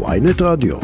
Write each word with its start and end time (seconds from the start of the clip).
ויינט 0.00 0.42
רדיו. 0.42 0.76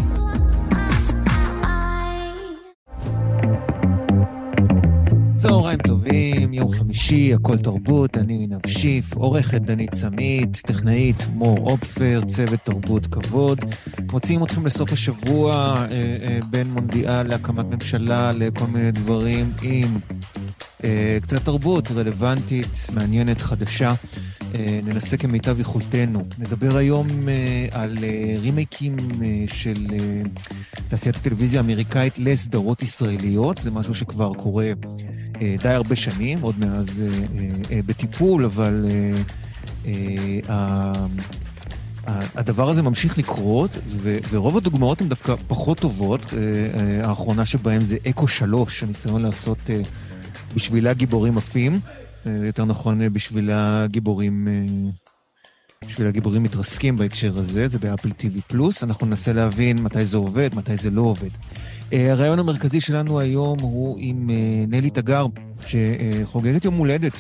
צהריים 5.36 5.78
טובים, 5.78 6.54
יום 6.54 6.68
חמישי, 6.68 7.34
הכל 7.34 7.58
תרבות, 7.58 8.16
אני 8.18 8.34
עינב 8.34 8.66
שיף, 8.66 9.14
עורכת 9.14 9.60
דנית 9.60 9.94
סמית, 9.94 10.56
טכנאית 10.56 11.26
מור 11.34 11.70
אופפר, 11.70 12.20
צוות 12.26 12.60
תרבות 12.64 13.06
כבוד. 13.06 13.58
מוציאים 14.12 14.42
אתכם 14.42 14.66
לסוף 14.66 14.92
השבוע 14.92 15.52
אה, 15.54 15.86
אה, 15.90 16.38
בין 16.50 16.70
מונדיאל 16.70 17.22
להקמת 17.22 17.64
ממשלה 17.64 18.32
לכל 18.32 18.66
מיני 18.66 18.90
דברים 18.90 19.52
עם 19.62 19.98
אה, 20.84 21.18
קצת 21.22 21.44
תרבות 21.44 21.90
רלוונטית, 21.90 22.86
מעניינת, 22.94 23.40
חדשה. 23.40 23.94
אה, 24.54 24.80
ננסה 24.84 25.16
כמיטב 25.16 25.60
יכולתנו. 25.60 26.24
נדבר 26.38 26.76
היום 26.76 27.06
אה, 27.28 27.66
על 27.70 27.96
אה, 28.02 28.34
רימייקים 28.40 28.96
של 29.46 29.86
תעשיית 30.88 31.16
הטלוויזיה 31.16 31.60
האמריקאית 31.60 32.18
לסדרות 32.18 32.82
ישראליות. 32.82 33.58
זה 33.58 33.70
משהו 33.70 33.94
שכבר 33.94 34.34
קורה 34.34 34.72
די 35.38 35.68
הרבה 35.68 35.96
שנים, 35.96 36.40
עוד 36.40 36.54
מאז 36.58 37.02
בטיפול, 37.86 38.44
אבל 38.44 38.86
הדבר 42.06 42.68
הזה 42.68 42.82
ממשיך 42.82 43.18
לקרות, 43.18 43.78
ורוב 44.30 44.56
הדוגמאות 44.56 45.00
הן 45.00 45.08
דווקא 45.08 45.34
פחות 45.48 45.78
טובות. 45.78 46.20
האחרונה 47.02 47.46
שבהן 47.46 47.80
זה 47.80 47.96
אקו 48.08 48.28
3, 48.28 48.82
הניסיון 48.82 49.22
לעשות 49.22 49.58
בשבילה 50.54 50.94
גיבורים 50.94 51.38
עפים. 51.38 51.80
אה, 52.26 52.46
יותר 52.46 52.64
נכון 52.64 53.02
אה, 53.02 53.10
בשביל 53.10 53.50
הגיבורים, 53.52 54.48
אה, 54.48 54.90
בשביל 55.88 56.06
הגיבורים 56.06 56.42
מתרסקים 56.42 56.96
בהקשר 56.96 57.38
הזה, 57.38 57.68
זה 57.68 57.78
באפל 57.78 58.08
TV 58.08 58.40
פלוס. 58.46 58.84
אנחנו 58.84 59.06
ננסה 59.06 59.32
להבין 59.32 59.82
מתי 59.82 60.04
זה 60.04 60.16
עובד, 60.16 60.54
מתי 60.54 60.76
זה 60.76 60.90
לא 60.90 61.02
עובד. 61.02 61.28
הרעיון 61.92 62.38
המרכזי 62.38 62.80
שלנו 62.80 63.20
היום 63.20 63.60
הוא 63.60 63.96
עם 64.00 64.30
נלי 64.68 64.90
תגר, 64.90 65.26
שחוגגת 65.66 66.64
יום 66.64 66.74
הולדת, 66.74 67.12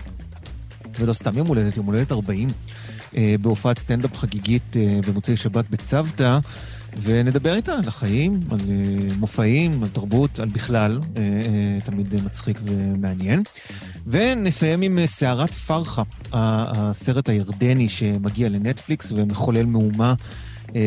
ולא 0.98 1.12
סתם 1.12 1.38
יום 1.38 1.46
הולדת, 1.46 1.76
יום 1.76 1.86
הולדת 1.86 2.12
40, 2.12 2.48
בהופעת 3.40 3.78
סטנדאפ 3.78 4.16
חגיגית 4.16 4.76
במוצאי 5.06 5.36
שבת 5.36 5.70
בצוותא. 5.70 6.38
ונדבר 7.02 7.54
איתה 7.54 7.74
על 7.74 7.88
החיים, 7.88 8.40
על 8.50 8.58
uh, 8.58 8.62
מופעים, 9.18 9.82
על 9.82 9.88
תרבות, 9.88 10.40
על 10.40 10.48
בכלל, 10.48 10.98
uh, 11.02 11.04
uh, 11.04 11.08
תמיד 11.84 12.24
מצחיק 12.24 12.60
ומעניין. 12.64 13.42
ונסיים 14.06 14.82
עם 14.82 14.98
סערת 15.06 15.50
פרחה, 15.50 16.02
הסרט 16.32 17.28
הירדני 17.28 17.88
שמגיע 17.88 18.48
לנטפליקס 18.48 19.12
ומחולל 19.12 19.66
מהומה, 19.66 20.14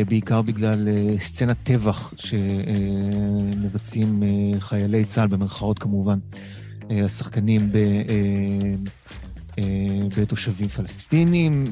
בעיקר 0.08 0.42
בגלל 0.42 0.88
סצנת 1.20 1.56
טבח 1.62 2.14
שמבצעים 2.16 4.22
חיילי 4.60 5.04
צה"ל, 5.04 5.28
במרכאות 5.28 5.78
כמובן, 5.78 6.18
השחקנים 6.90 7.70
בתושבים 10.16 10.68
פלסטינים. 10.68 11.64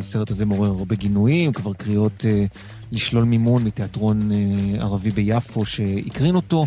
הסרט 0.00 0.30
הזה 0.30 0.46
מעורר 0.46 0.70
הרבה 0.70 0.94
גינויים, 0.94 1.52
כבר 1.52 1.72
קריאות 1.72 2.24
לשלול 2.92 3.24
מימון 3.24 3.64
מתיאטרון 3.64 4.32
אה, 4.32 4.82
ערבי 4.82 5.10
ביפו 5.10 5.66
שהקרין 5.66 6.34
אותו. 6.34 6.66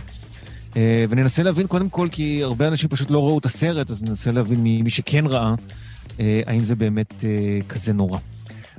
אה, 0.78 1.06
וננסה 1.10 1.44
להבין 1.44 1.68
קודם 1.68 1.90
כל, 1.90 2.08
כי 2.12 2.44
הרבה 2.44 2.68
אנשים 2.68 2.90
פשוט 2.90 3.12
לא 3.12 3.28
ראו 3.28 3.38
את 3.38 3.46
הסרט, 3.46 3.92
אז 3.92 4.04
ננסה 4.04 4.32
להבין 4.32 4.60
ממי 4.64 4.90
שכן 4.90 5.26
ראה, 5.26 5.56
אה, 6.20 6.42
האם 6.46 6.64
זה 6.64 6.76
באמת 6.76 7.14
כזה 7.70 7.94
נורא. 7.94 8.20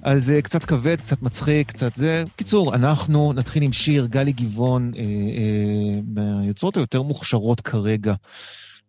אז 0.03 0.33
קצת 0.43 0.65
כבד, 0.65 0.97
קצת 0.97 1.23
מצחיק, 1.23 1.69
קצת 1.69 1.97
זה. 1.97 2.25
קיצור, 2.37 2.75
אנחנו 2.75 3.33
נתחיל 3.33 3.63
עם 3.63 3.73
שיר 3.73 4.07
גלי 4.07 4.33
גבעון, 4.33 4.93
מהיוצרות 6.15 6.77
היותר 6.77 7.03
מוכשרות 7.03 7.61
כרגע 7.61 8.15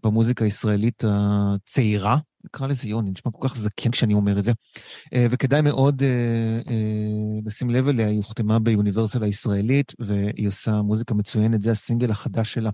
במוזיקה 0.03 0.45
הישראלית 0.45 1.03
הצעירה, 1.07 2.17
נקרא 2.45 2.67
לזה 2.67 2.87
יוני, 2.87 3.11
נשמע 3.11 3.31
כל 3.31 3.47
כך 3.47 3.55
זקן 3.55 3.91
כשאני 3.91 4.13
אומר 4.13 4.39
את 4.39 4.43
זה. 4.43 4.51
אה, 5.13 5.25
וכדאי 5.31 5.61
מאוד 5.61 6.03
אה, 6.03 6.07
אה, 6.71 7.39
לשים 7.45 7.69
לב 7.69 7.87
אליה, 7.87 8.07
היא 8.07 8.17
הוחתמה 8.17 8.59
באוניברסיטה 8.59 9.25
הישראלית, 9.25 9.93
והיא 9.99 10.47
עושה 10.47 10.81
מוזיקה 10.81 11.13
מצוינת, 11.13 11.61
זה 11.61 11.71
הסינגל 11.71 12.11
החדש 12.11 12.53
שלה 12.53 12.69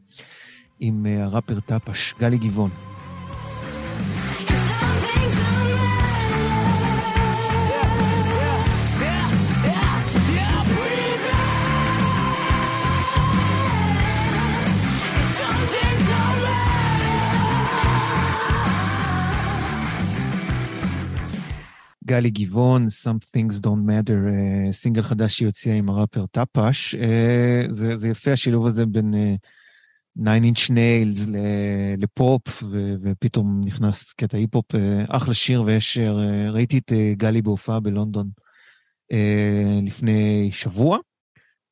עם 0.80 1.06
הראפר 1.06 1.60
טאפש, 1.60 2.14
גלי 2.20 2.38
גבעון. 2.38 2.97
גלי 22.08 22.30
גבעון, 22.30 22.86
Some 22.86 23.26
Things 23.36 23.56
Don't 23.64 23.90
Matter, 23.90 24.10
uh, 24.10 24.72
סינגל 24.72 25.02
חדש 25.02 25.38
שהיא 25.38 25.46
הוציאה 25.46 25.76
עם 25.76 25.90
הראפר 25.90 26.26
טאפש. 26.26 26.96
Uh, 26.96 27.72
זה, 27.72 27.98
זה 27.98 28.08
יפה 28.10 28.32
השילוב 28.32 28.66
הזה 28.66 28.86
בין 28.86 29.14
uh, 29.14 30.22
Nine 30.24 30.44
Inch 30.44 30.70
Nails 30.70 31.30
לפופ, 31.98 32.64
ו, 32.64 32.94
ופתאום 33.02 33.62
נכנס 33.66 34.14
קטע 34.14 34.38
היפ-הופ. 34.38 34.76
Uh, 34.76 34.78
אחלה 35.10 35.34
שיר, 35.34 35.64
ויש, 35.66 35.98
ראיתי 36.50 36.78
את 36.78 36.92
uh, 36.92 36.96
גלי 37.18 37.42
בהופעה 37.42 37.80
בלונדון 37.80 38.30
uh, 39.14 39.86
לפני 39.86 40.50
שבוע, 40.52 40.98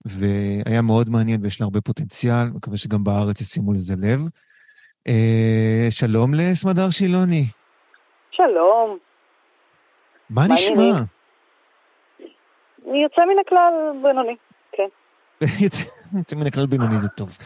והיה 0.05 0.81
מאוד 0.81 1.09
מעניין 1.09 1.41
ויש 1.43 1.61
לה 1.61 1.63
הרבה 1.63 1.81
פוטנציאל, 1.81 2.45
מקווה 2.45 2.77
שגם 2.77 3.03
בארץ 3.03 3.41
ישימו 3.41 3.73
לזה 3.73 3.95
לב. 3.95 4.21
Uh, 5.09 5.11
שלום 5.89 6.33
לסמדר 6.33 6.89
שילוני. 6.89 7.45
שלום. 8.31 8.97
מה 10.29 10.47
נשמע? 10.47 11.01
יוצא 12.85 13.21
מן 13.21 13.39
הכלל 13.45 13.73
בינוני, 14.03 14.35
כן. 14.71 14.87
יוצא 16.17 16.35
מן 16.35 16.47
הכלל 16.47 16.65
בינוני 16.65 16.99
זה 16.99 17.07
טוב. 17.07 17.37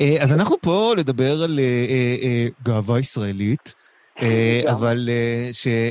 אה, 0.00 0.16
אז 0.20 0.32
אנחנו 0.32 0.56
פה 0.60 0.94
לדבר 0.96 1.42
על 1.42 1.58
אה, 1.58 1.86
אה, 2.22 2.46
גאווה 2.62 2.98
ישראלית, 2.98 3.74
אבל 4.70 5.08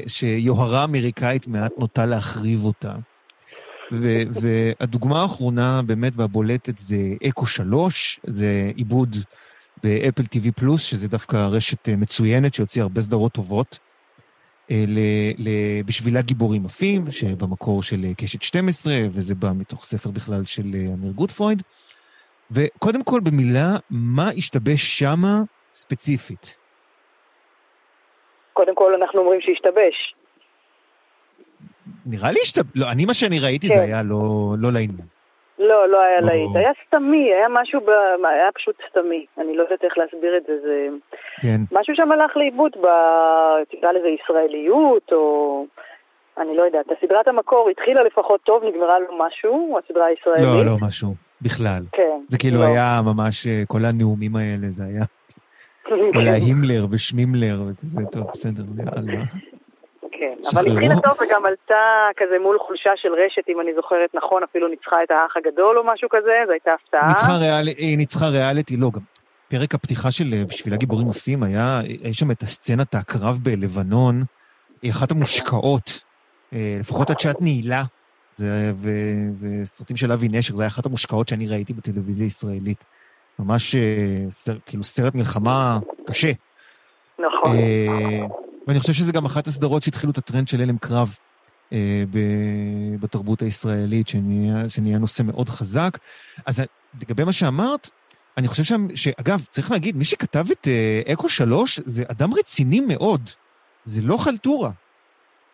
שיוהרה 0.08 0.84
אמריקאית 0.84 1.48
מעט 1.48 1.72
נוטה 1.78 2.06
להחריב 2.06 2.66
אותה. 2.66 2.96
והדוגמה 4.42 5.22
האחרונה 5.22 5.82
באמת 5.86 6.14
והבולטת 6.16 6.78
זה 6.78 6.98
אקו 7.28 7.46
3, 7.46 8.20
זה 8.24 8.72
עיבוד 8.76 9.16
באפל 9.84 10.24
TV 10.24 10.52
פלוס, 10.56 10.84
שזה 10.84 11.08
דווקא 11.08 11.36
רשת 11.36 11.90
מצוינת 11.90 12.54
שהוציאה 12.54 12.84
הרבה 12.84 13.02
סדרות 13.02 13.32
טובות. 13.32 13.80
אה, 14.72 15.82
בשבילה 15.86 16.22
גיבורים 16.22 16.66
עפים, 16.66 17.12
שבמקור 17.12 17.84
של 17.84 17.98
אה, 18.04 18.14
קשת 18.18 18.42
12, 18.42 18.94
וזה 19.12 19.36
בא 19.36 19.48
מתוך 19.56 19.84
ספר 19.86 20.10
בכלל 20.12 20.44
של 20.44 20.64
אה, 20.76 20.94
אמיר 20.94 21.12
גוטפרויד. 21.12 21.62
וקודם 22.52 23.04
כל 23.04 23.20
במילה, 23.20 23.76
מה 23.90 24.30
השתבש 24.38 25.00
שמה 25.00 25.42
ספציפית? 25.74 26.56
קודם 28.54 28.76
כל 28.76 28.94
אנחנו 29.02 29.20
אומרים 29.20 29.42
שהשתבש. 29.42 30.16
נראה 32.06 32.32
לי 32.32 32.40
השתבש, 32.44 32.72
לא, 32.76 32.92
אני 32.92 33.06
מה 33.06 33.14
שאני 33.14 33.40
ראיתי 33.40 33.68
כן. 33.68 33.76
זה 33.76 33.82
היה 33.82 34.04
לא, 34.04 34.56
לא 34.60 34.72
לעניין. 34.72 35.17
לא, 35.60 35.90
לא 35.90 36.02
היה 36.02 36.22
להיט. 36.22 36.56
היה 36.56 36.72
סתמי, 36.88 37.34
היה 37.34 37.48
משהו, 37.50 37.82
ב... 37.82 37.90
היה 38.26 38.52
פשוט 38.56 38.76
סתמי. 38.90 39.26
אני 39.38 39.58
לא 39.58 39.64
יודעת 39.64 39.84
איך 39.84 39.98
להסביר 39.98 40.38
את 40.38 40.44
זה. 40.48 40.54
זה... 40.62 40.88
כן. 41.42 41.62
משהו 41.72 41.96
שם 41.96 42.12
הלך 42.12 42.38
לאיבוד 42.38 42.72
ב... 42.82 42.88
תקרא 43.72 43.92
לזה 43.92 44.08
ישראליות, 44.08 45.12
או... 45.12 45.66
אני 46.38 46.58
לא 46.58 46.64
יודעת. 46.64 46.86
הסדרת 46.98 47.28
המקור 47.28 47.70
התחילה 47.70 48.04
לפחות 48.04 48.42
טוב, 48.44 48.64
נגמרה 48.64 49.00
לו 49.00 49.18
משהו, 49.28 49.80
הסדרה 49.84 50.06
הישראלית. 50.06 50.44
לא, 50.44 50.66
לא 50.66 50.78
משהו. 50.88 51.14
בכלל. 51.42 51.84
כן. 51.92 52.20
זה 52.28 52.38
כאילו 52.38 52.60
לא. 52.60 52.66
היה 52.66 53.02
ממש, 53.06 53.48
אה, 53.48 53.64
כל 53.68 53.86
הנאומים 53.86 54.36
האלה, 54.36 54.68
זה 54.68 54.84
היה... 54.84 55.04
כל 56.16 56.28
ההימלר 56.28 56.86
ושמימלר 56.92 57.62
וכזה, 57.68 58.02
טוב, 58.12 58.24
בסדר, 58.34 58.64
יאללה. 58.78 59.24
כן, 60.44 60.58
אבל 60.58 60.68
התחילה 60.68 60.96
טוב 60.96 61.18
וגם 61.22 61.46
עלתה 61.46 62.08
כזה 62.18 62.40
מול 62.42 62.58
חולשה 62.60 62.92
של 62.96 63.10
רשת, 63.14 63.50
אם 63.50 63.62
אני 63.62 63.72
זוכרת 63.76 64.10
נכון, 64.14 64.44
אפילו 64.44 64.68
ניצחה 64.68 65.04
את 65.04 65.12
האח 65.12 65.38
הגדול 65.38 65.78
או 65.78 65.84
משהו 65.84 66.10
כזה, 66.10 66.34
זו 66.46 66.52
הייתה 66.52 66.72
הפתעה. 66.74 67.08
ניצחה 67.08 67.38
היא 67.78 67.98
ניצחה 67.98 68.28
ריאליטי, 68.28 68.78
לא, 68.78 68.90
גם 68.94 69.02
פרק 69.48 69.76
הפתיחה 69.76 70.12
של 70.12 70.34
אה, 70.34 70.44
בשביל 70.48 70.74
הגיבורים 70.74 71.10
עפים 71.10 71.44
היה, 71.44 71.80
יש 72.04 72.18
שם 72.18 72.32
את 72.32 72.42
הסצנת 72.42 72.96
הקרב 72.96 73.40
בלבנון, 73.44 74.24
היא 74.82 74.92
אחת 74.92 75.12
המושקעות, 75.12 76.02
אה, 76.54 76.78
לפחות 76.80 77.10
עד 77.10 77.20
שעת 77.20 77.42
נעילה, 77.42 77.84
זה, 78.36 78.72
ו, 78.76 78.90
וסרטים 79.40 79.98
של 79.98 80.12
אבי 80.12 80.28
נשר, 80.32 80.56
זה 80.56 80.64
היה 80.64 80.68
אחת 80.68 80.86
המושקעות 80.86 81.28
שאני 81.28 81.48
ראיתי 81.48 81.74
בטלוויזיה 81.74 82.26
הישראלית. 82.26 82.84
ממש 83.40 83.76
אה, 83.76 84.26
סר, 84.30 84.54
כאילו 84.66 84.84
סרט 84.84 85.16
מלחמה 85.16 85.80
קשה. 86.08 86.32
נכון. 87.20 87.58
ואני 88.68 88.80
חושב 88.80 88.94
שזה 88.94 89.12
גם 89.12 89.26
אחת 89.26 89.48
הסדרות 89.48 89.84
שהתחילו 89.84 90.12
את 90.12 90.18
הטרנד 90.18 90.48
של 90.48 90.62
הלם 90.62 90.78
קרב. 90.78 91.16
אה, 91.74 92.04
בתרבות 93.00 93.42
הישראלית, 93.42 94.08
שנהיה, 94.08 94.70
שנהיה 94.70 94.98
נושא 94.98 95.24
מאוד 95.24 95.50
חזק. 95.50 95.98
אז 96.46 96.62
לגבי 97.02 97.24
מה 97.24 97.34
שאמרת, 97.34 97.90
אני 98.38 98.48
חושב 98.48 98.64
שם, 98.64 98.88
שאגב, 98.96 99.46
צריך 99.52 99.72
להגיד, 99.72 99.96
מי 99.96 100.06
שכתב 100.06 100.46
את 100.52 100.68
אה, 100.68 101.14
אקו 101.14 101.30
3 101.30 101.80
זה 101.86 102.04
אדם 102.08 102.34
רציני 102.34 102.82
מאוד. 102.82 103.30
זה 103.86 104.02
לא 104.02 104.18
חלטורה. 104.18 104.72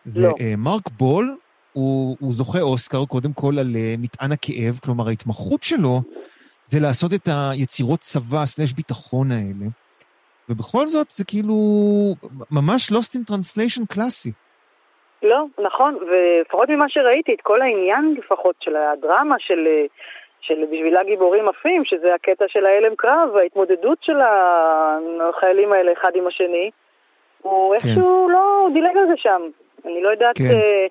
זה 0.06 0.22
לא. 0.22 0.34
אה, 0.40 0.56
מרק 0.56 0.90
בול, 0.98 1.38
הוא, 1.74 2.18
הוא 2.20 2.34
זוכה 2.34 2.62
אוסקר 2.62 3.06
קודם 3.06 3.34
כל 3.34 3.60
על 3.60 3.76
uh, 3.76 4.02
מטען 4.02 4.32
הכאב, 4.32 4.80
כלומר 4.84 5.08
ההתמחות 5.08 5.64
שלו 5.64 6.02
זה 6.66 6.80
לעשות 6.80 7.14
את 7.14 7.30
היצירות 7.32 8.00
צבא 8.00 8.46
סלש 8.46 8.74
ביטחון 8.74 9.32
האלה. 9.32 9.66
ובכל 10.50 10.86
זאת 10.86 11.10
זה 11.10 11.24
כאילו 11.26 11.56
ממש 12.52 12.92
lost 12.92 13.18
in 13.18 13.32
translation 13.32 13.94
קלאסי. 13.94 14.32
לא, 15.24 15.46
נכון, 15.60 15.98
ולפחות 16.08 16.70
ממה 16.70 16.90
שראיתי, 16.90 17.34
את 17.34 17.42
כל 17.42 17.62
העניין 17.62 18.16
לפחות 18.18 18.56
של 18.60 18.76
הדרמה 18.76 19.36
של, 19.40 19.68
של 20.42 20.66
בשבילה 20.72 21.04
גיבורים 21.04 21.50
עפים, 21.50 21.86
שזה 21.86 22.16
הקטע 22.16 22.46
של 22.48 22.66
ההלם 22.66 22.96
קרב, 22.96 23.30
וההתמודדות 23.34 23.98
של 24.02 24.18
החיילים 25.30 25.74
האלה 25.74 25.92
אחד 25.94 26.12
עם 26.16 26.28
השני, 26.28 26.72
הוא 27.42 27.76
כן. 27.76 27.88
איכשהו 27.88 28.30
לא, 28.30 28.60
הוא 28.62 28.74
דילג 28.74 28.98
על 28.98 29.08
זה 29.08 29.14
שם. 29.18 29.42
אני 29.86 30.04
לא 30.04 30.10
יודעת, 30.10 30.38
כן. 30.38 30.44
אה, 30.44 30.88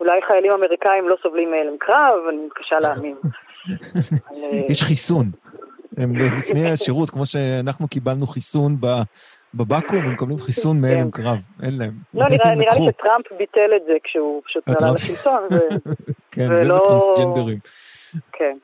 אולי 0.00 0.20
חיילים 0.26 0.52
אמריקאים 0.52 1.08
לא 1.08 1.16
סובלים 1.22 1.50
מהלם 1.50 1.78
קרב, 1.78 2.26
אני 2.28 2.36
מתקשה 2.46 2.78
להאמין. 2.82 3.16
יש 4.70 4.82
חיסון. 4.82 5.26
הם 5.96 6.16
לפני 6.16 6.70
השירות, 6.70 7.10
כמו 7.10 7.26
שאנחנו 7.26 7.88
קיבלנו 7.88 8.26
חיסון 8.26 8.76
בבקו"ם, 9.54 9.98
הם 9.98 10.12
מקבלים 10.12 10.38
חיסון 10.38 10.80
מהלם 10.80 11.10
כן. 11.10 11.22
קרב, 11.22 11.38
אין 11.62 11.78
להם. 11.78 11.94
לא, 12.14 12.28
נראה 12.28 12.54
לי 12.54 12.64
שטראמפ 12.70 13.32
ביטל 13.38 13.70
את 13.76 13.82
זה 13.86 13.92
כשהוא 14.04 14.42
פשוט 14.44 14.62
עלה 14.68 14.92
לשלטון, 14.92 15.42
כן, 16.32 16.48
זה 16.48 16.68
בטרנסג'נדרים. 16.74 17.58
כן. 18.32 18.56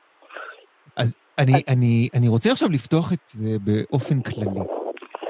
אז 0.95 1.15
אני 1.37 2.27
רוצה 2.27 2.51
עכשיו 2.51 2.69
לפתוח 2.69 3.13
את 3.13 3.19
זה 3.27 3.57
באופן 3.59 4.21
כללי. 4.21 4.59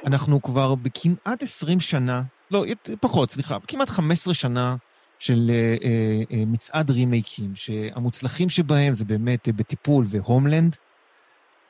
אנחנו 0.06 0.41
כבר 0.41 0.75
בכמעט 0.75 1.44
20 1.44 1.79
שנה, 1.79 2.21
לא, 2.51 2.63
פחות, 2.99 3.31
סליחה, 3.31 3.57
כמעט 3.67 3.89
15 3.89 4.33
שנה 4.33 4.75
של 5.19 5.49
אה, 5.49 5.75
אה, 5.83 6.21
אה, 6.31 6.44
מצעד 6.47 6.91
רימייקים, 6.91 7.51
שהמוצלחים 7.56 8.49
שבהם 8.49 8.94
זה 8.94 9.06
באמת 9.06 9.47
אה, 9.47 9.53
בטיפול 9.53 10.06
והומלנד, 10.07 10.75
אה, 10.75 10.93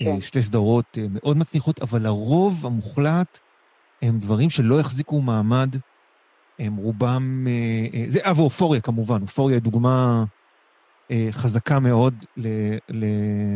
כן. 0.03 0.21
שתי 0.21 0.43
סדרות 0.43 0.85
אה, 0.97 1.05
מאוד 1.09 1.37
מצליחות, 1.37 1.81
אבל 1.81 2.05
הרוב 2.05 2.65
המוחלט 2.65 3.39
הם 4.01 4.19
דברים 4.19 4.49
שלא 4.49 4.79
החזיקו 4.79 5.21
מעמד, 5.21 5.75
הם 6.59 6.75
רובם... 6.75 7.47
אה, 7.47 7.99
אה, 7.99 8.05
זה, 8.09 8.19
אה, 8.25 8.31
ואופוריה 8.35 8.81
כמובן, 8.81 9.21
אופוריה 9.21 9.55
היא 9.55 9.61
דוגמה 9.61 10.23
אה, 11.11 11.27
חזקה 11.31 11.79
מאוד 11.79 12.13
ל, 12.37 12.47
ל, 12.89 13.05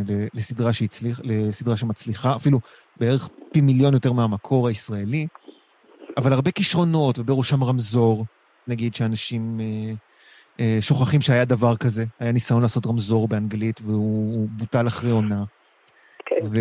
ל, 0.08 0.28
לסדרה 0.34 0.74
שהצליח, 0.74 1.22
לסדרה 1.24 1.78
שמצליחה, 1.78 2.36
אפילו 2.36 2.60
בערך 2.98 3.30
פי 3.52 3.62
מיליון 3.62 3.94
יותר 3.94 4.14
מהמקור 4.14 4.68
הישראלי, 4.68 5.28
אבל 6.18 6.34
הרבה 6.34 6.52
כישרונות, 6.52 7.20
ובראשם 7.20 7.64
רמזור, 7.64 8.26
נגיד 8.68 8.96
שאנשים 8.96 9.60
אה, 9.60 9.94
אה, 10.60 10.78
שוכחים 10.82 11.22
שהיה 11.22 11.46
דבר 11.46 11.78
כזה, 11.78 12.06
היה 12.20 12.32
ניסיון 12.32 12.62
לעשות 12.62 12.88
רמזור 12.88 13.28
באנגלית 13.28 13.82
והוא 13.84 14.50
בוטל 14.52 14.88
אחרי 14.88 15.12
עונה. 15.12 15.44
ושל 16.44 16.58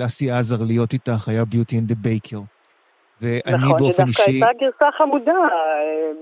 אה, 0.00 0.06
אסי 0.06 0.30
עזר 0.30 0.64
להיות 0.66 0.92
איתך 0.92 1.28
היה 1.28 1.44
Beauty 1.44 1.78
and 1.78 1.88
the 1.88 1.94
Baker. 1.94 2.40
ואני 3.20 3.56
נכון, 3.64 3.78
באופן 3.78 4.06
אישי... 4.06 4.22
נכון, 4.22 4.32
זה 4.32 4.38
דווקא 4.38 4.46
הייתה 4.46 4.64
גרסה 4.64 4.86
חמודה, 4.98 5.32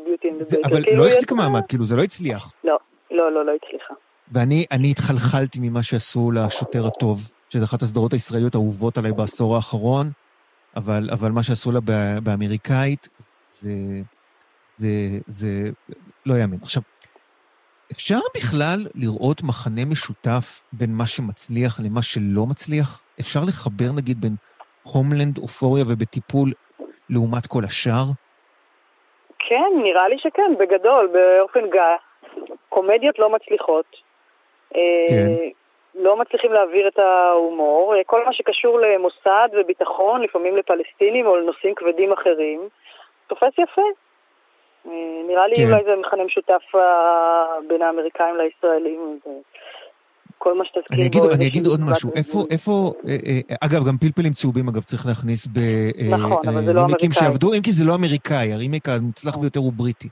Beauty 0.05 0.29
and 0.29 0.39
the 0.39 0.45
Baker. 0.51 0.69
אבל 0.69 0.85
כאילו 0.85 0.97
לא 0.97 1.09
החזיק 1.09 1.33
מעמד, 1.33 1.67
כאילו 1.67 1.85
זה 1.85 1.97
לא 1.97 2.03
הצליח. 2.03 2.55
לא, 2.65 2.79
לא, 3.11 3.33
לא, 3.33 3.45
לא 3.45 3.53
הצליחה. 3.63 3.95
ואני 4.33 4.91
התחלחלתי 4.91 5.59
ממה 5.63 5.83
שעשו 5.83 6.31
לשוטר 6.31 6.87
הטוב, 6.87 7.33
שזו 7.49 7.65
אחת 7.65 7.83
הסדרות 7.83 8.13
הישראליות 8.13 8.55
האהובות 8.55 8.99
עליי 8.99 9.13
בעשור 9.13 9.57
האחרון. 9.57 10.07
אבל, 10.77 11.09
אבל 11.13 11.31
מה 11.31 11.43
שעשו 11.43 11.73
לה 11.73 11.81
באמריקאית, 12.23 13.09
זה, 13.51 13.71
זה, 14.77 14.89
זה 15.27 15.71
לא 16.27 16.35
יאמן. 16.35 16.57
עכשיו, 16.63 16.83
אפשר 17.95 18.23
בכלל 18.37 18.79
לראות 18.95 19.39
מחנה 19.49 19.85
משותף 19.93 20.47
בין 20.73 20.91
מה 20.99 21.07
שמצליח 21.07 21.73
למה 21.85 22.03
שלא 22.03 22.45
מצליח? 22.51 22.89
אפשר 23.21 23.41
לחבר 23.49 23.91
נגיד 23.99 24.17
בין 24.21 24.35
הומלנד, 24.93 25.39
אופוריה 25.39 25.85
ובטיפול 25.89 26.49
לעומת 27.11 27.47
כל 27.47 27.63
השאר? 27.65 28.07
כן, 29.39 29.71
נראה 29.83 30.09
לי 30.09 30.19
שכן, 30.19 30.51
בגדול, 30.59 31.05
באופן 31.13 31.71
גס. 31.71 32.05
קומדיות 32.69 33.19
לא 33.19 33.31
מצליחות. 33.31 33.87
כן. 34.71 34.77
אה, 34.77 35.49
לא 35.95 36.17
מצליחים 36.17 36.53
להעביר 36.53 36.89
את 36.89 36.99
ההומור. 36.99 37.95
כל 38.07 38.25
מה 38.25 38.33
שקשור 38.33 38.81
למוסד 38.81 39.49
וביטחון, 39.53 40.23
לפעמים 40.23 40.57
לפלסטינים 40.57 41.27
או 41.27 41.37
לנושאים 41.37 41.75
כבדים 41.75 42.13
אחרים, 42.13 42.69
תופס 43.27 43.59
יפה. 43.59 43.89
נראה 45.29 45.47
לי 45.49 45.55
כן. 45.55 45.65
אולי 45.65 45.85
זה 45.85 45.91
מכנה 46.01 46.25
משותף 46.25 46.63
אה, 46.75 46.81
בין 47.69 47.83
האמריקאים 47.83 48.35
לישראלים. 48.37 49.19
כל 50.39 50.59
מה 50.59 50.65
שתזכיר 50.65 50.97
אני 50.97 51.07
אגיד, 51.07 51.23
אני 51.25 51.47
אגיד 51.47 51.67
עוד 51.67 51.81
משהו, 51.81 52.11
איפה, 52.15 52.45
איפה, 52.51 52.93
אה, 53.09 53.17
אה, 53.27 53.57
אגב, 53.61 53.87
גם 53.89 53.99
פלפלים 53.99 54.33
צהובים, 54.33 54.69
אגב, 54.69 54.83
צריך 54.83 55.07
להכניס 55.07 55.47
ב... 55.47 55.59
נכון, 56.11 56.49
אבל 56.49 56.65
זה 56.65 56.73
לא 56.73 56.81
אמריקאי. 56.81 57.13
שעבדו, 57.13 57.55
אם 57.55 57.61
כי 57.63 57.73
זה 57.73 57.85
לא 57.85 57.95
אמריקאי, 57.95 58.53
הרימייק 58.53 58.89
המוצלח 58.89 59.31
נכון. 59.31 59.43
ביותר 59.43 59.61
הוא 59.61 59.73
בריטי. 59.73 60.09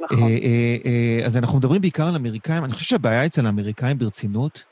נכון. 0.00 0.28
אז 1.26 1.36
אנחנו 1.36 1.58
מדברים 1.58 1.80
בעיקר 1.80 2.08
על 2.08 2.16
אמריקאים, 2.16 2.64
אני 2.64 2.72
חושב 2.72 2.86
שהבעיה 2.86 3.26
אצל 3.26 3.46
האמריקאים 3.46 3.98
ברצינות, 3.98 4.64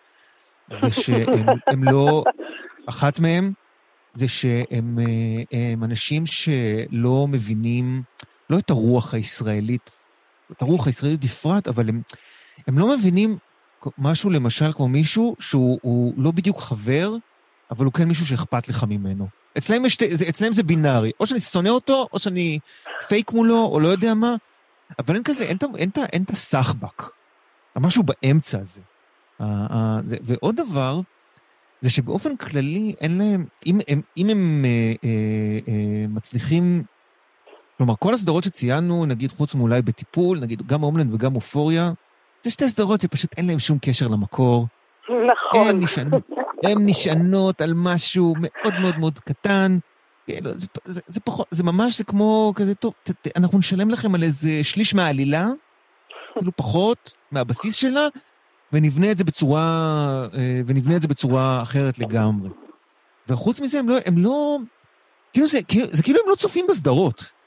זה 0.71 0.93
שהם 0.93 1.85
לא, 1.93 2.25
אחת 2.89 3.21
מהם 3.21 3.53
זה 4.15 4.29
שהם 4.29 4.99
הם 5.73 5.85
אנשים 5.85 6.27
שלא 6.27 7.27
מבינים, 7.29 8.03
לא 8.51 8.59
את 8.59 8.71
הרוח 8.71 9.15
הישראלית, 9.15 9.91
את 10.53 10.63
הרוח 10.63 10.87
הישראלית 10.87 11.21
בפרט, 11.21 11.69
אבל 11.69 11.89
הם, 11.89 12.03
הם 12.67 12.79
לא 12.79 12.97
מבינים 12.97 13.39
משהו, 13.99 14.31
למשל, 14.31 14.73
כמו 14.73 14.89
מישהו 14.89 15.37
שהוא 15.39 16.15
לא 16.17 16.31
בדיוק 16.31 16.61
חבר, 16.61 17.17
אבל 17.71 17.85
הוא 17.85 17.93
כן 17.93 18.09
מישהו 18.09 18.27
שאכפת 18.27 18.69
לך 18.69 18.85
ממנו. 18.89 19.29
אצלם, 19.59 19.85
יש, 19.85 19.99
אצלם 20.29 20.53
זה 20.53 20.63
בינארי, 20.63 21.11
או 21.21 21.27
שאני 21.27 21.41
שונא 21.41 21.69
אותו, 21.69 22.09
או 22.13 22.19
שאני 22.19 22.59
פייק 23.09 23.33
מולו, 23.33 23.65
או 23.65 23.81
לא 23.81 23.89
יודע 23.89 24.15
מה, 24.15 24.35
אבל 24.99 25.15
אין 25.15 25.23
כזה, 25.23 25.45
אין, 25.45 25.91
את 26.23 26.31
הסחבק. 26.31 27.03
המשהו 27.75 28.03
באמצע 28.03 28.59
הזה. 28.59 28.81
ועוד 30.23 30.57
דבר, 30.57 31.01
זה 31.83 31.91
שבאופן 31.91 32.37
כללי 32.37 32.95
אין 33.01 33.19
להם, 33.19 33.47
אם 33.67 33.81
הם, 33.89 34.01
אם 34.17 34.31
הם 34.31 34.65
אה, 34.65 34.93
אה, 35.05 35.09
אה, 35.69 36.07
מצליחים, 36.09 36.83
כלומר, 37.81 37.95
כל 37.99 38.15
הסדרות 38.15 38.45
שציינו, 38.45 39.07
נגיד 39.07 39.31
חוץ 39.31 39.55
מאולי 39.55 39.83
בטיפול, 39.83 40.39
נגיד 40.39 40.67
גם 40.67 40.81
הומלנד 40.81 41.15
וגם 41.15 41.37
אופוריה, 41.37 41.93
זה 42.43 42.51
שתי 42.51 42.69
סדרות 42.69 43.01
שפשוט 43.01 43.31
אין 43.37 43.47
להם 43.47 43.59
שום 43.59 43.79
קשר 43.83 44.09
למקור. 44.09 44.67
נכון. 45.05 45.69
הן 45.69 45.83
נשענות, 45.83 46.23
הן 46.65 46.79
נשענות 46.81 47.61
על 47.61 47.73
משהו 47.77 48.35
מאוד 48.41 48.75
מאוד 48.81 48.99
מאוד 48.99 49.19
קטן. 49.19 49.79
כאילו, 50.27 50.51
זה, 50.53 50.67
זה, 50.85 51.01
זה 51.07 51.21
פחות, 51.21 51.47
זה 51.51 51.63
ממש, 51.63 51.99
זה 51.99 52.05
כמו 52.05 52.53
כזה, 52.57 52.75
טוב, 52.75 52.93
ת, 53.03 53.11
ת, 53.11 53.37
אנחנו 53.37 53.59
נשלם 53.59 53.91
לכם 53.91 54.15
על 54.15 54.23
איזה 54.23 54.65
שליש 54.65 54.95
מהעלילה, 54.95 55.49
אפילו 56.37 56.53
פחות, 56.57 57.13
מהבסיס 57.31 57.75
שלה, 57.75 58.07
ונבנה 58.73 59.11
את 59.11 59.19
זה 59.19 59.25
בצורה, 59.25 59.61
אה, 60.35 60.61
ונבנה 60.67 60.97
את 60.97 61.03
זה 61.03 61.09
בצורה 61.09 61.63
אחרת 61.63 61.99
לגמרי. 61.99 62.49
וחוץ 63.29 63.61
מזה, 63.61 63.79
הם 63.79 63.89
לא, 63.89 63.97
הם 64.07 64.19
לא, 64.19 64.59
כאילו 65.33 65.47
זה, 65.47 65.63
כאילו, 65.63 65.87
זה 65.91 66.03
כאילו 66.03 66.19
הם 66.25 66.31
לא 66.31 66.35
צופים 66.35 66.67
בסדרות. 66.69 67.40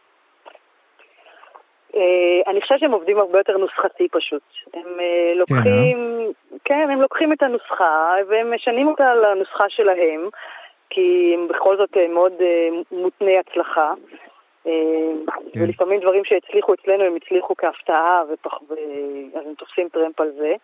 אה, 1.96 2.52
אני 2.52 2.62
חושבת 2.62 2.80
שהם 2.80 2.92
עובדים 2.92 3.18
הרבה 3.18 3.38
יותר 3.38 3.58
נוסחתי 3.58 4.08
פשוט. 4.12 4.42
הם 4.74 5.00
אה, 5.00 5.34
לוקחים, 5.36 6.28
כן, 6.66 6.90
הם 6.92 7.02
לוקחים 7.02 7.34
את 7.34 7.44
הנוסחה 7.44 8.16
והם 8.28 8.54
משנים 8.54 8.88
אותה 8.88 9.16
לנוסחה 9.16 9.70
שלהם, 9.70 10.30
כי 10.90 11.32
הם 11.36 11.48
בכל 11.48 11.78
זאת 11.78 11.98
מאוד 12.10 12.34
מותני 12.92 13.38
הצלחה. 13.38 13.94
כן. 14.64 14.70
ולפעמים 15.60 16.00
דברים 16.00 16.26
שהצליחו 16.26 16.74
אצלנו 16.74 17.04
הם 17.04 17.16
הצליחו 17.16 17.56
כהפתעה, 17.58 18.24
ופח... 18.30 18.54
אז 19.34 19.48
הם 19.48 19.54
תופסים 19.58 19.90
טרמפ 19.90 20.22
על 20.22 20.32
זה. 20.38 20.56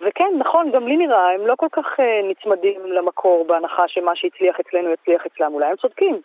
וכן, 0.00 0.32
נכון, 0.38 0.70
גם 0.70 0.88
לי 0.88 0.96
נראה, 0.96 1.30
הם 1.30 1.46
לא 1.46 1.54
כל 1.56 1.66
כך 1.72 2.00
נצמדים 2.24 2.80
למקור 2.92 3.44
בהנחה 3.44 3.88
שמה 3.88 4.16
שהצליח 4.16 4.60
אצלנו 4.60 4.90
יצליח 4.92 5.26
אצלם, 5.26 5.54
אולי 5.54 5.66
הם 5.66 5.76
צודקים. 5.76 6.20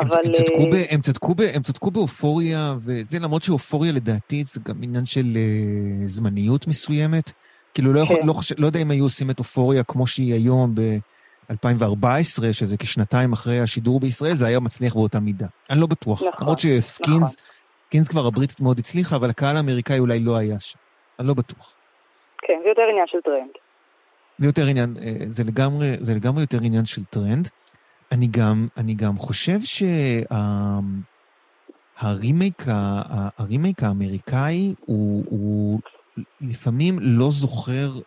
אבל... 0.00 0.18
הם, 0.24 0.32
צדקו 0.32 0.70
ב, 0.70 0.74
הם, 0.90 1.00
צדקו 1.00 1.34
ב, 1.34 1.40
הם 1.54 1.62
צדקו 1.62 1.90
באופוריה, 1.90 2.74
וזה 2.78 3.18
למרות 3.18 3.42
שאופוריה 3.42 3.92
לדעתי 3.92 4.44
זה 4.44 4.60
גם 4.64 4.74
עניין 4.82 5.04
של 5.04 5.24
uh, 5.24 6.08
זמניות 6.08 6.66
מסוימת. 6.66 7.32
כאילו, 7.74 7.92
לא, 7.92 7.98
כן. 8.00 8.12
יכול, 8.12 8.26
לא, 8.26 8.32
חושב, 8.32 8.54
לא 8.58 8.66
יודע 8.66 8.82
אם 8.82 8.90
היו 8.90 9.04
עושים 9.04 9.30
את 9.30 9.38
אופוריה 9.38 9.82
כמו 9.84 10.06
שהיא 10.06 10.34
היום, 10.34 10.74
ב, 10.74 10.80
2014, 11.50 12.52
שזה 12.52 12.76
כשנתיים 12.76 13.32
אחרי 13.32 13.60
השידור 13.60 14.00
בישראל, 14.00 14.34
זה 14.34 14.46
היה 14.46 14.60
מצליח 14.60 14.94
באותה 14.94 15.20
מידה. 15.20 15.46
אני 15.70 15.80
לא 15.80 15.86
בטוח. 15.86 16.22
נכון, 16.22 16.32
למרות 16.40 16.60
ש 16.60 16.74
Skins, 16.74 17.16
נכון. 17.16 17.28
Skins 17.88 18.08
כבר 18.08 18.26
הבריטית 18.26 18.60
מאוד 18.60 18.78
הצליחה, 18.78 19.16
אבל 19.16 19.30
הקהל 19.30 19.56
האמריקאי 19.56 19.98
אולי 19.98 20.18
לא 20.18 20.36
היה 20.36 20.60
שם. 20.60 20.78
אני 21.18 21.28
לא 21.28 21.34
בטוח. 21.34 21.74
כן, 22.42 22.54
זה 22.62 22.68
יותר 22.68 22.82
עניין 22.90 23.06
של 23.06 23.18
טרנד. 23.24 23.50
זה 24.38 24.46
יותר 24.46 24.66
עניין, 24.66 24.94
אה, 25.02 25.12
זה 25.26 25.44
לגמרי, 25.44 25.96
זה 26.00 26.14
לגמרי 26.14 26.40
יותר 26.40 26.58
עניין 26.62 26.84
של 26.84 27.04
טרנד. 27.04 27.48
אני 28.12 28.26
גם, 28.26 28.68
אני 28.76 28.94
גם 28.94 29.18
חושב 29.18 29.58
שהרימייק 32.00 32.64
הרימייק 33.38 33.82
האמריקאי 33.82 34.74
הוא, 34.86 35.24
הוא 35.28 35.80
לפעמים 36.40 36.98
לא 36.98 37.30
זוכר 37.30 38.00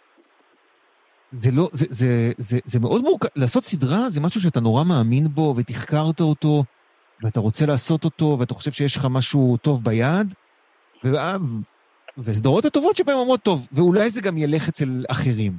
זה 1.44 1.52
לא, 1.52 1.70
זה, 1.74 1.86
זה, 1.90 2.32
זה, 2.38 2.60
זה 2.66 2.80
מאוד 2.80 3.02
מורכב, 3.02 3.28
לעשות 3.36 3.66
סדרה 3.66 4.10
זה 4.10 4.22
משהו 4.22 4.42
שאתה 4.42 4.60
נורא 4.60 4.84
מאמין 4.84 5.28
בו 5.28 5.54
ותחקרת 5.58 6.22
אותו, 6.22 6.64
ואתה 7.24 7.40
רוצה 7.40 7.66
לעשות 7.66 8.06
אותו, 8.06 8.38
ואתה 8.40 8.54
חושב 8.54 8.72
שיש 8.72 8.98
לך 8.98 9.08
משהו 9.10 9.58
טוב 9.58 9.84
ביד, 9.84 10.34
ו... 11.06 11.16
וסדרות 12.18 12.66
הטובות 12.66 12.98
שבהן 12.98 13.16
אומרות, 13.16 13.42
טוב, 13.42 13.68
ואולי 13.72 14.10
זה 14.10 14.22
גם 14.22 14.38
ילך 14.38 14.70
אצל 14.70 15.06
אחרים. 15.10 15.58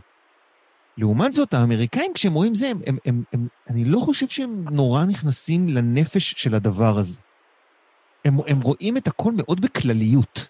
לעומת 0.99 1.33
זאת, 1.33 1.55
האמריקאים, 1.55 2.13
כשהם 2.15 2.33
רואים 2.33 2.55
זה, 2.55 2.67
הם, 2.67 2.79
הם, 2.87 2.97
הם, 3.07 3.23
הם, 3.33 3.47
אני 3.71 3.85
לא 3.85 3.99
חושב 3.99 4.29
שהם 4.29 4.65
נורא 4.71 5.01
נכנסים 5.11 5.69
לנפש 5.69 6.35
של 6.37 6.55
הדבר 6.55 6.95
הזה. 6.99 7.21
הם, 8.25 8.35
הם 8.47 8.61
רואים 8.61 8.97
את 8.97 9.07
הכל 9.07 9.31
מאוד 9.37 9.61
בכלליות. 9.61 10.49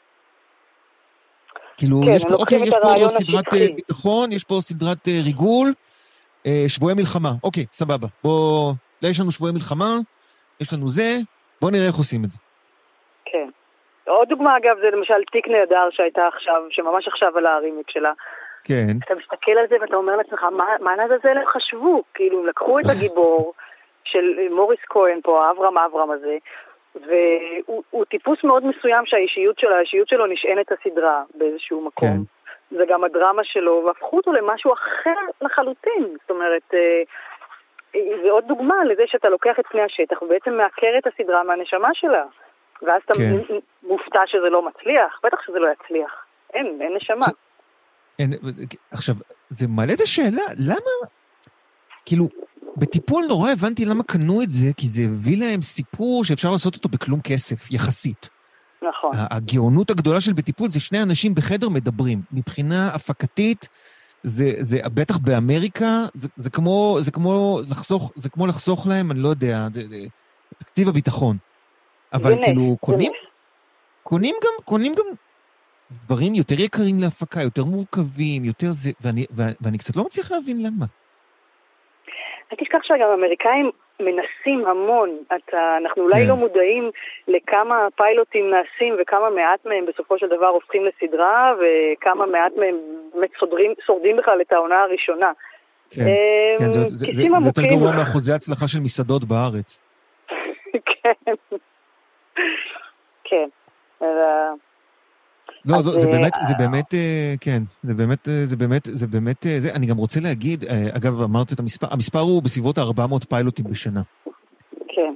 כאילו, 1.77 2.01
כן, 2.07 2.13
יש 2.13 2.23
פה, 2.23 2.35
אוקיי, 2.35 2.59
יש 2.63 2.75
פה 2.83 3.09
סדרת 3.09 3.47
השטחי. 3.47 3.73
ביטחון, 3.73 4.33
יש 4.33 4.45
פה 4.45 4.59
סדרת 4.61 5.09
ריגול, 5.09 5.73
שבועי 6.69 6.95
מלחמה. 6.95 7.33
אוקיי, 7.45 7.67
סבבה. 7.73 8.07
בוא, 8.25 8.73
יש 9.03 9.21
לנו 9.21 9.31
שבועי 9.31 9.53
מלחמה, 9.53 9.97
יש 10.61 10.73
לנו 10.73 10.89
זה, 10.89 11.19
בוא 11.61 11.71
נראה 11.71 11.87
איך 11.87 11.95
עושים 11.95 12.25
את 12.25 12.31
זה. 12.31 12.39
כן. 13.25 13.49
עוד 14.07 14.29
דוגמה, 14.29 14.57
אגב, 14.57 14.77
זה 14.83 14.97
למשל 14.97 15.25
תיק 15.33 15.49
נהדר 15.49 15.89
שהייתה 15.91 16.23
עכשיו, 16.35 16.63
שממש 16.71 17.09
עכשיו 17.09 17.39
על 17.39 17.47
הרימיק 17.47 17.91
שלה. 17.91 18.13
כן. 18.65 18.87
אתה 19.05 19.15
מסתכל 19.15 19.53
על 19.53 19.67
זה 19.69 19.77
ואתה 19.81 19.97
אומר 19.97 20.17
לעצמך, 20.17 20.43
מה, 20.81 20.97
לעזאזל 20.97 21.39
הם 21.39 21.47
חשבו? 21.47 22.03
כאילו, 22.15 22.47
לקחו 22.47 22.81
את 22.81 22.85
הגיבור 22.97 23.55
של 24.05 24.49
מוריס 24.51 24.81
כהן 24.89 25.21
פה, 25.23 25.47
האברהם 25.47 25.79
אברהם 25.79 26.11
הזה, 26.11 26.37
והוא 26.95 28.05
טיפוס 28.05 28.45
מאוד 28.45 28.67
מסוים 28.67 29.07
שהאישיות 29.07 29.59
שלו, 29.59 29.75
האישיות 29.75 30.09
שלו 30.09 30.27
נשענת 30.27 30.73
הסדרה 30.73 31.23
באיזשהו 31.35 31.81
מקום. 31.81 32.09
כן. 32.09 32.77
זה 32.77 32.85
גם 32.89 33.05
הדרמה 33.05 33.45
שלו, 33.45 33.83
והפכו 33.87 34.17
אותו 34.17 34.33
למשהו 34.33 34.73
אחר 34.73 35.21
לחלוטין. 35.43 36.17
זאת 36.21 36.31
אומרת, 36.31 36.75
אה, 36.75 37.03
זה 38.23 38.31
עוד 38.31 38.45
דוגמה 38.49 38.85
לזה 38.85 39.03
שאתה 39.07 39.29
לוקח 39.29 39.59
את 39.61 39.67
פני 39.67 39.83
השטח 39.83 40.23
ובעצם 40.23 40.55
מעקר 40.55 40.99
את 40.99 41.07
הסדרה 41.07 41.43
מהנשמה 41.43 41.89
שלה. 41.93 42.25
ואז 42.83 43.03
אתה 43.05 43.15
כן. 43.15 43.57
מופתע 43.83 44.21
שזה 44.27 44.49
לא 44.51 44.63
מצליח, 44.63 45.21
בטח 45.25 45.43
שזה 45.47 45.59
לא 45.59 45.69
יצליח. 45.69 46.25
אין, 46.55 46.79
אין 46.81 46.95
נשמה. 46.95 47.27
אין, 48.19 48.33
עכשיו, 48.91 49.17
זה 49.51 49.69
מעלה 49.69 49.93
את 49.93 50.01
השאלה, 50.01 50.43
למה, 50.57 51.09
כאילו, 52.05 52.29
בטיפול 52.77 53.25
נורא 53.29 53.51
הבנתי 53.51 53.85
למה 53.85 54.03
קנו 54.03 54.43
את 54.43 54.51
זה, 54.51 54.71
כי 54.77 54.89
זה 54.89 55.03
הביא 55.03 55.39
להם 55.39 55.63
סיפור 55.63 56.25
שאפשר 56.25 56.51
לעשות 56.51 56.75
אותו 56.75 56.89
בכלום 56.89 57.21
כסף, 57.21 57.71
יחסית. 57.71 58.31
נכון. 58.83 59.11
הגאונות 59.15 59.91
הגדולה 59.91 60.21
של 60.21 60.33
בטיפול 60.33 60.69
זה 60.69 60.81
שני 60.81 61.03
אנשים 61.03 61.35
בחדר 61.35 61.69
מדברים. 61.69 62.23
מבחינה 62.33 62.89
הפקתית, 62.89 63.69
זה, 64.23 64.53
זה 64.59 64.79
בטח 64.95 65.19
באמריקה, 65.19 66.05
זה, 66.15 66.29
זה, 66.37 66.51
כמו, 66.51 66.99
זה, 67.01 67.11
כמו 67.11 67.61
לחסוך, 67.69 68.13
זה 68.17 68.29
כמו 68.29 68.47
לחסוך 68.47 68.87
להם, 68.87 69.11
אני 69.11 69.21
לא 69.21 69.29
יודע, 69.29 69.69
תקציב 70.59 70.89
הביטחון. 70.89 71.37
אבל 72.13 72.45
כאילו, 72.45 72.77
קונים, 72.81 73.13
קונים 74.03 74.35
גם, 74.45 74.65
קונים 74.65 74.95
גם 74.95 75.05
דברים 76.07 76.35
יותר 76.35 76.55
יקרים 76.59 76.97
להפקה, 77.03 77.41
יותר 77.43 77.65
מורכבים, 77.65 78.45
יותר 78.45 78.67
זה, 78.83 78.91
ואני, 79.01 79.27
ואני 79.63 79.79
קצת 79.79 79.97
לא 79.97 80.03
מצליח 80.05 80.33
להבין 80.33 80.57
למה. 80.67 80.87
אל 82.53 82.57
תשכח 82.61 82.79
שגם 82.83 83.09
האמריקאים 83.11 83.71
מנסים 84.01 84.67
המון. 84.67 85.11
אתה, 85.27 85.77
אנחנו 85.81 86.03
אולי 86.03 86.17
yeah. 86.17 86.25
כן. 86.25 86.29
לא 86.29 86.37
מודעים 86.37 86.91
לכמה 87.29 87.89
פיילוטים 87.97 88.51
נעשים 88.51 88.95
וכמה 89.01 89.31
מעט 89.31 89.67
מהם 89.67 89.87
בסופו 89.87 90.19
של 90.19 90.27
דבר 90.27 90.47
הופכים 90.47 90.83
לסדרה 90.85 91.53
וכמה 91.59 92.27
מעט 92.27 92.53
מהם 92.57 92.77
באמת 93.15 93.31
סודרים, 93.41 93.73
שורדים 93.87 94.17
בכלל 94.17 94.41
את 94.41 94.53
העונה 94.53 94.83
הראשונה. 94.83 95.33
כן, 95.91 96.01
um, 96.01 96.59
כן 96.59 96.73
זה, 96.73 96.81
זה, 96.89 97.07
זה 97.13 97.23
יותר 97.47 97.63
גרוע 97.63 97.91
מאחוזי 97.91 98.33
הצלחה 98.33 98.69
של 98.69 98.81
מסעדות 98.81 99.25
בארץ. 99.25 99.83
כן. 101.03 101.33
כן. 103.25 103.49
לא, 105.67 105.77
לא, 105.77 105.83
זה 105.83 106.09
באמת, 106.09 106.33
זה 106.49 106.55
באמת, 106.59 106.95
אה, 106.95 107.35
כן, 107.41 107.63
זה 107.83 107.95
באמת, 107.95 108.29
אה, 108.29 108.33
זה 108.45 108.57
באמת, 108.57 108.83
זה 108.85 109.07
באמת, 109.07 109.47
אה, 109.47 109.61
זה, 109.61 109.69
אני 109.77 109.87
גם 109.87 109.97
רוצה 109.97 110.21
להגיד, 110.23 110.65
אגב, 110.97 111.23
אמרת 111.23 111.53
את 111.53 111.61
המספר, 111.61 111.87
המספר 111.91 112.19
הוא 112.19 112.43
בסביבות 112.43 112.79
400 112.79 113.25
פיילוטים 113.31 113.65
בשנה. 113.71 114.01
כן. 114.89 115.15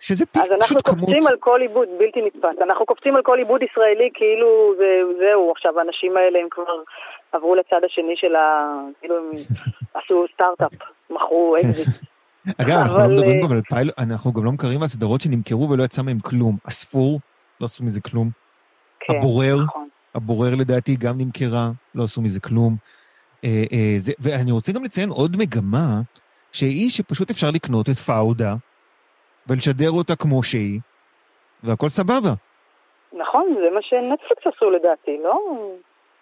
שזה 0.00 0.26
פשוט 0.26 0.46
כמות... 0.46 0.62
אז 0.62 0.70
אנחנו 0.70 0.76
קופצים 0.82 1.26
על 1.26 1.36
כל 1.40 1.60
עיבוד 1.60 1.88
בלתי 1.98 2.20
נתפס. 2.26 2.62
אנחנו 2.62 2.86
קופצים 2.86 3.16
על 3.16 3.22
כל 3.22 3.38
עיבוד 3.38 3.60
ישראלי 3.62 4.10
כאילו 4.14 4.74
זה, 4.78 4.86
זהו, 5.18 5.52
עכשיו 5.52 5.78
האנשים 5.78 6.16
האלה 6.16 6.38
הם 6.38 6.48
כבר 6.50 6.72
עברו 7.32 7.54
לצד 7.54 7.80
השני 7.84 8.14
של 8.16 8.34
ה... 8.36 8.74
כאילו 9.00 9.16
הם 9.18 9.30
עשו 9.94 10.24
סטארט-אפ, 10.34 10.72
מכרו 11.10 11.56
אקזיט. 11.56 11.88
אגב, 12.62 12.78
אנחנו 12.78 12.98
לא 12.98 13.08
מדברים 13.08 13.40
גם 13.40 13.52
על 13.52 13.60
פיילוט, 13.70 13.94
אנחנו 13.98 14.32
גם 14.32 14.44
לא 14.44 14.52
מדברים 14.52 14.82
על 14.82 14.88
סדרות 14.88 15.20
שנמכרו 15.20 15.70
ולא 15.70 15.82
יצא 15.82 16.02
מהם 16.02 16.18
כלום. 16.18 16.56
הספור, 16.64 17.20
לא 17.60 17.64
עשו 17.66 17.84
מזה 17.84 18.00
כלום. 18.00 18.40
כן, 19.10 19.16
הבורר, 19.16 19.56
נכון. 19.64 19.88
הבורר 20.14 20.54
לדעתי 20.54 20.96
גם 20.96 21.14
נמכרה, 21.18 21.70
לא 21.94 22.04
עשו 22.04 22.22
מזה 22.22 22.40
כלום. 22.40 22.76
אה, 23.44 23.64
אה, 23.72 23.94
זה, 23.98 24.12
ואני 24.18 24.52
רוצה 24.52 24.72
גם 24.72 24.84
לציין 24.84 25.08
עוד 25.08 25.36
מגמה, 25.36 26.00
שהיא 26.52 26.90
שפשוט 26.90 27.30
אפשר 27.30 27.50
לקנות 27.50 27.88
את 27.88 27.96
פאודה 27.96 28.54
ולשדר 29.46 29.90
אותה 29.90 30.16
כמו 30.16 30.42
שהיא, 30.42 30.80
והכל 31.62 31.88
סבבה. 31.88 32.32
נכון, 33.12 33.44
זה 33.54 33.74
מה 33.74 33.80
שנטפליקס 33.82 34.56
עשו 34.56 34.70
לדעתי, 34.70 35.18
לא? 35.24 35.38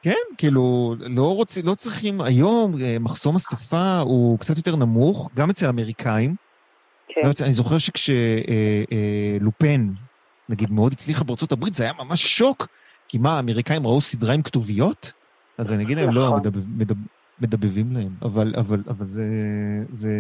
כן, 0.03 0.35
כאילו, 0.39 0.95
לא, 1.17 1.35
רוצ... 1.35 1.59
לא 1.65 1.75
צריכים, 1.75 2.21
היום 2.21 2.73
אה, 2.83 2.97
מחסום 3.01 3.37
השפה 3.37 3.99
הוא 4.05 4.39
קצת 4.39 4.57
יותר 4.57 4.77
נמוך, 4.77 5.31
גם 5.37 5.51
אצל 5.51 5.69
אמריקאים. 5.69 6.35
כן. 7.09 7.21
אני 7.45 7.53
זוכר 7.53 7.79
שכשלופן, 7.79 9.67
אה, 9.67 9.69
אה, 9.69 9.77
נגיד, 10.49 10.71
מאוד 10.71 10.93
הצליחה 10.93 11.25
בארצות 11.25 11.53
הברית, 11.53 11.75
זה 11.75 11.85
היה 11.85 11.93
ממש 11.99 12.39
שוק, 12.39 12.67
כי 13.09 13.19
מה, 13.19 13.37
האמריקאים 13.37 13.87
ראו 13.87 14.01
סדרה 14.01 14.35
עם 14.35 14.43
כתוביות? 14.43 15.13
אז 15.59 15.73
אני 15.73 15.85
אגיד 15.85 15.99
להם, 15.99 16.11
לא, 16.11 16.27
נכון. 16.27 16.39
מדבב, 16.41 16.63
מדבב, 16.77 16.97
מדבבים 17.41 17.93
להם, 17.93 18.13
אבל, 18.23 18.53
אבל, 18.59 18.83
אבל 18.89 19.07
זה, 19.07 19.27
זה, 19.93 20.11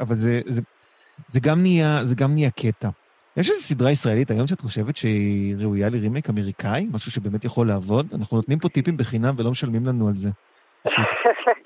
אבל 0.00 0.16
זה, 0.16 0.40
זה, 0.44 0.62
זה 1.28 1.40
גם 1.42 1.62
נהיה, 1.62 1.98
זה 2.02 2.14
גם 2.14 2.32
נהיה 2.34 2.50
קטע. 2.50 2.88
יש 3.36 3.50
איזו 3.50 3.60
סדרה 3.60 3.90
ישראלית 3.90 4.30
היום 4.30 4.46
שאת 4.46 4.60
חושבת 4.60 4.96
שהיא 4.96 5.56
ראויה 5.58 5.88
לרימייק 5.88 6.30
אמריקאי? 6.30 6.86
משהו 6.92 7.10
שבאמת 7.12 7.44
יכול 7.44 7.66
לעבוד? 7.68 8.06
אנחנו 8.14 8.36
נותנים 8.36 8.58
פה 8.58 8.68
טיפים 8.68 8.96
בחינם 8.96 9.34
ולא 9.38 9.50
משלמים 9.50 9.86
לנו 9.86 10.08
על 10.08 10.16
זה. 10.16 10.28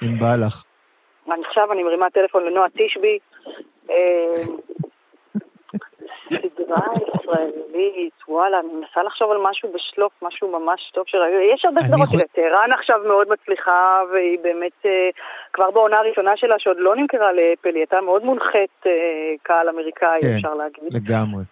אם 0.02 0.18
בא 0.18 0.36
לך. 0.36 0.62
עכשיו 1.48 1.72
אני 1.72 1.82
מרימה 1.82 2.06
טלפון 2.10 2.44
לנועה 2.44 2.68
תשבי. 2.68 3.18
סדרה 6.34 6.86
ישראלית, 7.14 8.14
וואלה, 8.28 8.60
אני 8.60 8.68
מנסה 8.68 9.02
לחשוב 9.02 9.30
על 9.30 9.38
משהו 9.50 9.72
בשלוף, 9.74 10.12
משהו 10.22 10.48
ממש 10.48 10.90
טוב 10.94 11.04
שראינו. 11.06 11.40
יש 11.54 11.64
הרבה 11.64 11.80
סדרות, 11.80 12.08
תראה, 12.08 12.24
טהרן 12.34 12.72
עכשיו 12.72 12.96
מאוד 13.06 13.26
מצליחה, 13.30 14.00
והיא 14.12 14.38
באמת, 14.42 14.72
אה, 14.84 15.08
כבר 15.52 15.70
בעונה 15.70 15.98
הראשונה 15.98 16.32
שלה, 16.36 16.54
שעוד 16.58 16.76
לא 16.80 16.96
נמכרה 16.96 17.32
לאפל, 17.32 17.68
היא 17.68 17.78
הייתה 17.78 18.00
מאוד 18.00 18.24
מונחית 18.24 18.86
אה, 18.86 18.92
קהל 19.42 19.68
אמריקאי, 19.68 20.20
כן, 20.22 20.28
אפשר 20.36 20.54
להגיד. 20.54 20.94
לגמרי. 20.94 21.42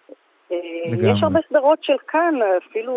אה, 0.51 0.57
לגמרי. 0.91 1.11
יש 1.11 1.23
הרבה 1.23 1.39
סדרות 1.49 1.79
של 1.81 1.97
כאן, 2.07 2.35
אפילו, 2.69 2.93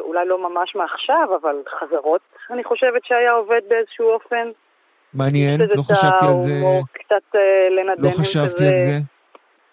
אולי 0.00 0.28
לא 0.28 0.50
ממש 0.50 0.74
מעכשיו, 0.74 1.28
אבל 1.42 1.56
חזרות, 1.80 2.20
אני 2.50 2.64
חושבת 2.64 3.04
שהיה 3.04 3.32
עובד 3.32 3.60
באיזשהו 3.68 4.10
אופן. 4.10 4.48
מעניין, 5.14 5.60
לא 5.60 5.82
חשבתי 5.82 6.24
על 6.26 6.38
זה. 6.38 6.52
קצת 6.92 7.38
לנדן 7.70 8.02
לא 8.02 8.08
חשבתי 8.08 8.64
על 8.64 8.76
זה. 8.76 9.19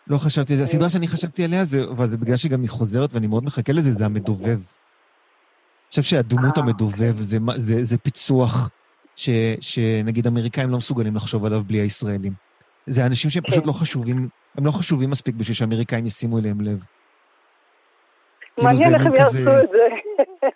לא 0.10 0.18
חשבתי 0.18 0.54
על 0.54 0.60
זה. 0.60 0.64
הסדרה 0.64 0.90
שאני 0.90 1.08
חשבתי 1.08 1.44
עליה, 1.44 1.66
זה, 1.66 1.84
אבל 1.84 2.08
זה 2.08 2.18
בגלל 2.18 2.38
שגם 2.38 2.62
היא 2.62 2.70
חוזרת 2.70 3.14
ואני 3.14 3.28
מאוד 3.28 3.44
מחכה 3.44 3.74
לזה, 3.74 3.92
זה 3.92 4.06
המדובב. 4.06 4.60
אני 4.60 5.90
חושב 5.90 6.02
שהדמות 6.02 6.58
אה. 6.58 6.64
המדובב 6.64 7.20
זה, 7.20 7.38
זה, 7.56 7.84
זה 7.84 7.98
פיצוח 7.98 8.70
ש, 9.16 9.30
שנגיד 9.60 10.28
אמריקאים 10.28 10.70
לא 10.70 10.78
מסוגלים 10.78 11.16
לחשוב 11.16 11.46
עליו 11.46 11.64
בלי 11.68 11.78
הישראלים. 11.78 12.34
זה 12.88 13.06
אנשים 13.06 13.32
שהם 13.32 13.44
פשוט 13.44 13.64
כן. 13.64 13.68
לא 13.68 13.74
חשובים, 13.74 14.30
הם 14.58 14.66
לא 14.66 14.72
חשובים 14.72 15.10
מספיק 15.10 15.36
בשביל 15.36 15.56
שאמריקאים 15.56 16.06
ישימו 16.06 16.40
אליהם 16.40 16.62
לב. 16.62 16.84
כאילו 18.56 18.68
מעניין 18.68 18.96
איך 18.96 19.06
הם 19.06 19.16
יעשו 19.16 19.38
את 19.38 19.44
זה. 19.44 19.88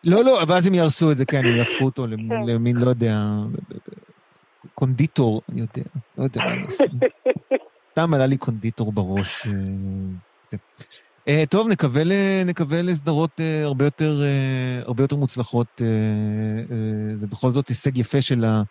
לא, 0.04 0.24
לא, 0.24 0.40
ואז 0.48 0.68
הם 0.68 0.74
יהרסו 0.74 1.12
את 1.12 1.18
זה, 1.18 1.26
כן, 1.26 1.46
הם 1.46 1.56
יהפכו 1.56 1.86
אותו 1.86 2.04
כן. 2.04 2.48
למין, 2.48 2.78
לא 2.78 2.90
יודע, 2.90 3.18
קונדיטור, 4.74 5.42
אני 5.50 5.60
יודע, 5.60 5.90
לא 6.18 6.24
יודע 6.24 6.42
מה 6.46 6.52
הם 6.52 6.64
עושים. 6.64 6.88
סתם 7.92 8.14
עלה 8.14 8.26
לי 8.26 8.38
קונדיטור 8.38 8.92
בראש. 8.92 9.48
אה, 9.48 9.52
כן. 10.52 10.58
אה, 11.28 11.44
טוב, 11.50 11.68
נקווה, 11.68 12.04
נקווה 12.46 12.82
לסדרות 12.82 13.32
אה, 13.40 13.64
הרבה 13.64 13.86
יותר, 13.86 14.22
הרבה 14.86 15.04
יותר 15.04 15.16
מוצלחות. 15.16 15.82
זה 17.16 17.28
בכל 17.28 17.52
זאת 17.52 17.68
הישג 17.68 17.98
יפה 17.98 18.22
של, 18.22 18.46
ה, 18.46 18.62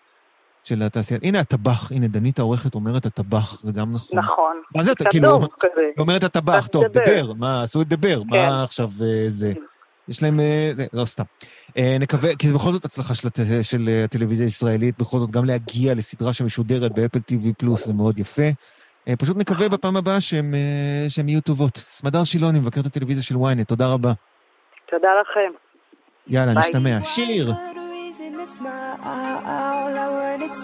של 0.64 0.82
התעשייה. 0.82 1.20
הנה 1.22 1.40
הטבח, 1.40 1.92
הנה 1.92 2.08
דנית 2.08 2.38
העורכת 2.38 2.74
אומרת 2.74 3.06
הטבח, 3.06 3.62
זה 3.62 3.72
גם 3.72 3.92
נכון. 3.92 4.18
נכון. 4.18 4.62
מה 4.74 4.84
זה, 4.84 4.92
כאילו, 5.10 5.40
היא 5.40 5.82
אומרת 5.98 6.24
הטבח, 6.24 6.66
טוב, 6.66 6.84
דבר, 6.84 7.32
מה, 7.32 7.62
עשו 7.62 7.82
את 7.82 7.88
דבר, 7.88 8.22
מה 8.22 8.32
כן. 8.32 8.48
עכשיו 8.62 8.90
זה? 9.28 9.52
יש 10.08 10.22
להם, 10.22 10.40
לא 10.92 11.04
סתם. 11.04 11.24
נקווה, 12.00 12.36
כי 12.36 12.48
זה 12.48 12.54
בכל 12.54 12.72
זאת 12.72 12.84
הצלחה 12.84 13.14
של, 13.14 13.28
של 13.62 13.88
הטלוויזיה 14.04 14.46
הישראלית, 14.46 14.98
בכל 14.98 15.18
זאת 15.18 15.30
גם 15.30 15.44
להגיע 15.44 15.94
לסדרה 15.94 16.32
שמשודרת 16.32 16.92
באפל 16.92 17.18
TV 17.18 17.52
פלוס, 17.58 17.86
זה 17.86 17.94
מאוד 17.94 18.18
יפה. 18.18 18.50
אה, 19.10 19.16
פשוט 19.16 19.36
נקווה 19.36 19.68
בפעם 19.68 19.96
הבאה 19.96 20.20
שהן 20.20 20.54
אה, 20.54 21.28
יהיו 21.28 21.40
טובות. 21.40 21.76
סמדר 21.76 22.24
שילוני, 22.24 22.58
מבקרת 22.58 22.86
הטלוויזיה 22.86 23.22
של 23.22 23.34
ynet, 23.34 23.64
תודה 23.64 23.92
רבה. 23.92 24.12
תודה 24.90 25.08
לכם. 25.20 25.52
יאללה, 26.26 26.52
נשתמע. 26.52 26.98
שיר! 27.04 27.52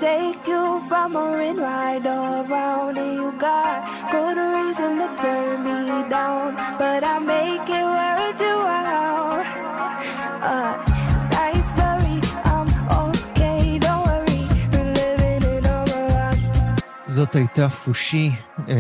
take 0.01 0.47
you 0.47 0.65
from 0.89 1.17
a 1.17 1.55
ride 1.65 2.05
around 2.05 2.99
and 2.99 3.13
you 3.19 3.31
got 3.47 3.79
good 4.13 4.37
reason 4.55 4.93
to 5.01 5.09
turn 5.23 5.57
me 5.67 5.81
down 6.17 6.49
but 6.81 7.01
I 7.15 7.17
make 7.19 7.69
it 7.81 7.87
worth 7.97 8.41
it 8.51 8.56
זאת 17.27 17.37
הייתה 17.37 17.69
פושי, 17.69 18.31
אה, 18.69 18.75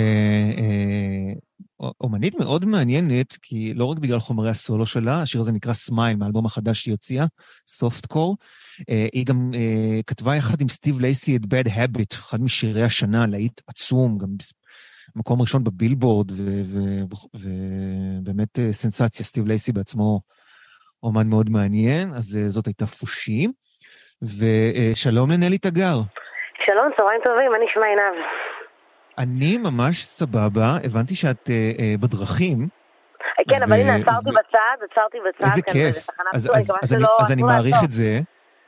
אה, 0.58 1.90
אומנית 2.00 2.34
מאוד 2.34 2.64
מעניינת, 2.64 3.36
כי 3.42 3.74
לא 3.74 3.84
רק 3.84 3.98
בגלל 3.98 4.18
חומרי 4.18 4.50
הסולו 4.50 4.86
שלה, 4.86 5.22
השיר 5.22 5.40
הזה 5.40 5.52
נקרא 5.52 5.72
Smile, 5.72 6.16
מהאלבום 6.16 6.46
החדש 6.46 6.82
שהיא 6.82 6.92
הוציאה, 6.92 7.26
Softcore. 7.68 8.36
אה, 8.90 9.06
היא 9.12 9.26
גם 9.26 9.50
אה, 9.54 10.00
כתבה 10.06 10.36
יחד 10.36 10.60
עם 10.60 10.68
סטיב 10.68 11.00
לייסי 11.00 11.36
את 11.36 11.40
Bad 11.42 11.68
Habit, 11.68 12.14
אחד 12.14 12.40
משירי 12.40 12.82
השנה, 12.82 13.26
להיט 13.26 13.60
עצום, 13.66 14.18
גם 14.18 14.28
מקום 15.16 15.40
ראשון 15.40 15.64
בבילבורד, 15.64 16.32
ובאמת 17.34 18.58
סנסציה, 18.72 19.26
סטיב 19.26 19.46
לייסי 19.46 19.72
בעצמו 19.72 20.20
אומן 21.02 21.28
מאוד 21.28 21.50
מעניין, 21.50 22.14
אז 22.14 22.38
זאת 22.48 22.66
הייתה 22.66 22.86
פושי. 22.86 23.48
ושלום 24.22 25.30
לנלי 25.30 25.58
תגר. 25.58 26.02
שלום, 26.76 26.90
צהריים 26.96 27.20
טובים, 27.24 27.52
מה 27.52 27.58
נשמע 27.58 27.86
עינב? 27.86 28.14
אני 29.18 29.58
ממש 29.58 29.96
סבבה, 30.04 30.68
הבנתי 30.84 31.14
שאת 31.14 31.50
אה, 31.50 31.54
אה, 31.80 31.94
בדרכים. 32.00 32.58
אה, 33.38 33.44
כן, 33.50 33.60
ו... 33.60 33.64
אבל 33.64 33.76
הנה, 33.80 33.94
עצרתי 33.94 34.30
ו... 34.30 34.32
בצד, 34.38 34.76
עצרתי 34.90 35.18
בצד. 35.20 35.44
איזה 35.44 35.62
כיף. 35.62 35.96
אז, 36.34 36.50
אז, 36.54 36.70
אז, 36.82 36.94
אני, 36.94 37.04
אז 37.20 37.32
אני 37.32 37.42
מעריך 37.42 37.76
את 37.84 37.90
זה. 37.90 38.10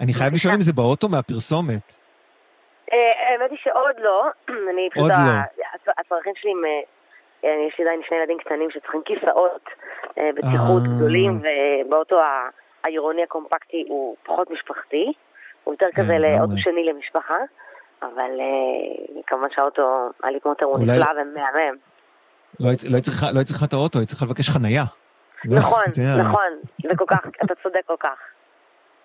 אני 0.01 0.13
חייב 0.15 0.33
לשאול 0.33 0.55
אם 0.55 0.61
זה 0.61 0.73
באוטו 0.73 1.09
מהפרסומת. 1.09 1.87
אה, 2.93 2.99
האמת 3.27 3.51
היא 3.51 3.59
שעוד 3.63 3.97
לא. 3.99 4.29
אני 4.73 4.89
פשוט... 4.93 5.03
עוד 5.03 5.13
לא. 5.13 5.93
הצרכים 5.99 6.33
שלי 6.37 6.51
עם... 6.51 6.63
יש 7.69 7.75
לי 7.79 7.85
עדיין 7.85 8.01
שני 8.09 8.17
ילדים 8.17 8.39
קטנים 8.39 8.71
שצריכים 8.71 9.03
כיסאות 9.05 9.65
בטיחות 10.37 10.83
גדולים, 10.97 11.43
ובאוטו 11.43 12.21
העירוני 12.85 13.23
הקומפקטי 13.23 13.85
הוא 13.89 14.17
פחות 14.23 14.51
משפחתי. 14.51 15.13
הוא 15.65 15.75
יותר 15.75 15.87
כזה 15.95 16.13
כן, 16.13 16.23
לאוטו 16.23 16.59
שני 16.59 16.85
למשפחה. 16.85 17.39
אבל 18.03 18.31
אה, 18.41 19.23
כמובן 19.27 19.49
שהאוטו, 19.55 20.11
הליטמוטר 20.23 20.65
הוא 20.65 20.79
נפלא 20.79 21.07
ומהמם. 21.13 21.77
לא 22.61 22.69
היית 22.69 22.83
לא 22.85 23.01
צריכה 23.01 23.27
לא 23.33 23.43
צריכה 23.43 23.67
את 23.67 23.73
האוטו, 23.73 23.99
היית 23.99 24.09
צריכה 24.09 24.27
לבקש 24.27 24.51
חנייה. 24.51 24.85
נכון, 25.45 25.83
נכון, 26.21 26.51
זה 26.83 26.97
כל 26.97 27.05
כך, 27.09 27.19
אתה 27.45 27.55
צודק 27.63 27.81
כל 27.87 27.97
כך. 28.01 28.19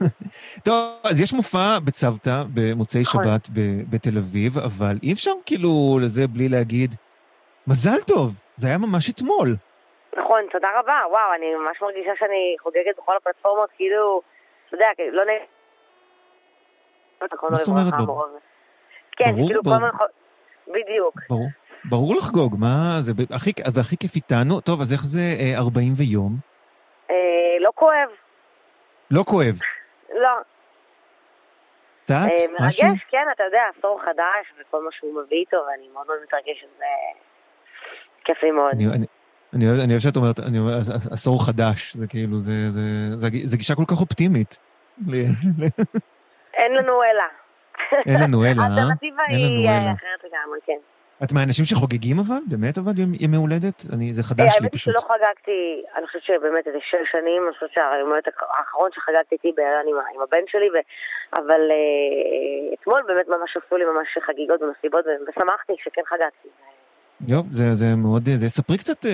טוב, 0.65 0.99
אז 1.03 1.21
יש 1.21 1.33
מופע 1.33 1.79
בצוותא 1.85 2.43
במוצאי 2.53 3.01
נכון. 3.01 3.23
שבת 3.23 3.47
בתל 3.89 4.17
אביב, 4.17 4.57
אבל 4.57 4.95
אי 5.03 5.13
אפשר 5.13 5.31
כאילו 5.45 5.99
לזה 6.01 6.27
בלי 6.27 6.49
להגיד, 6.49 6.95
מזל 7.67 8.01
טוב, 8.07 8.33
זה 8.57 8.67
היה 8.67 8.77
ממש 8.77 9.09
אתמול. 9.09 9.55
נכון, 10.17 10.41
תודה 10.51 10.67
רבה, 10.79 10.99
וואו, 11.11 11.33
אני 11.37 11.55
ממש 11.55 11.81
מרגישה 11.81 12.11
שאני 12.19 12.55
חוגגת 12.59 12.95
בכל 12.97 13.15
הפלטפורמות, 13.17 13.69
כאילו, 13.75 14.21
אתה 14.67 14.75
יודע, 14.75 14.87
לא 15.11 15.23
נ... 15.23 15.29
מה 17.21 17.55
זאת 17.55 17.67
אומרת? 17.67 17.93
כן, 19.17 19.31
ברור, 19.31 19.47
כאילו 19.47 19.63
ברור. 19.63 19.79
כל 19.79 19.85
הזמן... 19.85 20.05
בדיוק. 20.67 21.19
ברור. 21.29 21.47
ברור 21.85 22.15
לחגוג, 22.15 22.55
מה 22.59 22.97
זה, 22.99 23.11
הכי, 23.35 23.51
והכי 23.73 23.97
כיף 23.97 24.15
איתנו. 24.15 24.61
טוב, 24.61 24.81
אז 24.81 24.93
איך 24.93 25.01
זה 25.03 25.19
אה, 25.39 25.59
40 25.59 25.93
ויום? 25.97 26.37
אה, 27.11 27.15
לא 27.59 27.71
כואב. 27.75 28.09
לא 29.11 29.23
כואב. 29.23 29.55
לא. 30.21 30.29
קצת? 32.03 32.13
אה, 32.13 32.45
משהו? 32.59 32.87
מרגש, 32.87 33.01
כן, 33.09 33.25
אתה 33.35 33.43
יודע, 33.43 33.61
עשור 33.77 34.01
חדש 34.05 34.53
וכל 34.61 34.83
מה 34.83 34.89
שהוא 34.91 35.21
מביא 35.23 35.37
איתו, 35.37 35.57
ואני 35.57 35.87
מאוד 35.93 36.07
מאוד 36.07 36.17
מתרגשת, 36.23 36.67
זה 36.77 36.85
כיף 38.23 38.43
לי 38.43 38.51
מאוד. 38.51 38.71
אני, 38.73 38.85
אני, 38.85 39.05
אני, 39.53 39.83
אני 39.83 39.91
אוהב 39.91 40.01
שאת 40.01 40.15
אומרת, 40.15 40.39
אני 40.39 40.59
אומר, 40.59 40.73
עשור 41.11 41.45
חדש, 41.45 41.95
זה 41.95 42.07
כאילו, 42.07 42.39
זה, 42.39 42.69
זה, 42.69 42.81
זה, 43.17 43.27
זה 43.43 43.57
גישה 43.57 43.75
כל 43.75 43.85
כך 43.87 44.01
אופטימית. 44.01 44.59
אין 46.53 46.73
לנו 46.73 47.03
אלא. 47.03 47.42
אין 48.07 48.19
לנו 48.23 48.45
אלא, 48.45 48.61
אה? 48.61 48.65
האלטרנטיבה 48.65 49.23
היא 49.27 49.67
אה, 49.67 49.77
אחרת 49.77 50.21
לגמרי, 50.23 50.59
כן. 50.65 50.79
את 51.23 51.31
מהאנשים 51.31 51.65
שחוגגים 51.65 52.17
אבל? 52.19 52.41
באמת 52.51 52.77
אבל 52.77 52.91
ימי 52.97 53.37
הולדת? 53.37 53.77
אני, 53.93 54.13
זה 54.13 54.23
חדש 54.23 54.53
לי 54.61 54.69
פשוט. 54.69 54.87
האמת 54.87 55.01
שלא 55.01 55.09
חגגתי, 55.13 55.61
אני 55.97 56.07
חושבת 56.07 56.23
שבאמת 56.23 56.67
איזה 56.67 56.77
שש 56.89 57.05
שנים, 57.11 57.41
אני 57.45 57.53
חושבת 57.53 57.69
שהיום 57.75 58.11
האחרון 58.57 58.89
שחגגתי 58.95 59.35
איתי 59.35 59.51
בהיריון 59.55 59.85
עם, 59.89 59.95
עם 60.15 60.21
הבן 60.21 60.45
שלי, 60.47 60.69
ו... 60.73 60.75
אבל 61.39 61.61
uh, 61.69 62.73
אתמול 62.73 63.01
באמת 63.07 63.27
ממש 63.27 63.57
עשו 63.57 63.77
לי 63.77 63.85
ממש 63.85 64.07
חגיגות 64.27 64.61
ומסיבות, 64.61 65.05
ושמחתי 65.05 65.73
שכן 65.83 66.01
חגגתי. 66.11 66.49
יופ, 67.27 67.45
זה, 67.51 67.75
זה 67.75 67.85
מאוד, 67.95 68.23
זה 68.25 68.49
ספרי 68.49 68.77
קצת, 68.77 69.05
uh, 69.05 69.09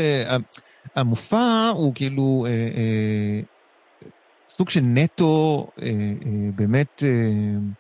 המופע 0.96 1.70
הוא 1.74 1.92
כאילו 1.96 2.46
uh, 2.46 2.78
uh, 2.78 4.08
סוג 4.48 4.70
של 4.70 4.84
נטו, 4.84 5.68
uh, 5.68 5.82
uh, 5.82 6.26
באמת... 6.56 6.94
Uh, 7.00 7.80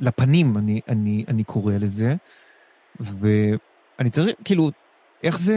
לפנים, 0.00 0.58
אני, 0.58 0.80
אני, 0.88 1.24
אני 1.28 1.44
קורא 1.44 1.72
לזה. 1.80 2.14
ואני 3.00 4.10
צריך, 4.10 4.36
כאילו, 4.44 4.70
איך 5.24 5.38
זה... 5.38 5.54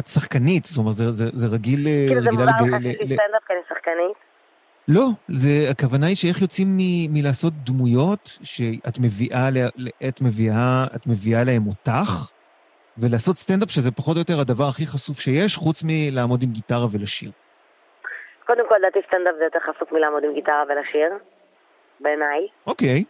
את 0.00 0.06
שחקנית, 0.06 0.64
זאת 0.64 0.78
אומרת, 0.78 0.94
זה, 0.94 1.12
זה, 1.12 1.24
זה 1.32 1.46
רגיל... 1.46 1.86
כאילו 2.08 2.22
זה 2.22 2.30
מוזר 2.30 2.44
לך 2.44 2.56
שיש 2.82 2.96
סטנדאפ 2.96 3.44
כי 3.46 3.52
אני 3.52 3.60
שחקנית? 3.68 4.16
לא, 4.88 5.06
זה, 5.28 5.70
הכוונה 5.70 6.06
היא 6.06 6.16
שאיך 6.16 6.42
יוצאים 6.42 6.68
מ, 6.76 7.12
מלעשות 7.12 7.52
דמויות 7.64 8.38
שאת 8.42 8.98
מביאה, 8.98 9.48
את 10.08 10.20
מביאה, 10.20 10.84
את 10.96 11.06
מביאה 11.06 11.44
להם 11.44 11.66
אותך, 11.66 12.30
ולעשות 12.98 13.36
סטנדאפ 13.36 13.70
שזה 13.70 13.90
פחות 13.90 14.16
או 14.16 14.20
יותר 14.20 14.40
הדבר 14.40 14.64
הכי 14.68 14.86
חשוף 14.86 15.20
שיש, 15.20 15.56
חוץ 15.56 15.82
מלעמוד 15.86 16.42
עם 16.42 16.50
גיטרה 16.50 16.86
ולשיר. 16.92 17.30
קודם 18.46 18.68
כל, 18.68 18.74
לדעתי 18.78 18.98
סטנדאפ 19.08 19.34
זה 19.38 19.44
יותר 19.44 19.58
חשוף 19.60 19.92
מלעמוד 19.92 20.24
עם 20.24 20.34
גיטרה 20.34 20.62
ולשיר. 20.68 21.10
בעיניי. 22.00 22.48
אוקיי. 22.66 23.04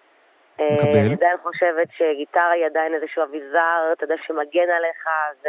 אה, 0.60 0.74
מקבל. 0.74 0.98
אני 1.06 1.14
עדיין 1.14 1.36
חושבת 1.42 1.88
שגיטרה 1.96 2.50
היא 2.50 2.66
עדיין 2.66 2.94
איזשהו 2.94 3.22
אביזר, 3.22 3.92
אתה 3.92 4.04
יודע, 4.04 4.14
שמגן 4.26 4.70
עליך, 4.76 5.06
ו... 5.42 5.48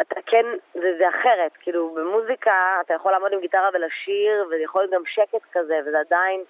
אתה 0.00 0.20
כן, 0.26 0.46
זה, 0.74 0.94
זה 0.98 1.08
אחרת, 1.08 1.52
כאילו 1.60 1.94
במוזיקה 1.94 2.80
אתה 2.80 2.94
יכול 2.94 3.12
לעמוד 3.12 3.32
עם 3.32 3.40
גיטרה 3.40 3.68
ולשיר, 3.74 4.46
ויכול 4.50 4.82
להיות 4.82 4.92
גם 4.92 5.02
שקט 5.06 5.42
כזה, 5.52 5.78
וזה 5.86 6.00
עדיין, 6.00 6.44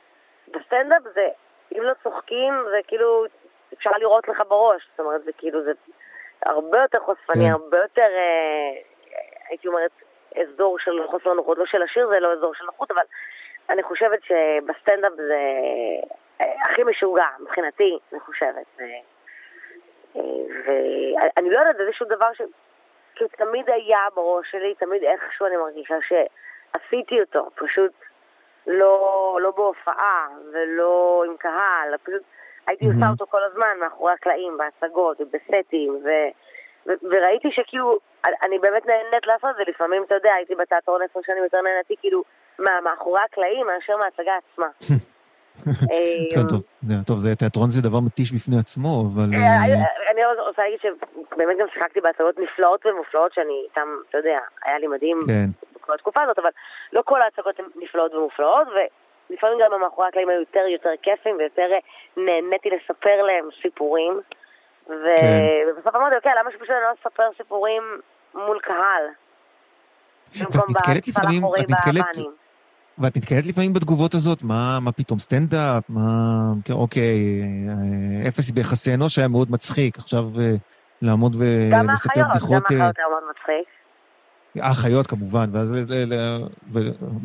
בסטנדאפ 0.49 1.03
זה, 1.15 1.29
אם 1.73 1.83
לא 1.83 1.93
צוחקים, 2.03 2.55
זה 2.71 2.81
כאילו, 2.87 3.25
אפשר 3.75 3.91
לראות 3.91 4.29
לך 4.29 4.43
בראש, 4.49 4.89
זאת 4.91 5.01
אומרת, 5.01 5.25
זה 5.25 5.33
כאילו, 5.39 5.65
זה 5.65 5.73
הרבה 6.47 6.83
יותר 6.83 7.01
חושפני, 7.01 7.45
כן. 7.45 7.53
הרבה 7.53 7.79
יותר, 7.79 8.09
אה, 8.17 8.83
הייתי 9.49 9.69
אומרת, 9.69 9.91
אזור 10.41 10.79
של 10.79 11.07
חוסר 11.07 11.33
נוחות, 11.33 11.59
לא 11.59 11.67
של 11.67 11.83
השיר 11.83 12.09
זה 12.09 12.21
לא 12.21 12.33
אזור 12.33 12.55
של 12.55 12.65
נוחות, 12.65 12.91
אבל 12.91 13.03
אני 13.71 13.83
חושבת 13.83 14.19
שבסטנדאפ 14.23 15.13
זה 15.17 15.39
אה, 16.41 16.47
הכי 16.63 16.85
משוגע, 16.85 17.27
מבחינתי, 17.41 17.99
אני 18.13 18.21
חושבת. 18.21 18.67
ואני 20.65 21.51
לא 21.51 21.59
יודעת, 21.59 21.77
זה 21.77 21.83
איזשהו 21.83 22.07
דבר 22.07 22.33
ש... 22.33 22.43
כאילו 23.15 23.31
תמיד 23.37 23.71
היה 23.71 23.99
בראש 24.15 24.51
שלי, 24.51 24.75
תמיד 24.75 25.03
איכשהו 25.03 25.47
אני 25.47 25.57
מרגישה 25.57 25.95
שעשיתי 26.09 27.21
אותו, 27.21 27.49
פשוט 27.55 27.93
לא, 28.67 29.39
לא 29.43 29.51
בהופעה 29.51 30.29
ולא 30.53 31.25
עם 31.27 31.37
קהל, 31.37 31.97
פשוט 32.03 32.23
הייתי 32.67 32.87
עושה 32.87 33.11
אותו 33.11 33.27
כל 33.27 33.43
הזמן 33.43 33.79
מאחורי 33.81 34.13
הקלעים, 34.13 34.59
בהצגות 34.59 35.21
ובסטים, 35.21 36.01
ו... 36.05 36.09
ו- 36.87 37.07
וראיתי 37.11 37.51
שכאילו, 37.51 37.99
אני 38.43 38.59
באמת 38.59 38.87
נהנית 38.87 39.27
לעשות 39.27 39.51
את 39.51 39.57
זה, 39.57 39.63
לפעמים, 39.67 40.03
אתה 40.05 40.15
יודע, 40.15 40.33
הייתי 40.35 40.55
בתיאטרון 40.55 41.03
עשר 41.03 41.21
שנים 41.27 41.45
יותר 41.45 41.61
נהניתי 41.61 41.95
כאילו 42.01 42.25
מאחורי 42.59 43.21
הקלעים 43.25 43.67
מאשר 43.67 43.97
מההצגה 43.97 44.33
עצמה. 44.53 44.67
כן, 46.35 46.49
טוב, 46.49 46.63
טוב, 47.07 47.19
זה 47.19 47.37
תיאטרון 47.37 47.71
זה 47.71 47.83
דבר 47.83 48.01
מתיש 48.01 48.33
בפני 48.33 48.57
עצמו, 48.59 49.05
אבל... 49.15 49.25
אני 50.11 50.21
רוצה 50.49 50.63
להגיד 50.63 50.79
שבאמת 50.83 51.57
גם 51.61 51.67
שיחקתי 51.75 52.01
בהצגות 52.01 52.39
נפלאות 52.39 52.87
ומופלאות 52.87 53.33
שאני 53.35 53.63
איתן, 53.69 53.89
אתה 54.09 54.19
יודע, 54.19 54.39
היה 54.65 54.79
לי 54.79 54.87
מדהים 54.87 55.21
כן. 55.27 55.47
בכל 55.75 55.95
התקופה 55.95 56.23
הזאת, 56.23 56.39
אבל 56.39 56.51
לא 56.93 57.03
כל 57.05 57.23
ההצגות 57.23 57.59
הן 57.59 57.65
נפלאות 57.77 58.15
ומופלאות, 58.15 58.69
ולפעמים 58.69 59.59
גם 59.63 59.81
מאחורי 59.81 60.09
הקלעים 60.09 60.29
היו 60.29 60.41
יותר 60.41 60.67
יותר 60.73 60.91
כיפים 61.03 61.37
ויותר 61.39 61.69
נהניתי 62.17 62.69
לספר 62.71 63.23
להם 63.23 63.49
סיפורים. 63.63 64.21
כן. 64.87 64.93
ובסוף 65.69 65.95
אמרתי, 65.95 66.17
אוקיי, 66.17 66.33
למה 66.39 66.51
שפשוט 66.51 66.71
אני 66.71 66.83
לא 66.83 66.93
אספר 67.01 67.29
סיפורים 67.37 67.83
מול 68.35 68.59
קהל? 68.61 69.05
נתקלת 70.41 71.09
לפעמים, 71.09 71.43
את 71.61 71.71
נתקלת, 71.71 72.27
ואת 72.99 73.17
נתקלת 73.17 73.47
לפעמים 73.49 73.73
בתגובות 73.73 74.15
הזאת, 74.15 74.43
מה, 74.43 74.79
מה 74.81 74.93
פתאום 74.93 75.19
סטנדאפ, 75.19 75.83
מה, 75.89 76.01
כן, 76.65 76.73
אוקיי, 76.73 77.17
אה, 77.69 78.29
אפס 78.29 78.51
ביחסי 78.51 78.95
אנוש 78.95 79.19
היה 79.19 79.29
מאוד 79.29 79.51
מצחיק, 79.51 79.97
עכשיו 79.99 80.23
אה, 80.41 80.55
לעמוד 81.03 81.35
ולספר 81.35 81.81
בדיחות... 81.81 82.17
גם 82.17 82.31
האחיות, 82.31 82.63
גם 82.71 82.81
האחיות 82.81 82.99
היה 82.99 83.09
מאוד 83.09 83.23
מצחיק. 83.31 83.69
האחיות 84.63 85.07
כמובן, 85.07 85.47
ואז 85.53 85.73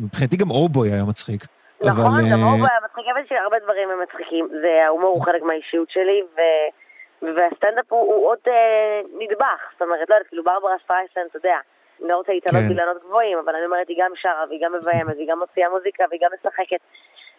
מבחינתי 0.00 0.36
גם 0.36 0.50
אורבוי 0.50 0.92
היה 0.92 1.04
מצחיק. 1.04 1.42
נכון, 1.84 2.04
אבל, 2.06 2.30
גם 2.32 2.42
אורבוי 2.42 2.68
היה 2.70 2.80
מצחיק, 2.84 3.04
אבל 3.12 3.22
שהרבה 3.28 3.56
דברים 3.64 3.88
הם 3.90 3.98
מצחיקים, 4.02 4.48
וההומור 4.62 5.12
הוא 5.14 5.24
חלק 5.24 5.42
מהאישיות 5.42 5.90
שלי, 5.90 6.22
ו... 6.36 6.40
והסטנדאפ 7.22 7.84
הוא, 7.88 8.14
הוא 8.14 8.26
עוד 8.28 8.38
אה, 8.48 9.00
נדבך, 9.20 9.60
זאת 9.72 9.82
אומרת, 9.82 10.08
לא 10.08 10.14
יודעת, 10.14 10.28
כאילו 10.28 10.44
ברברה 10.44 10.74
ספייסן, 10.84 11.20
אתה 11.30 11.38
יודע, 11.38 11.58
לא 12.00 12.16
רוצה 12.16 12.32
להתעלות 12.32 12.62
כן. 12.62 12.68
באילנות 12.68 13.02
גבוהים, 13.02 13.38
אבל 13.38 13.54
אני 13.54 13.64
אומרת, 13.64 13.88
היא 13.88 13.96
גם 14.00 14.12
שרה, 14.14 14.44
והיא 14.48 14.60
גם 14.62 14.72
מביימת, 14.72 15.16
והיא 15.16 15.28
גם 15.28 15.38
מוציאה 15.38 15.68
מוזיקה, 15.68 16.04
והיא 16.10 16.20
גם 16.22 16.30
משחקת. 16.34 16.80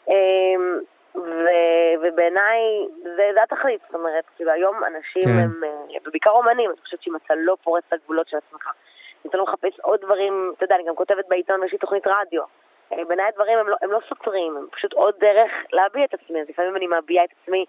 אמ, 0.07 0.79
ו- 1.15 1.93
ובעיניי 2.01 2.61
זה, 3.03 3.31
זה 3.33 3.43
התכלית, 3.43 3.81
זאת 3.85 3.95
אומרת, 3.95 4.23
כאילו 4.35 4.51
היום 4.51 4.75
אנשים 4.83 5.23
כן. 5.23 5.43
הם, 5.43 5.63
אה, 5.63 5.97
ובעיקר 6.05 6.29
אומנים, 6.29 6.69
אני 6.69 6.81
חושבת 6.81 7.03
שאם 7.03 7.15
אתה 7.15 7.33
לא 7.37 7.57
פורץ 7.63 7.83
את 7.87 7.93
הגבולות 7.93 8.27
של 8.27 8.37
עצמך, 8.37 8.69
אם 9.25 9.29
אתה 9.29 9.37
לא 9.37 9.43
מחפש 9.43 9.79
עוד 9.79 10.01
דברים, 10.01 10.53
אתה 10.57 10.63
יודע, 10.63 10.75
אני 10.75 10.83
גם 10.83 10.95
כותבת 10.95 11.25
בעיתון, 11.27 11.63
יש 11.63 11.71
לי 11.71 11.77
תוכנית 11.77 12.07
רדיו. 12.07 12.43
אה, 12.93 13.05
בעיניי 13.05 13.25
הדברים 13.25 13.57
הם 13.57 13.67
לא, 13.67 13.75
הם 13.81 13.91
לא 13.91 13.99
סותרים, 14.09 14.57
הם 14.57 14.67
פשוט 14.71 14.93
עוד 14.93 15.13
דרך 15.19 15.51
להביע 15.73 16.05
את 16.05 16.13
עצמי, 16.13 16.41
אז 16.41 16.49
לפעמים 16.49 16.75
אני 16.75 16.87
מביעה 16.87 17.25
את 17.25 17.29
עצמי 17.41 17.65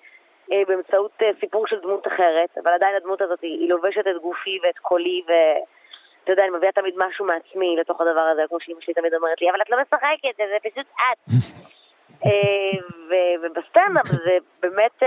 אה, 0.52 0.62
באמצעות 0.68 1.12
אה, 1.22 1.30
סיפור 1.40 1.66
של 1.66 1.80
דמות 1.80 2.06
אחרת, 2.06 2.58
אבל 2.62 2.72
עדיין 2.72 2.96
הדמות 2.96 3.22
הזאת 3.22 3.40
היא, 3.40 3.60
היא 3.60 3.70
לובשת 3.70 4.06
את 4.06 4.22
גופי 4.22 4.58
ואת 4.62 4.78
קולי, 4.78 5.22
ואתה 6.22 6.32
יודע, 6.32 6.42
אני 6.42 6.50
מביאה 6.50 6.72
תמיד 6.72 6.94
משהו 6.96 7.24
מעצמי 7.24 7.76
לתוך 7.80 8.00
הדבר 8.00 8.20
הזה, 8.20 8.42
כמו 8.48 8.60
שאימא 8.60 8.80
שלי 8.80 8.94
תמיד 8.94 9.14
אומרת 9.14 9.40
לי, 9.40 9.50
אבל 9.50 9.62
את 9.62 9.70
לא 9.70 9.76
משחקת, 9.82 10.36
זה 10.36 10.70
פשוט 10.70 10.86
את. 10.96 11.18
אה, 12.26 12.78
ובסטנדאפ 13.42 14.06
זה 14.06 14.38
באמת 14.60 15.02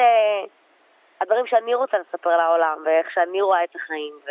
הדברים 1.21 1.47
שאני 1.47 1.75
רוצה 1.75 1.97
לספר 1.97 2.38
לעולם, 2.38 2.78
ואיך 2.86 3.12
שאני 3.12 3.41
רואה 3.41 3.63
את 3.63 3.75
החיים, 3.75 4.13
ו... 4.25 4.30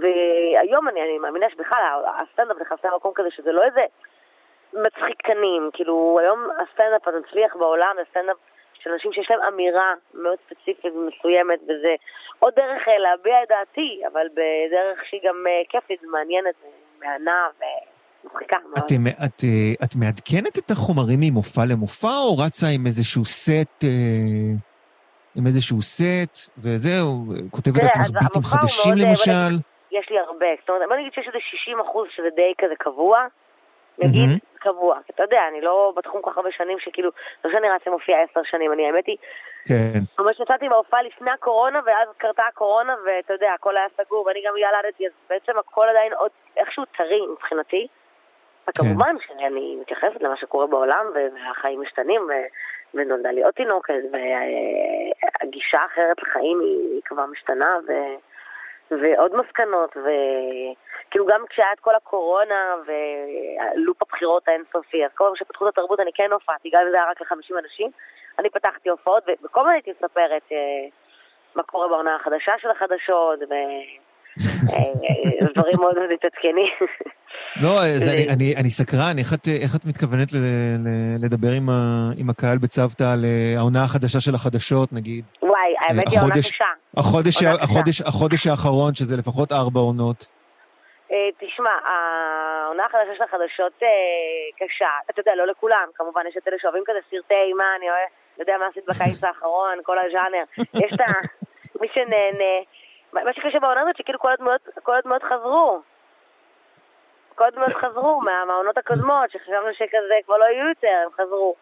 והיום 0.00 0.88
אני, 0.88 1.02
אני 1.02 1.18
מאמינה 1.18 1.50
שבכלל 1.50 2.02
הסטנדאפ 2.16 2.56
נכנס 2.60 2.84
למקום 2.84 3.12
כזה 3.14 3.30
שזה 3.30 3.52
לא 3.52 3.62
איזה 3.62 3.84
מצחיקנים, 4.72 5.70
כאילו 5.72 6.18
היום 6.20 6.48
הסטנדאפ 6.62 7.08
המצליח 7.08 7.56
בעולם 7.56 7.94
זה 7.96 8.02
סטנדאפ 8.10 8.36
של 8.86 8.92
אנשים 8.92 9.12
שיש 9.12 9.30
להם 9.30 9.40
אמירה 9.54 9.94
מאוד 10.14 10.38
ספציפית 10.46 10.92
ומסוימת, 10.94 11.60
וזה 11.64 11.94
עוד 12.38 12.52
דרך 12.56 12.88
אה, 12.88 12.98
להביע 12.98 13.42
את 13.42 13.48
דעתי, 13.48 14.02
אבל 14.12 14.26
בדרך 14.32 15.04
שהיא 15.08 15.20
גם 15.24 15.36
אה, 15.46 15.62
כיפית 15.68 16.04
ומעניינת 16.04 16.54
ומהנה 16.62 17.40
ומצחיקה 17.58 18.56
מאוד. 18.68 18.78
את, 18.78 18.92
את, 19.24 19.44
אה, 19.44 19.84
את 19.84 19.96
מעדכנת 20.00 20.58
את 20.58 20.70
החומרים 20.70 21.18
ממופע 21.22 21.62
למופע, 21.70 22.14
או 22.26 22.38
רצה 22.46 22.66
עם 22.74 22.86
איזשהו 22.86 23.24
סט... 23.24 23.84
עם 25.38 25.46
איזשהו 25.46 25.82
סט, 25.82 26.34
וזהו, 26.58 27.08
כותבת 27.50 27.82
לעצמך 27.82 28.22
ביטים 28.22 28.42
חדשים 28.42 28.92
למשל? 29.02 29.52
יש 29.90 30.06
לי 30.10 30.18
הרבה, 30.18 30.46
זאת 30.60 30.68
אומרת, 30.68 30.88
בוא 30.88 30.96
נגיד 30.96 31.12
שיש 31.12 31.26
איזה 31.26 31.38
60 31.50 31.80
אחוז 31.80 32.08
שזה 32.16 32.28
די 32.36 32.52
כזה 32.58 32.74
קבוע, 32.78 33.26
נגיד, 33.98 34.28
mm-hmm. 34.28 34.58
קבוע. 34.58 34.98
אתה 35.10 35.22
יודע, 35.22 35.40
אני 35.48 35.60
לא 35.60 35.92
בתחום 35.96 36.22
כל 36.22 36.30
כך 36.30 36.36
הרבה 36.36 36.50
שנים 36.52 36.78
שכאילו, 36.78 37.10
לא 37.44 37.50
שאני 37.50 37.68
רצה 37.70 37.90
מופיע 37.90 38.16
עשר 38.22 38.40
שנים, 38.44 38.72
אני 38.72 38.86
האמת 38.86 39.06
היא, 39.06 39.16
כן. 39.68 40.00
ממש 40.18 40.40
יצאתי 40.40 40.68
בהופעה 40.68 41.02
לפני 41.02 41.30
הקורונה, 41.30 41.80
ואז 41.86 42.08
קרתה 42.16 42.42
הקורונה, 42.48 42.94
ואתה 43.06 43.32
יודע, 43.32 43.52
הכל 43.52 43.76
היה 43.76 43.86
סגור, 43.96 44.26
ואני 44.26 44.42
גם 44.46 44.54
ילדתי, 44.56 45.06
אז 45.06 45.12
בעצם 45.30 45.58
הכל 45.58 45.86
עדיין 45.88 46.12
עוד 46.12 46.30
איכשהו 46.56 46.84
טרי 46.84 47.26
מבחינתי. 47.26 47.86
כן. 48.66 48.72
כמובן 48.72 49.16
שאני 49.26 49.76
מתייחסת 49.80 50.20
למה 50.20 50.36
שקורה 50.36 50.66
בעולם, 50.66 51.06
והחיים 51.14 51.80
משתנים, 51.80 52.22
ונולדה 52.94 53.30
לי 53.30 53.42
עוד 53.44 53.54
תינוקת, 53.54 54.02
והגישה 54.12 55.80
האחרת 55.80 56.22
לחיים 56.22 56.60
היא 56.60 57.00
כבר 57.04 57.26
משתנה, 57.26 57.78
ו... 57.88 57.92
ועוד 58.90 59.32
מסקנות, 59.36 59.96
וכאילו 59.96 61.26
גם 61.26 61.44
כשהיה 61.48 61.72
את 61.72 61.80
כל 61.80 61.94
הקורונה 61.94 62.74
ולופ 62.86 64.02
הבחירות 64.02 64.48
האינסופי, 64.48 65.04
אז 65.04 65.10
כל 65.14 65.24
פעם 65.24 65.36
שפתחו 65.36 65.68
את 65.68 65.72
התרבות 65.72 66.00
אני 66.00 66.10
כן 66.14 66.32
הופעתי, 66.32 66.70
גם 66.72 66.80
אם 66.86 66.90
זה 66.90 66.96
היה 66.96 67.10
רק 67.10 67.20
ל-50 67.20 67.58
אנשים, 67.64 67.90
אני 68.38 68.50
פתחתי 68.50 68.88
הופעות, 68.88 69.22
וכל 69.44 69.60
הזמן 69.60 69.72
הייתי 69.72 69.90
מספרת 69.90 70.42
אה, 70.52 70.56
מה 71.54 71.62
קורה 71.62 71.88
בעונה 71.88 72.16
החדשה 72.16 72.52
של 72.58 72.70
החדשות, 72.70 73.38
ו... 73.50 73.54
אה, 74.72 75.52
דברים 75.54 75.74
מאוד 75.80 75.98
מאוד 75.98 76.12
מתעדכנים. 76.12 76.72
לא, 77.62 77.80
אני, 78.34 78.56
אני 78.56 78.70
סקרן, 78.70 79.14
איך 79.18 79.34
את, 79.34 79.48
איך 79.62 79.76
את 79.76 79.84
מתכוונת 79.86 80.28
לדבר 81.22 81.52
עם, 81.56 81.68
ה, 81.70 82.10
עם 82.16 82.30
הקהל 82.30 82.58
בצוותא 82.58 83.04
על 83.12 83.24
אה, 83.24 83.54
העונה 83.58 83.82
החדשה 83.84 84.20
של 84.20 84.34
החדשות, 84.34 84.92
נגיד? 84.92 85.24
וואי, 85.42 85.74
האמת 85.80 86.08
היא 86.10 86.20
עונה 86.20 86.34
קשה. 86.34 86.64
החודש, 86.96 87.42
החודש, 87.42 88.00
החודש 88.00 88.46
האחרון, 88.46 88.94
שזה 88.94 89.16
לפחות 89.16 89.52
ארבע 89.52 89.80
עונות. 89.80 90.26
אה, 91.12 91.28
תשמע, 91.40 91.74
העונה 91.90 92.84
החדשה 92.84 93.14
של 93.16 93.22
החדשות 93.22 93.76
קשה. 94.58 94.92
אתה 95.10 95.20
יודע, 95.20 95.32
לא 95.36 95.46
לכולם, 95.46 95.86
כמובן, 95.94 96.22
יש 96.28 96.36
את 96.36 96.48
אלה 96.48 96.56
שאוהבים 96.60 96.82
כזה 96.86 96.98
סרטי 97.10 97.40
אימה, 97.48 97.64
אני 97.78 97.86
יודע 98.38 98.54
מה 98.60 98.66
עשית 98.66 98.84
בקיץ 98.88 99.24
האחרון, 99.24 99.74
כל 99.82 99.98
הז'אנר. 99.98 100.44
יש 100.84 100.92
את 100.94 101.80
מי 101.80 101.88
שנהנה. 101.94 102.56
מה 103.12 103.32
שקשה 103.32 103.60
בעונה 103.60 103.80
הזאת, 103.80 103.96
שכאילו 103.96 104.18
כל 104.82 104.94
הדמויות 104.98 105.22
חזרו. 105.22 105.82
הדמויות 107.44 107.72
חזרו 107.72 108.20
מהעונות 108.20 108.78
הקודמות, 108.78 109.30
שחשבנו 109.30 109.72
שכזה 109.72 110.14
כבר 110.26 110.36
לא 110.36 110.44
יהיו 110.44 110.68
יותר, 110.68 110.96
הם 111.04 111.10
חזרו. 111.12 111.54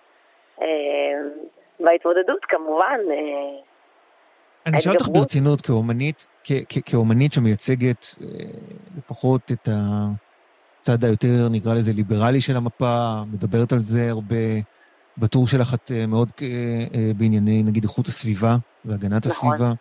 אה, 0.63 0.67
וההתמודדות 1.81 2.45
כמובן. 2.49 3.01
אה, 3.11 3.61
אני 4.67 4.79
אשאל 4.79 4.93
אותך 4.93 5.09
ברצינות, 5.09 5.61
כאומנית, 5.61 6.27
כאומנית 6.87 7.33
שמייצגת 7.33 8.07
אה, 8.23 8.27
לפחות 8.99 9.41
את 9.53 9.69
הצד 10.81 11.05
היותר, 11.05 11.49
נקרא 11.51 11.75
לזה, 11.75 11.93
ליברלי 11.93 12.41
של 12.41 12.57
המפה, 12.57 13.23
מדברת 13.33 13.73
על 13.73 13.79
זה 13.79 14.11
הרבה. 14.11 14.37
בטור 15.19 15.47
שלך 15.47 15.75
את 15.75 15.91
מאוד 16.09 16.29
בענייני, 17.17 17.63
נגיד, 17.63 17.85
איכות 17.85 18.07
הסביבה 18.07 18.57
והגנת 18.85 19.27
נכון. 19.27 19.55
הסביבה. 19.55 19.73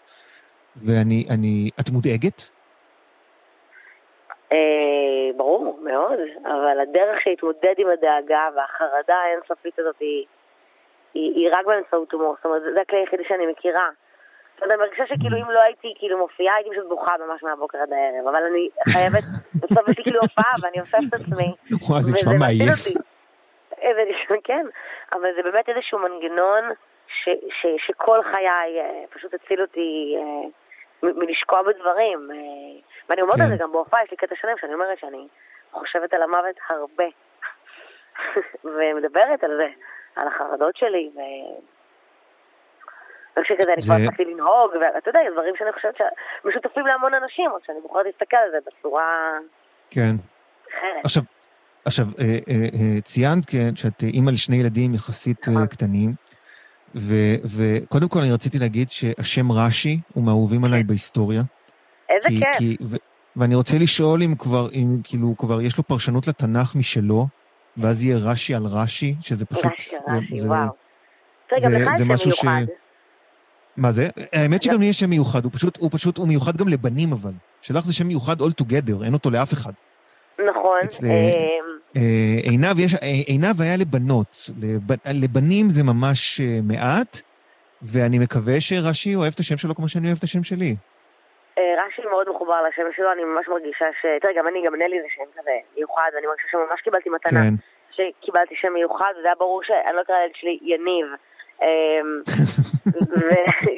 ואני, 0.75 1.25
אני, 1.29 1.69
את 1.79 1.89
מודאגת? 1.89 2.49
אה, 5.93 5.99
מאוד, 5.99 6.19
אבל 6.45 6.79
הדרך 6.79 7.27
להתמודד 7.27 7.73
עם 7.77 7.87
הדאגה 7.89 8.49
והחרדה 8.55 9.15
האינסופית 9.15 9.79
הזאת 9.79 9.95
היא, 9.99 10.25
היא, 11.13 11.35
היא 11.35 11.49
רק 11.51 11.65
באמצעות 11.65 12.11
הומור, 12.11 12.35
זאת 12.35 12.45
אומרת, 12.45 12.61
זה 12.73 12.81
הכלי 12.81 12.99
היחידי 12.99 13.23
שאני 13.27 13.45
מכירה. 13.45 13.89
זאת 14.53 14.63
אומרת, 14.63 14.79
אני 14.79 14.87
מרגישה 14.87 15.03
שכאילו 15.07 15.37
אם 15.37 15.51
לא 15.51 15.59
הייתי 15.59 15.93
כאילו 15.99 16.17
מופיעה, 16.17 16.55
הייתי 16.55 16.69
פשוט 16.69 16.87
בוכה 16.89 17.11
ממש 17.27 17.43
מהבוקר 17.43 17.77
עד 17.77 17.93
הערב, 17.93 18.27
אבל 18.27 18.43
אני 18.43 18.69
חייבת, 18.89 19.23
בסוף 19.55 19.89
יש 19.89 19.97
לי 19.97 20.03
כאילו 20.03 20.19
הופעה 20.21 20.53
ואני 20.61 20.81
אוספת 20.81 21.03
את 21.09 21.13
עצמי. 21.13 21.53
וואי, 21.89 22.01
זה 22.01 22.13
נשמע 22.13 22.33
מעייף. 22.33 22.63
כן, 24.43 24.65
אבל 25.13 25.29
זה 25.35 25.43
באמת 25.43 25.69
איזשהו 25.69 25.99
מנגנון 25.99 26.63
ש, 27.07 27.29
ש, 27.49 27.65
שכל 27.87 28.19
חיי 28.23 28.79
אה, 28.79 29.03
פשוט 29.09 29.33
הציל 29.33 29.61
אותי 29.61 30.15
אה, 30.17 30.49
מלשקוע 31.03 31.61
בדברים. 31.61 32.31
אה, 32.31 32.37
ואני 33.09 33.21
אומרת 33.21 33.35
כן. 33.35 33.41
על 33.41 33.49
זה 33.49 33.55
גם 33.55 33.71
בהופעה, 33.71 34.03
יש 34.03 34.11
לי 34.11 34.17
קטע 34.17 34.35
שלם 34.41 34.53
שאני 34.61 34.73
אומרת 34.73 34.99
שאני 34.99 35.27
חושבת 35.73 36.13
על 36.13 36.21
המוות 36.21 36.55
הרבה. 36.69 37.03
ומדברת 38.75 39.43
על 39.43 39.51
זה, 39.57 39.67
על 40.15 40.27
החרדות 40.27 40.75
שלי, 40.75 41.09
ו... 41.15 41.19
וכשכזה 43.39 43.73
אני 43.73 43.81
כבר 43.81 43.93
התחלתי 43.93 44.25
לנהוג, 44.25 44.71
ואתה 44.81 45.09
יודע, 45.09 45.19
דברים 45.31 45.53
שאני 45.57 45.71
חושבת 45.71 45.97
שמשותפים 45.97 46.87
להמון 46.87 47.13
אנשים, 47.13 47.51
רק 47.55 47.65
שאני 47.65 47.81
בוחרת 47.81 48.05
להסתכל 48.05 48.37
על 48.37 48.51
זה 48.51 48.57
בצורה... 48.65 49.37
כן. 49.89 50.15
אחרת. 50.69 51.05
עכשיו, 51.05 51.23
עכשיו, 51.85 52.05
אה, 52.19 52.25
אה, 52.49 53.01
ציינת 53.01 53.45
כן, 53.45 53.75
שאת 53.75 54.03
אימא 54.03 54.31
לשני 54.31 54.55
ילדים 54.55 54.95
יחסית 54.95 55.47
נכון. 55.47 55.67
קטנים. 55.67 56.09
וקודם 57.57 58.09
כל 58.09 58.19
אני 58.19 58.31
רציתי 58.31 58.59
להגיד 58.59 58.89
שהשם 58.89 59.51
רש"י 59.51 59.99
הוא 60.13 60.23
מהאהובים 60.23 60.63
עליי 60.63 60.83
בהיסטוריה. 60.83 61.41
איזה 62.09 62.27
כי, 62.29 62.39
כיף. 62.39 62.57
כי, 62.57 62.77
ו, 62.81 62.95
ואני 63.35 63.55
רוצה 63.55 63.77
לשאול 63.77 64.23
אם 64.23 64.35
כבר, 64.35 64.69
אם 64.73 64.97
כאילו 65.03 65.37
כבר 65.37 65.61
יש 65.61 65.77
לו 65.77 65.83
פרשנות 65.83 66.27
לתנ"ך 66.27 66.75
משלו, 66.75 67.27
ואז 67.77 68.03
יהיה 68.03 68.17
רש"י 68.17 68.55
על 68.55 68.65
רש"י, 68.65 69.15
שזה 69.21 69.45
פשוט... 69.45 69.65
רש"י, 69.65 69.95
רש"י, 70.07 70.47
וואו. 70.47 70.69
תראה, 71.49 71.59
גם 71.99 72.11
לך 72.11 72.19
יש 72.21 72.35
שם 72.35 72.47
מיוחד. 72.47 72.65
מה 73.77 73.91
זה? 73.91 74.07
האמת 74.33 74.63
שגם 74.63 74.79
לי 74.79 74.85
יש 74.85 74.99
שם 74.99 75.09
מיוחד, 75.09 75.43
הוא 75.43 75.51
פשוט, 75.55 75.77
הוא 75.77 75.89
פשוט, 75.93 76.17
הוא 76.17 76.27
מיוחד 76.27 76.57
גם 76.57 76.67
לבנים 76.67 77.11
אבל. 77.13 77.31
שלך 77.61 77.85
זה 77.85 77.93
שם 77.93 78.07
מיוחד 78.07 78.41
all 78.41 78.63
together, 78.63 79.03
אין 79.03 79.13
אותו 79.13 79.31
לאף 79.31 79.53
אחד. 79.53 79.71
נכון. 80.33 80.79
אצל, 80.83 81.05
אה, 81.95 82.35
עינב, 82.43 82.79
יש, 82.79 82.95
עינב 83.25 83.61
היה 83.61 83.77
לבנות, 83.77 84.49
לב, 84.61 84.81
לבנים 85.13 85.69
זה 85.69 85.83
ממש 85.83 86.41
מעט, 86.63 87.21
ואני 87.81 88.19
מקווה 88.19 88.61
שרש"י 88.61 89.15
אוהב 89.15 89.33
את 89.33 89.39
השם 89.39 89.57
שלו 89.57 89.75
כמו 89.75 89.87
שאני 89.87 90.07
אוהב 90.07 90.17
את 90.17 90.23
השם 90.23 90.43
שלי. 90.43 90.75
רש"י 92.13 92.25
מאוד 92.25 92.29
מחובר 92.29 92.61
לשם 92.67 92.83
שלו, 92.95 93.11
אני 93.11 93.23
ממש 93.23 93.47
מרגישה 93.47 93.85
ש... 94.01 94.05
תראה, 94.21 94.33
גם 94.33 94.47
אני, 94.47 94.63
גם 94.65 94.75
נלי 94.75 95.01
זה 95.01 95.07
שם 95.15 95.39
כזה 95.39 95.51
מיוחד, 95.75 96.11
ואני 96.15 96.27
מרגישה 96.27 96.47
שממש 96.51 96.81
קיבלתי 96.81 97.09
מתנה. 97.09 97.39
כן. 97.39 97.55
שקיבלתי 97.91 98.55
שם 98.55 98.73
מיוחד, 98.73 99.13
וזה 99.19 99.27
היה 99.27 99.35
ברור 99.35 99.63
שאני 99.63 99.95
לא 99.95 100.01
אקרא 100.01 100.15
לילד 100.15 100.35
שלי 100.35 100.59
יניב. 100.61 101.07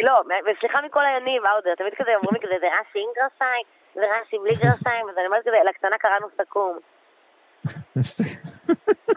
לא, 0.07 0.21
וסליחה 0.45 0.81
מכל 0.85 1.05
היניב, 1.05 1.45
אאודר, 1.45 1.75
תמיד 1.75 1.93
כזה 1.97 2.11
אומרים 2.15 2.33
לי 2.33 2.39
כזה, 2.39 2.55
זה 2.59 2.67
רש"י 2.67 2.99
עם 2.99 3.11
גרסיים, 3.15 3.65
זה 3.95 4.01
רש"י 4.01 4.37
בלי 4.43 4.55
גרסיים, 4.55 5.09
אז 5.09 5.17
אני 5.17 5.25
אומרת 5.25 5.41
כזה, 5.41 5.57
לקטנה 5.69 5.97
קראנו 5.97 6.27
סכו"ם. 6.41 6.77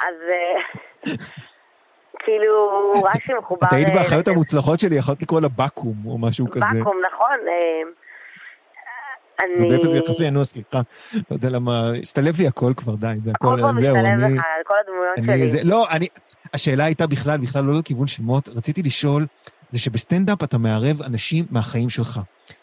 אז 0.06 0.14
כאילו, 2.18 2.92
רש"י 3.04 3.34
מחובר... 3.34 3.66
את 3.66 3.72
היית 3.72 3.88
באחיות 3.94 4.28
המוצלחות 4.28 4.80
שלי, 4.80 4.96
יכולת 4.96 5.22
לקרוא 5.22 5.40
לה 5.40 5.48
בקו"ם 5.48 6.06
או 6.06 6.18
משהו 6.18 6.50
כזה. 6.50 6.64
בקו"ם, 6.80 7.00
נכון. 7.06 7.38
אני... 9.40 9.68
באפס 9.68 9.94
יחסי, 9.94 10.30
נו, 10.30 10.44
סליחה. 10.44 10.80
לא 11.14 11.20
יודע 11.30 11.50
למה, 11.50 11.90
השתלב 12.02 12.38
לי 12.38 12.46
הכל 12.46 12.72
כבר, 12.76 12.94
די, 12.94 13.14
זה 13.24 13.30
הכל, 13.30 13.58
זהו, 13.58 13.68
אני... 13.68 13.78
הכל 13.86 13.96
פה 13.96 13.96
משתלב 13.96 14.32
לך, 14.32 14.42
על 14.56 14.62
כל 14.64 14.74
הדמויות 14.84 15.50
שלי. 15.52 15.64
לא, 15.64 15.90
אני... 15.90 16.06
השאלה 16.54 16.84
הייתה 16.84 17.06
בכלל, 17.06 17.38
בכלל 17.38 17.64
לא 17.64 17.78
לכיוון 17.78 18.06
שמות, 18.06 18.48
רציתי 18.48 18.82
לשאול, 18.82 19.26
זה 19.72 19.78
שבסטנדאפ 19.78 20.42
אתה 20.42 20.58
מערב 20.58 21.02
אנשים 21.02 21.44
מהחיים 21.50 21.90
שלך. 21.90 22.20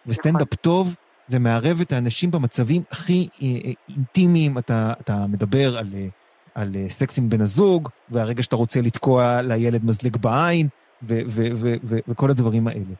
וסטנדאפ 0.07 0.41
נכון. 0.41 0.57
טוב, 0.61 0.95
זה 1.27 1.39
מערב 1.39 1.81
את 1.81 1.91
האנשים 1.91 2.31
במצבים 2.31 2.81
הכי 2.91 3.27
אה, 3.41 3.47
אה, 3.47 3.71
אינטימיים, 3.89 4.57
אתה, 4.57 4.93
אתה 4.99 5.25
מדבר 5.29 5.77
על, 5.77 5.87
אה, 5.95 6.07
על 6.55 6.75
סקס 6.89 7.17
עם 7.17 7.29
בן 7.29 7.41
הזוג, 7.41 7.89
והרגע 8.09 8.43
שאתה 8.43 8.55
רוצה 8.55 8.81
לתקוע 8.81 9.41
לילד 9.41 9.85
מזלג 9.85 10.17
בעין, 10.17 10.67
ו, 11.03 11.19
ו, 11.27 11.47
ו, 11.55 11.73
ו, 11.83 11.97
וכל 12.07 12.29
הדברים 12.29 12.67
האלה. 12.67 12.93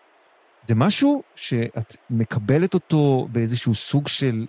זה 0.68 0.76
משהו 0.76 1.24
שאת 1.36 1.96
מקבלת 2.10 2.74
אותו 2.74 3.28
באיזשהו 3.32 3.76
סוג 3.76 4.08
של... 4.08 4.46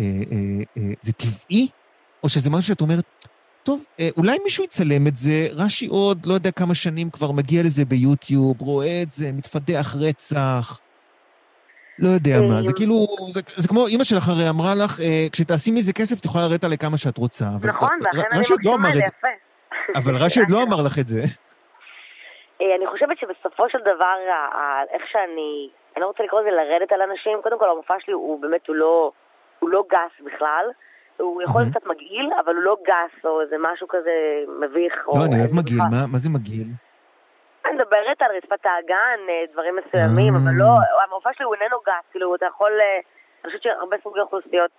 אה, 0.00 0.04
אה, 0.04 0.82
אה, 0.82 0.92
זה 1.00 1.12
טבעי? 1.12 1.68
או 2.22 2.28
שזה 2.28 2.50
משהו 2.50 2.62
שאת 2.62 2.80
אומרת, 2.80 3.04
טוב, 3.62 3.84
אה, 4.00 4.08
אולי 4.16 4.38
מישהו 4.44 4.64
יצלם 4.64 5.06
את 5.06 5.16
זה, 5.16 5.48
רש"י 5.52 5.86
עוד 5.86 6.26
לא 6.26 6.34
יודע 6.34 6.50
כמה 6.50 6.74
שנים 6.74 7.10
כבר 7.10 7.32
מגיע 7.32 7.62
לזה 7.62 7.84
ביוטיוב, 7.84 8.60
רואה 8.60 9.02
את 9.02 9.10
זה, 9.10 9.32
מתפדח 9.32 9.96
רצח. 9.98 10.78
לא 11.98 12.08
יודע 12.08 12.40
מה, 12.40 12.62
זה 12.62 12.72
כאילו, 12.72 13.06
זה, 13.34 13.40
זה 13.56 13.68
כמו 13.68 13.86
אימא 13.86 14.04
שלך 14.04 14.28
הרי 14.28 14.48
אמרה 14.48 14.74
לך, 14.74 15.00
אה, 15.00 15.26
כשתעשי 15.32 15.70
מזה 15.70 15.92
כסף 15.92 16.20
את 16.20 16.24
יכולה 16.24 16.44
לרדת 16.44 16.64
עליה 16.64 16.76
כמה 16.76 16.96
שאת 16.96 17.18
רוצה. 17.18 17.50
נכון, 17.62 17.88
ואכן 18.04 18.28
אני 18.32 18.40
מקשיבה 18.40 18.58
לא 18.64 18.88
לזה 18.90 18.98
יפה. 18.98 19.28
אבל 19.96 20.16
רש"י 20.16 20.40
עוד 20.40 20.50
לא 20.50 20.62
אמר 20.62 20.82
לך 20.82 20.98
את 20.98 21.08
זה. 21.08 21.24
אה, 22.60 22.74
אני 22.76 22.86
חושבת 22.86 23.18
שבסופו 23.18 23.68
של 23.68 23.78
דבר, 23.78 24.16
איך 24.90 25.02
שאני, 25.06 25.70
אני 25.96 26.02
לא 26.02 26.06
רוצה 26.06 26.22
לקרוא 26.24 26.40
לזה 26.40 26.50
לרדת 26.50 26.92
על 26.92 27.02
אנשים, 27.02 27.42
קודם 27.42 27.58
כל 27.58 27.70
המופע 27.70 27.94
שלי 28.00 28.12
הוא 28.12 28.40
באמת, 28.40 28.66
הוא 28.68 28.76
לא, 28.76 29.10
הוא 29.58 29.70
לא 29.70 29.84
גס 29.90 30.24
בכלל. 30.24 30.70
הוא 31.16 31.42
יכול 31.42 31.60
להיות 31.60 31.74
קצת 31.76 31.86
מגעיל, 31.86 32.30
אבל 32.44 32.54
הוא 32.54 32.62
לא 32.62 32.76
גס 32.82 33.24
או 33.24 33.40
איזה 33.40 33.56
משהו 33.58 33.88
כזה 33.88 34.44
מביך. 34.60 34.94
לא, 35.08 35.24
אני 35.26 35.40
אוהב 35.40 35.54
מגעיל, 35.54 35.80
מה 36.12 36.18
זה 36.18 36.28
מגעיל? 36.30 36.66
אני 37.66 37.74
מדברת 37.74 38.22
על 38.22 38.36
רצפת 38.36 38.66
האגן, 38.66 39.18
אה, 39.28 39.44
דברים 39.52 39.76
מסוימים, 39.76 40.32
אבל 40.34 40.52
לא, 40.54 40.64
אה. 40.64 41.04
המופע 41.04 41.30
שלי 41.32 41.44
הוא 41.44 41.54
איננו 41.54 41.76
גס, 41.86 42.04
כאילו, 42.10 42.34
אתה 42.34 42.46
יכול, 42.46 42.72
אני 42.72 43.50
חושבת 43.50 43.62
שהרבה 43.62 43.96
סוגי 44.02 44.20
אוכלוסיות, 44.20 44.70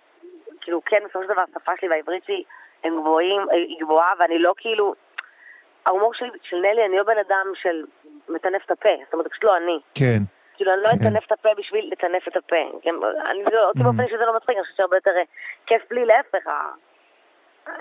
כאילו, 0.60 0.80
כן, 0.86 0.98
בסופו 1.04 1.22
של 1.22 1.28
דבר 1.32 1.42
השפה 1.42 1.72
שלי 1.80 1.88
והעברית 1.88 2.24
שלי 2.24 2.42
הם 2.84 3.00
גבוהים, 3.00 3.40
היא 3.50 3.76
גבוהה, 3.80 4.12
ואני 4.18 4.38
לא 4.38 4.54
כאילו, 4.56 4.94
ההומור 5.88 6.14
של, 6.14 6.30
של 6.42 6.56
נלי, 6.56 6.84
אני 6.86 6.96
לא 6.96 7.02
בן 7.02 7.18
אדם 7.28 7.46
של 7.54 7.84
מטנף 8.28 8.62
את 8.66 8.70
הפה, 8.70 8.88
זאת 9.04 9.12
אומרת, 9.12 9.24
זה 9.24 9.30
פשוט 9.30 9.44
לא 9.44 9.56
אני. 9.56 9.78
כן. 9.94 10.22
כאילו, 10.56 10.72
אני 10.74 10.82
לא 10.82 10.88
כן. 10.88 10.94
אטנף 10.94 11.26
את 11.26 11.32
הפה 11.32 11.48
בשביל 11.58 11.88
לטנף 11.92 12.28
את 12.28 12.36
הפה. 12.36 12.62
כן, 12.82 12.94
אני, 13.26 13.44
לא, 13.52 13.68
אותי 13.68 13.78
mm. 13.78 13.82
באופן 13.84 14.08
שזה 14.08 14.24
לא 14.26 14.36
מצחיק, 14.36 14.56
אני 14.56 14.62
חושבת 14.62 14.76
שהרבה 14.76 14.96
יותר 14.96 15.10
אה, 15.10 15.22
כיף 15.66 15.92
לי, 15.92 16.04
להפך. 16.04 16.50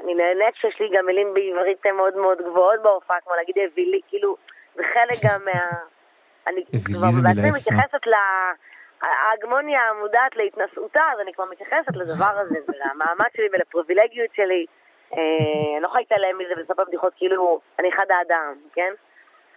אני 0.04 0.14
נהנית 0.16 0.56
שיש 0.56 0.80
לי 0.80 0.90
גם 0.98 1.06
מילים 1.06 1.34
בעברית 1.34 1.88
מאוד 1.88 2.16
מאוד 2.16 2.38
גבוהות 2.38 2.82
בהופעה, 2.84 3.18
כמו 3.24 3.36
להגיד 3.36 3.56
אווילי, 3.58 4.02
כאילו, 4.08 4.36
זה 4.76 4.84
חלק 4.94 5.18
גם 5.24 5.46
מה... 5.46 5.62
אני 6.48 6.64
כבר 6.94 7.08
בעצמי 7.24 7.52
מתייחסת 7.52 8.08
ל... 8.08 8.14
ההגמוניה 9.02 9.82
המודעת 9.90 10.36
להתנשאותה, 10.36 11.02
אז 11.14 11.20
אני 11.20 11.34
כבר 11.34 11.46
מתייחסת 11.52 11.96
לדבר 11.96 12.34
הזה, 12.40 12.56
ולמעמד 12.68 13.30
שלי 13.38 13.48
ולפריבילגיות 13.54 14.30
שלי. 14.36 14.66
אה, 15.14 15.20
אני 15.74 15.82
לא 15.82 15.88
יכולה 15.88 16.02
להתעלם 16.02 16.38
מזה 16.38 16.54
ולספר 16.58 16.84
בדיחות 16.88 17.14
כאילו 17.18 17.60
אני 17.80 17.90
אחד 17.90 18.06
האדם, 18.10 18.54
כן? 18.74 18.94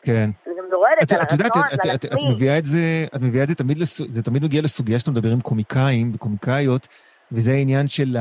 כן. 0.02 0.30
אני 0.46 0.54
גם 0.58 0.64
דורדת 0.70 1.12
על 1.12 1.18
הרצון, 1.18 1.38
על 1.82 1.90
עצמי. 1.90 2.10
את 2.12 2.34
מביאה 2.34 2.58
את 2.58 2.66
זה, 2.66 2.78
את 3.16 3.20
מביאה 3.20 3.44
את 3.44 3.48
זה 3.48 3.54
תמיד, 3.54 3.76
זה 4.10 4.22
תמיד 4.22 4.44
מגיע 4.44 4.62
לסוגיה 4.62 4.98
שאתה 4.98 5.10
מדבר 5.10 5.28
עם 5.32 5.40
קומיקאים 5.40 6.10
וקומיקאיות, 6.14 6.88
וזה 7.32 7.50
העניין 7.50 7.88
של 7.88 8.16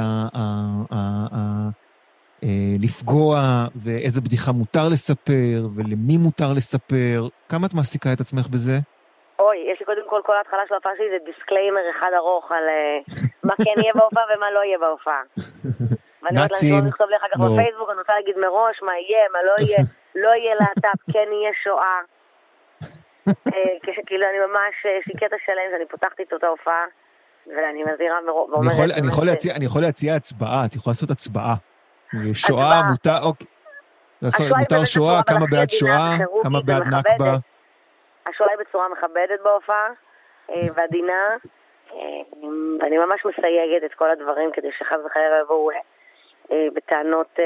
אה, 2.43 2.49
לפגוע, 2.79 3.39
ואיזה 3.75 4.21
בדיחה 4.21 4.51
מותר 4.51 4.89
לספר, 4.91 5.57
ולמי 5.75 6.17
מותר 6.17 6.53
לספר. 6.55 7.27
כמה 7.49 7.67
את 7.67 7.73
מעסיקה 7.73 8.13
את 8.13 8.19
עצמך 8.19 8.47
בזה? 8.47 8.75
אוי, 9.39 9.57
יש 9.73 9.79
לי 9.79 9.85
קודם 9.85 10.01
כל, 10.09 10.21
כל 10.25 10.35
ההתחלה 10.37 10.61
של 10.67 10.73
ההופעה 10.73 10.91
שלי 10.97 11.09
זה 11.09 11.17
disclaimer 11.25 11.81
אחד 11.91 12.11
ארוך 12.17 12.51
על 12.51 12.63
אה, 12.63 13.19
מה 13.43 13.53
כן 13.57 13.81
יהיה 13.81 13.93
בהופעה 13.95 14.23
ומה 14.35 14.51
לא 14.51 14.59
יהיה 14.59 14.77
בהופעה. 14.77 15.21
ואני 16.23 16.37
אומרת 16.37 16.51
להם, 16.63 16.87
לכתוב 16.87 17.09
לי 17.09 17.17
אחר 17.17 17.27
כך 17.33 17.39
לא. 17.39 17.45
בפייסבוק, 17.45 17.89
אני 17.89 17.99
רוצה 17.99 18.13
להגיד 18.13 18.37
מראש 18.37 18.81
מה 18.81 18.91
יהיה, 18.97 19.23
מה 19.33 19.39
לא 19.43 19.55
יהיה, 19.65 19.79
לא 20.23 20.29
יהיה 20.29 20.55
להט"ב, 20.59 21.11
כן 21.13 21.27
יהיה 21.31 21.51
שואה. 21.63 21.99
אה, 23.27 23.91
כאילו 24.05 24.25
אני 24.29 24.39
ממש, 24.47 24.73
יש 24.99 25.07
לי 25.07 25.13
קטע 25.13 25.35
שלם 25.45 25.67
שאני 25.71 25.85
פותחת 25.85 26.19
איתו 26.19 26.35
את 26.35 26.43
ההופעה, 26.43 26.85
ואני 27.47 27.83
מזהירה 27.83 28.17
ואומרת... 28.25 28.73
אני 29.57 29.65
יכול 29.65 29.81
להציע 29.81 30.15
הצבעה, 30.15 30.65
את 30.65 30.75
יכולה 30.75 30.91
לעשות 30.91 31.11
הצבעה. 31.11 31.55
שואה, 32.33 32.81
מותר, 32.89 33.19
אוקיי. 33.23 33.47
מותר 34.59 34.85
שואה, 34.85 35.23
כמה 35.23 35.45
בעד 35.51 35.69
שואה, 35.69 36.17
כמה 36.43 36.59
בעד 36.65 36.83
נכבה. 36.83 37.35
השואה 38.27 38.49
היא 38.49 38.57
בצורה 38.59 38.89
מכבדת 38.89 39.39
בהופעה, 39.43 39.89
אה, 40.49 40.67
ועדינה. 40.75 41.27
אה, 41.91 41.97
אני 42.87 42.97
ממש 42.97 43.25
מסייגת 43.25 43.83
את 43.85 43.93
כל 43.93 44.11
הדברים 44.11 44.49
כדי 44.53 44.67
שחס 44.77 44.97
וחלילה 45.05 45.29
לא 45.29 45.43
יבואו 45.43 45.71
אה, 45.71 45.75
בטענות 46.73 47.39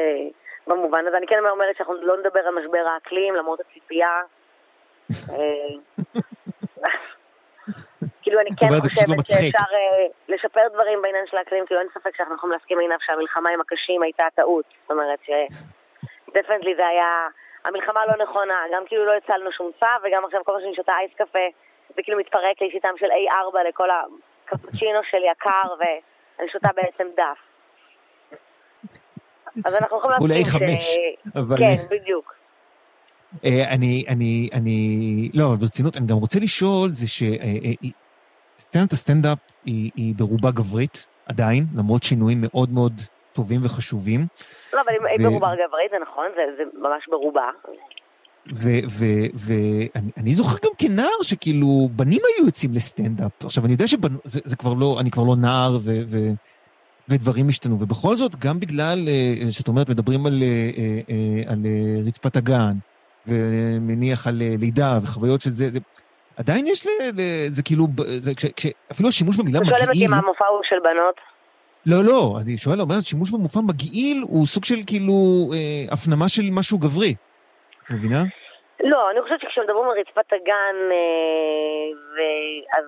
במובן 0.68 1.08
הזה. 1.08 1.18
אני 1.18 1.28
כן 1.28 1.46
אומרת 1.46 1.76
שאנחנו 1.76 1.94
לא 1.94 2.18
נדבר 2.18 2.40
על 2.40 2.56
משבר 2.56 2.88
האקלים, 2.94 3.36
למרות 3.36 3.60
הציפייה. 3.60 4.22
כאילו, 8.22 8.40
אני 8.40 8.50
כן 8.60 8.68
חושבת 8.68 9.08
לא 9.10 9.24
שאפשר 9.28 9.76
לשפר 10.28 10.68
דברים 10.74 11.02
בעניין 11.02 11.28
של 11.28 11.38
האקלים, 11.38 11.66
כאילו 11.66 11.82
אין 11.82 11.90
ספק 11.94 12.16
שאנחנו 12.16 12.36
יכולים 12.36 12.54
להסכים 12.54 12.80
עיניו 12.80 12.98
שהמלחמה 13.02 13.50
עם 13.50 13.62
הקשים 13.62 14.02
הייתה 14.04 14.28
טעות. 14.36 14.66
זאת 14.82 14.92
אומרת 14.92 15.20
שדפנטלי 15.26 16.76
זה 16.76 16.88
היה... 16.88 17.28
המלחמה 17.66 18.06
לא 18.06 18.24
נכונה, 18.24 18.60
גם 18.74 18.86
כאילו 18.86 19.06
לא 19.06 19.12
הצלנו 19.14 19.52
שום 19.52 19.72
צו, 19.80 19.86
וגם 20.04 20.26
עכשיו 20.26 20.44
כל 20.44 20.52
פעם 20.52 20.62
שאני 20.62 20.76
שותה 20.76 20.94
אייס 21.00 21.12
קפה, 21.14 21.48
זה 21.96 22.04
כאילו 22.04 22.18
מתפרק 22.18 22.62
לי 22.62 22.72
שיטם 22.72 22.94
של 22.98 23.06
A4 23.06 23.60
לכל 23.70 23.90
הקפוצ'ינו 23.90 25.00
שלי 25.04 25.30
הקר, 25.30 25.74
ואני 25.80 26.50
שותה 26.50 26.70
בעצם 26.76 27.08
דף. 27.16 27.53
אז 29.66 29.74
אנחנו 29.74 29.98
יכולים 29.98 30.18
להסכים. 30.20 30.32
אולי 30.32 30.46
חמש, 30.46 30.98
אבל... 31.36 31.58
כן, 31.58 31.86
בדיוק. 31.90 32.34
אה, 33.46 33.74
אני, 33.74 34.04
אני, 34.10 34.50
אני, 34.54 35.30
לא, 35.34 35.48
אבל 35.48 35.56
ברצינות, 35.56 35.98
אני 35.98 36.08
גם 36.08 36.18
רוצה 36.18 36.40
לשאול, 36.40 36.90
זה 36.90 37.08
שסצנת 37.08 37.42
אה, 38.76 38.80
אה, 38.80 38.86
הסטנדאפ 38.92 39.38
היא, 39.66 39.92
היא 39.96 40.14
ברובה 40.18 40.52
גברית, 40.52 41.08
עדיין, 41.26 41.66
למרות 41.78 42.04
שינויים 42.04 42.38
מאוד 42.42 42.70
מאוד 42.74 42.94
טובים 43.34 43.60
וחשובים. 43.64 44.20
לא, 44.74 44.82
אבל 44.82 44.94
היא 45.10 45.28
ברובה 45.28 45.48
גברית, 45.68 45.92
זה 45.92 45.98
נכון, 46.02 46.26
זה, 46.36 46.42
זה 46.58 46.64
ממש 46.80 47.08
ברובה. 47.10 47.50
ואני 49.34 50.34
זוכר 50.34 50.58
גם 50.64 50.72
כנער 50.78 51.22
שכאילו 51.22 51.90
בנים 51.92 52.20
היו 52.38 52.46
יוצאים 52.46 52.74
לסטנדאפ. 52.74 53.32
עכשיו, 53.44 53.66
אני 53.66 53.72
יודע 53.72 53.88
שזה 53.88 54.56
כבר 54.56 54.74
לא, 54.74 54.98
אני 55.00 55.12
כבר 55.12 55.24
לא 55.24 55.36
נער 55.36 55.80
ו, 55.84 55.92
ו, 56.10 56.18
ודברים 57.10 57.50
השתנו. 57.50 57.76
ובכל 57.80 58.16
זאת, 58.16 58.36
גם 58.36 58.60
בגלל 58.60 58.98
אה, 59.08 59.52
שאת 59.52 59.68
אומרת, 59.68 59.90
מדברים 59.90 60.26
על, 60.26 60.34
אה, 60.42 60.70
אה, 61.10 61.52
על 61.52 61.60
רצפת 62.08 62.36
הגן, 62.36 62.74
ומניח 63.28 64.28
על 64.28 64.36
לידה 64.60 65.00
וחוויות 65.04 65.42
של 65.42 65.50
זה, 65.50 65.70
זה 65.70 65.80
עדיין 66.38 66.68
יש, 66.68 66.88
זה 67.48 67.64
כאילו, 67.64 67.88
זה, 68.18 68.36
כש, 68.36 68.46
כש, 68.46 68.68
אפילו 68.92 69.10
השימוש 69.10 69.38
במילה 69.38 69.60
מגעיל... 69.60 69.74
אתה 69.74 69.84
שואל 69.84 69.90
אותי 69.90 70.08
מה 70.08 70.18
המופע 70.18 70.46
הוא 70.46 70.60
של 70.64 70.80
בנות? 70.84 71.16
לא, 71.86 72.04
לא, 72.04 72.38
אני 72.42 72.58
שואל, 72.58 72.82
אומר, 72.82 73.02
שימוש 73.02 73.32
במופע 73.32 73.60
מגעיל 73.70 74.22
הוא 74.22 74.46
סוג 74.48 74.66
של 74.66 74.80
כאילו 74.88 75.14
אה, 75.54 75.94
הפנמה 75.94 76.30
של 76.30 76.48
משהו 76.52 76.78
גברי. 76.80 77.16
את 77.86 77.92
מבינה? 77.92 78.24
לא, 78.84 79.12
אני 79.12 79.22
חושבת 79.22 79.42
שכשמדברים 79.42 79.86
על 79.90 80.00
רצפת 80.00 80.34
הגן, 80.34 80.76
אז, 82.78 82.86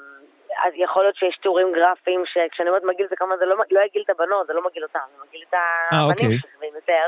אז 0.64 0.74
יכול 0.76 1.04
להיות 1.04 1.16
שיש 1.16 1.38
תיאורים 1.42 1.68
גרפיים, 1.76 2.24
שכשאני 2.26 2.70
אומרת 2.70 2.84
מגעיל 2.84 3.08
זה 3.10 3.16
כמה 3.16 3.38
זה 3.38 3.46
לא, 3.46 3.56
לא 3.72 3.80
יגעיל 3.86 4.04
את 4.06 4.10
הבנות, 4.10 4.48
זה 4.48 4.54
לא 4.54 4.62
מגעיל 4.66 4.84
אותם, 4.84 5.00
זה 5.12 5.24
מגעיל 5.28 5.44
את 5.50 5.54
הבנים 5.92 6.12
אוקיי. 6.12 6.38
שכבים 6.38 6.74
יותר. 6.76 7.06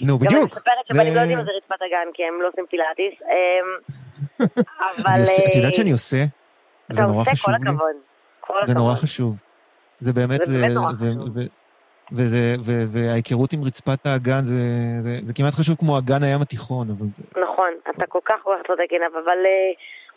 נו, 0.00 0.18
בדיוק. 0.18 0.32
גם 0.32 0.38
אני 0.38 0.44
מספרת 0.44 0.86
שבנים 0.92 1.14
לא 1.14 1.20
יודעים 1.20 1.38
מה 1.38 1.44
זה 1.44 1.50
רצפת 1.56 1.82
הגן, 1.82 2.08
כי 2.14 2.24
הם 2.24 2.42
לא 2.42 2.48
עושים 2.48 2.64
פילאטיס. 2.70 3.14
אבל... 4.88 5.20
את 5.50 5.54
יודעת 5.56 5.74
שאני 5.74 5.92
עושה? 5.92 6.22
זה 6.92 7.02
נורא 7.02 7.24
חשוב 7.24 7.50
לי. 7.50 7.56
אתה 7.62 7.70
עושה, 7.70 7.86
כל 8.40 8.58
הכבוד. 8.62 8.66
זה 8.66 8.74
נורא 8.74 8.94
חשוב. 8.94 9.36
זה 10.00 10.12
באמת, 10.12 10.44
זה 10.44 10.58
באמת 10.58 10.74
נורא 10.74 10.92
חשוב. 10.92 11.28
וזה, 12.12 12.54
ו, 12.64 12.72
וההיכרות 12.88 13.52
עם 13.52 13.64
רצפת 13.64 14.06
האגן 14.06 14.44
זה, 14.44 14.54
זה, 14.98 15.10
זה 15.22 15.34
כמעט 15.34 15.54
חשוב 15.54 15.76
כמו 15.76 15.98
אגן 15.98 16.22
הים 16.22 16.40
התיכון, 16.42 16.86
אבל 16.90 17.06
זה... 17.12 17.22
נכון, 17.42 17.70
אתה 17.90 18.06
כל 18.06 18.18
כך 18.24 18.34
כל 18.42 18.54
כך 18.58 18.66
צודק 18.66 18.86
עינב, 18.90 19.16
אבל 19.24 19.38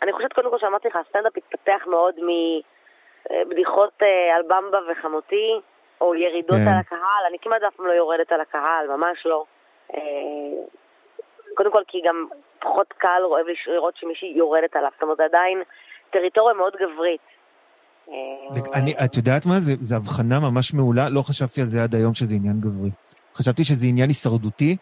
אני 0.02 0.12
חושבת 0.12 0.32
קודם 0.32 0.50
כל 0.50 0.58
שאמרתי 0.58 0.88
לך, 0.88 0.96
הסטנדאפ 0.96 1.32
התפתח 1.36 1.82
מאוד 1.86 2.14
מבדיחות 2.14 4.02
uh, 4.02 4.36
על 4.36 4.42
במבה 4.42 4.78
וחמותי, 4.92 5.60
או 6.00 6.14
ירידות. 6.14 6.56
כן. 6.64 6.68
על 6.68 6.78
הקהל, 6.78 7.22
אני 7.28 7.38
כמעט 7.42 7.62
אף 7.68 7.74
פעם 7.76 7.86
לא 7.86 7.92
יורדת 7.92 8.32
על 8.32 8.40
הקהל, 8.40 8.86
ממש 8.96 9.26
לא. 9.26 9.44
Uh, 9.92 9.96
קודם 11.54 11.72
כל 11.72 11.82
כי 11.88 11.98
גם 12.08 12.26
פחות 12.60 12.94
קהל 12.98 13.24
אוהב 13.24 13.46
לראות 13.66 13.96
שמישהי 13.96 14.32
יורדת 14.36 14.76
עליו, 14.76 14.90
זאת 14.94 15.02
אומרת, 15.02 15.20
עדיין 15.20 15.62
טריטוריה 16.10 16.54
מאוד 16.54 16.72
גברית. 16.76 17.20
אני, 18.74 18.94
את 19.04 19.16
יודעת 19.16 19.46
מה? 19.46 19.54
זו 19.60 19.96
הבחנה 19.96 20.40
ממש 20.50 20.74
מעולה, 20.74 21.08
לא 21.10 21.20
חשבתי 21.22 21.60
על 21.60 21.66
זה 21.66 21.82
עד 21.82 21.94
היום 21.94 22.14
שזה 22.14 22.34
עניין 22.34 22.60
גברי. 22.60 22.90
חשבתי 23.34 23.64
שזה 23.64 23.86
עניין 23.86 24.08
הישרדותי, 24.08 24.76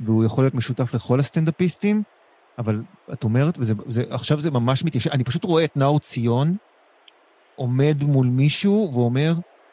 והוא 0.00 0.24
יכול 0.24 0.44
להיות 0.44 0.54
משותף 0.54 0.94
לכל 0.94 1.18
הסטנדאפיסטים, 1.18 2.02
אבל 2.58 2.82
את 3.12 3.24
אומרת, 3.24 3.54
ועכשיו 4.10 4.40
זה 4.40 4.50
ממש 4.50 4.84
מתיישב, 4.84 5.10
אני 5.10 5.24
פשוט 5.24 5.44
רואה 5.44 5.64
את 5.64 5.76
נאור 5.76 6.00
ציון 6.00 6.56
עומד 7.56 7.96
מול 8.02 8.26
מישהו 8.26 8.90
ואומר, 8.94 9.32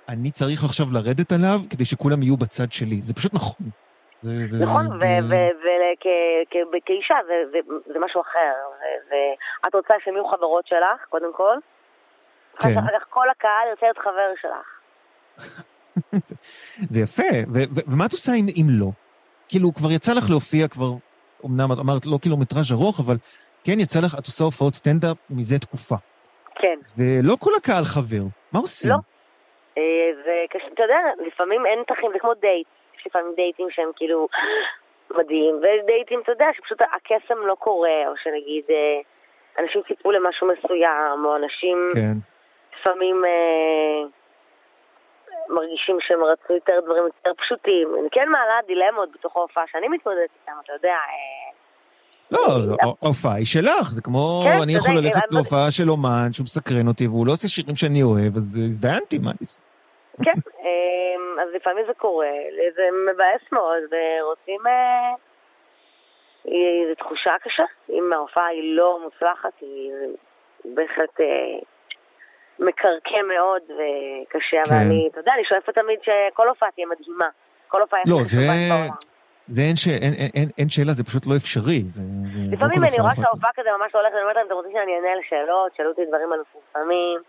אני 0.10 0.32
צריך 0.32 0.64
עכשיו 0.64 0.86
לרדת 0.94 1.32
עליו 1.32 1.60
כדי 1.70 1.86
שכולם 1.86 2.24
יהיו 2.24 2.38
בצד 2.38 2.72
שלי. 2.72 3.02
זה 3.02 3.14
פשוט 3.14 3.34
נכון. 3.34 3.70
נכון, 4.66 5.00
וכאישה 6.74 7.16
זה 7.94 8.00
משהו 8.00 8.22
אחר. 8.22 8.54
ואת 9.10 9.76
רוצה 9.76 9.94
שהם 10.04 10.14
יהיו 10.14 10.28
חברות 10.28 10.68
שלך, 10.68 11.06
קודם 11.10 11.34
כל, 11.34 11.58
כן. 12.60 12.78
אחר 12.78 13.00
כך 13.00 13.06
כל 13.10 13.30
הקהל 13.30 13.68
ירצה 13.70 13.86
להיות 13.86 13.98
חבר 13.98 14.34
שלך. 14.42 14.68
זה 16.92 17.00
יפה, 17.00 17.24
ומה 17.88 18.06
את 18.06 18.12
עושה 18.12 18.32
אם, 18.34 18.46
אם 18.62 18.68
לא? 18.70 18.88
כאילו, 19.50 19.74
כבר 19.74 19.92
יצא 19.92 20.14
לך 20.14 20.30
להופיע 20.30 20.68
כבר, 20.68 20.92
אמנם 21.46 21.70
את 21.74 21.78
אמרת 21.84 22.06
לא 22.06 22.18
קילומטראז' 22.22 22.72
ארוך, 22.72 23.00
אבל 23.00 23.16
כן 23.64 23.80
יצא 23.80 24.00
לך, 24.00 24.14
את 24.20 24.26
עושה 24.26 24.44
הופעות 24.44 24.74
סטנדאפ 24.74 25.18
מזה 25.30 25.60
תקופה. 25.60 25.96
כן. 26.56 26.78
ולא 26.98 27.36
כל 27.40 27.52
הקהל 27.58 27.84
חבר, 27.84 28.24
מה 28.54 28.60
עושים? 28.60 28.92
לא. 28.92 28.98
וכש, 30.26 30.62
אתה 30.74 30.84
יודע, 30.84 31.02
לפעמים 31.28 31.66
אין 31.66 31.80
תחים, 31.88 32.12
זה 32.14 32.20
כמו 32.20 32.34
דייט. 32.34 32.68
יש 33.00 33.08
לפעמים 33.08 33.34
דייטים 33.36 33.68
שהם 33.70 33.90
כאילו 33.96 34.28
מדהים, 35.18 35.56
ויש 35.62 35.82
דייטים, 35.86 36.20
אתה 36.24 36.32
יודע, 36.32 36.46
שפשוט 36.58 36.82
הקסם 36.82 37.38
לא 37.46 37.56
קורה, 37.56 38.08
או 38.08 38.14
שנגיד 38.24 38.64
אה, 38.70 39.00
אנשים 39.64 39.82
ציפו 39.88 40.12
למשהו 40.12 40.48
מסוים, 40.48 41.26
או 41.26 41.36
אנשים... 41.36 41.78
כן. 41.96 42.18
לפעמים 42.80 43.26
אה, 43.26 44.08
מרגישים 45.50 45.98
שהם 46.00 46.24
רצו 46.24 46.54
יותר 46.54 46.80
דברים 46.86 47.04
יותר 47.04 47.32
פשוטים. 47.38 47.88
אני 48.00 48.10
כן 48.12 48.30
מעלה 48.30 48.60
דילמות 48.68 49.10
בתוך 49.12 49.38
ההופעה 49.38 49.64
שאני 49.72 49.88
מתמודדת 49.88 50.30
איתן, 50.42 50.52
אתה 50.64 50.74
יודע. 50.74 50.90
אה, 50.94 51.52
לא, 52.32 52.40
ההופעה 53.02 53.36
היא 53.36 53.46
שלך, 53.46 53.92
זה 53.92 54.02
כמו, 54.02 54.44
כן, 54.46 54.62
אני 54.64 54.76
יכול 54.76 54.96
ללכת 54.98 55.32
להופעה 55.32 55.72
של 55.72 55.90
אומן 55.90 56.28
שהוא 56.34 56.44
מסקרן 56.44 56.88
אותי 56.88 57.08
והוא 57.08 57.28
לא 57.28 57.32
עושה 57.32 57.48
שירים 57.48 57.76
שאני 57.76 58.04
אוהב, 58.04 58.36
אז 58.36 58.60
הזדיינתי, 58.68 59.18
מה 59.18 59.32
אני... 59.32 59.38
כן, 60.26 60.40
אה, 60.64 61.44
אז 61.44 61.50
לפעמים 61.56 61.86
זה 61.88 61.94
קורה, 61.94 62.34
זה 62.76 62.84
מבאס 63.12 63.52
מאוד, 63.52 63.84
ורוצים... 63.92 64.62
זו 66.90 66.96
תחושה 66.98 67.32
קשה, 67.44 67.64
אם 67.90 68.14
ההופעה 68.14 68.48
היא 68.48 68.76
לא 68.76 69.00
מוצלחת, 69.04 69.54
היא 69.62 69.92
בהחלט 70.66 71.20
מקרקע 72.60 73.22
מאוד 73.34 73.62
וקשה, 73.64 74.58
אבל 74.68 74.76
כן. 74.76 74.86
אני, 74.86 75.08
אתה 75.12 75.20
יודע, 75.20 75.32
אני 75.36 75.46
שואפת 75.46 75.74
תמיד 75.76 76.00
שכל 76.02 76.50
הופעה 76.50 76.70
תהיה 76.76 76.88
מדהימה. 76.88 77.30
כל 77.68 77.82
הופעה 77.82 78.00
לא, 78.08 78.18
זה... 78.24 78.38
זה 79.48 79.62
אין, 79.62 79.76
ש... 79.76 79.88
אין, 79.88 80.14
אין, 80.22 80.30
אין, 80.36 80.50
אין 80.58 80.70
שאלה, 80.70 80.92
זה 80.92 81.04
פשוט 81.04 81.24
לא 81.30 81.36
אפשרי. 81.36 81.80
זה, 81.96 82.02
לא 82.02 82.52
לפעמים 82.54 82.84
אני 82.84 82.98
רואה 83.00 83.16
שההופעה 83.16 83.52
כזה 83.56 83.70
ממש 83.78 83.90
לא 83.96 84.00
הולכת, 84.00 84.16
אני 84.16 84.22
אומרת 84.24 84.36
להם, 84.36 84.46
אתם 84.48 84.56
רוצים 84.56 84.72
שאני 84.74 84.92
אענה 84.96 85.12
על 85.16 85.22
שאלות, 85.30 85.72
שאלו 85.76 85.90
אותי 85.90 86.02
דברים 86.10 86.30
על 86.34 86.40
מפורסמים. 86.44 87.20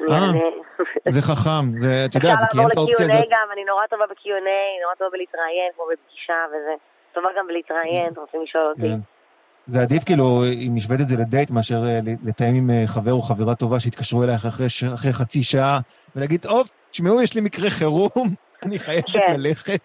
אה, 0.00 1.10
זה 1.14 1.20
חכם, 1.28 1.64
זה, 1.82 2.04
את 2.06 2.14
יודעת, 2.14 2.38
זה 2.40 2.46
כי 2.50 2.58
אין 2.60 2.68
את 2.72 2.76
האופציה 2.76 3.06
הזאת. 3.06 3.16
אפשר 3.16 3.24
לעבור 3.24 3.24
ל-Q&A 3.24 3.34
גם, 3.34 3.46
אני 3.52 3.64
נורא 3.64 3.86
טובה 3.86 4.06
ב-Q&A, 4.06 4.60
נורא 4.82 4.94
טובה 4.98 5.10
בלהתראיין, 5.10 5.70
כמו 5.74 5.84
בפגישה 5.92 6.40
וזה. 6.50 6.74
טובה 7.14 7.28
גם 7.36 7.46
בלהתראיין, 7.46 8.12
אתם 8.12 8.20
רוצים 8.20 8.42
לשאול 8.42 8.66
אותי. 8.72 8.92
זה 9.68 9.80
עדיף 9.80 10.04
כאילו, 10.04 10.24
אם 10.66 10.74
השווית 10.76 11.00
את 11.00 11.08
זה 11.08 11.16
לדייט, 11.16 11.50
מאשר 11.50 11.80
אה, 11.86 12.00
לתאם 12.24 12.54
עם 12.54 12.70
אה, 12.70 12.82
חבר 12.86 13.12
או 13.12 13.20
חברה 13.20 13.54
טובה 13.54 13.80
שיתקשרו 13.80 14.24
אלייך 14.24 14.46
אחרי, 14.46 14.66
אחרי 14.94 15.12
חצי 15.12 15.42
שעה, 15.42 15.78
ולהגיד, 16.16 16.40
טוב, 16.42 16.68
תשמעו, 16.90 17.22
יש 17.22 17.34
לי 17.34 17.40
מקרה 17.40 17.70
חירום, 17.70 18.28
אני 18.64 18.78
חייבת 18.78 19.04
כן. 19.12 19.34
ללכת. 19.38 19.84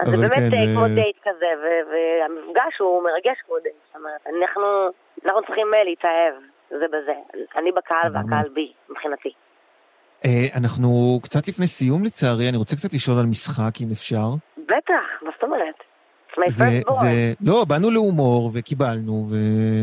אז 0.00 0.08
זה 0.10 0.16
באמת 0.16 0.32
כן, 0.32 0.52
אה, 0.54 0.74
כמו 0.74 0.86
דייט 0.94 1.18
כזה, 1.22 1.50
והמפגש 1.90 2.78
הוא 2.78 3.02
מרגש 3.02 3.38
כמו 3.46 3.56
דייט. 3.62 3.74
זאת 3.86 3.96
אומרת, 3.96 4.22
אנחנו, 4.26 4.66
אנחנו 5.24 5.40
צריכים 5.46 5.66
להתאהב 5.88 6.34
זה 6.70 6.86
בזה. 6.92 7.12
אני 7.56 7.72
בקהל 7.72 8.08
והקהל 8.14 8.48
בי, 8.54 8.72
מבחינתי. 8.90 9.32
אנחנו 10.56 11.20
קצת 11.22 11.48
לפני 11.48 11.66
סיום 11.66 12.04
לצערי, 12.04 12.48
אני 12.48 12.56
רוצה 12.56 12.76
קצת 12.76 12.92
לשאול 12.92 13.18
על 13.18 13.26
משחק, 13.26 13.72
אם 13.80 13.88
אפשר. 13.92 14.28
בטח, 14.58 15.04
מה 15.22 15.30
זאת 15.34 15.42
אומרת? 15.42 15.87
זה, 16.48 16.64
זה, 17.00 17.32
לא, 17.40 17.64
באנו 17.68 17.90
להומור 17.90 18.50
וקיבלנו, 18.54 19.26
ו, 19.30 19.34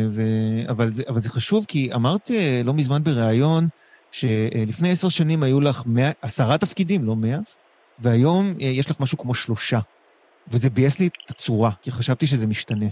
ו, 0.10 0.21
אבל, 0.69 0.86
זה, 0.93 1.03
אבל 1.10 1.21
זה 1.21 1.29
חשוב 1.29 1.65
כי 1.67 1.89
אמרת 1.95 2.31
אה, 2.31 2.62
לא 2.65 2.73
מזמן 2.73 3.03
בריאיון 3.03 3.63
שלפני 4.12 4.91
עשר 4.91 5.10
שנים 5.10 5.43
היו 5.43 5.62
לך 5.62 5.84
מאה, 5.86 6.12
עשרה 6.21 6.58
תפקידים, 6.58 7.05
לא 7.05 7.13
מאה, 7.15 7.39
והיום 7.99 8.45
אה, 8.62 8.67
יש 8.67 8.91
לך 8.91 8.99
משהו 8.99 9.17
כמו 9.17 9.34
שלושה. 9.34 9.77
וזה 10.47 10.69
ביאס 10.69 10.99
לי 10.99 11.08
את 11.08 11.29
הצורה, 11.29 11.69
כי 11.81 11.91
חשבתי 11.91 12.27
שזה 12.27 12.47
משתנה. 12.47 12.89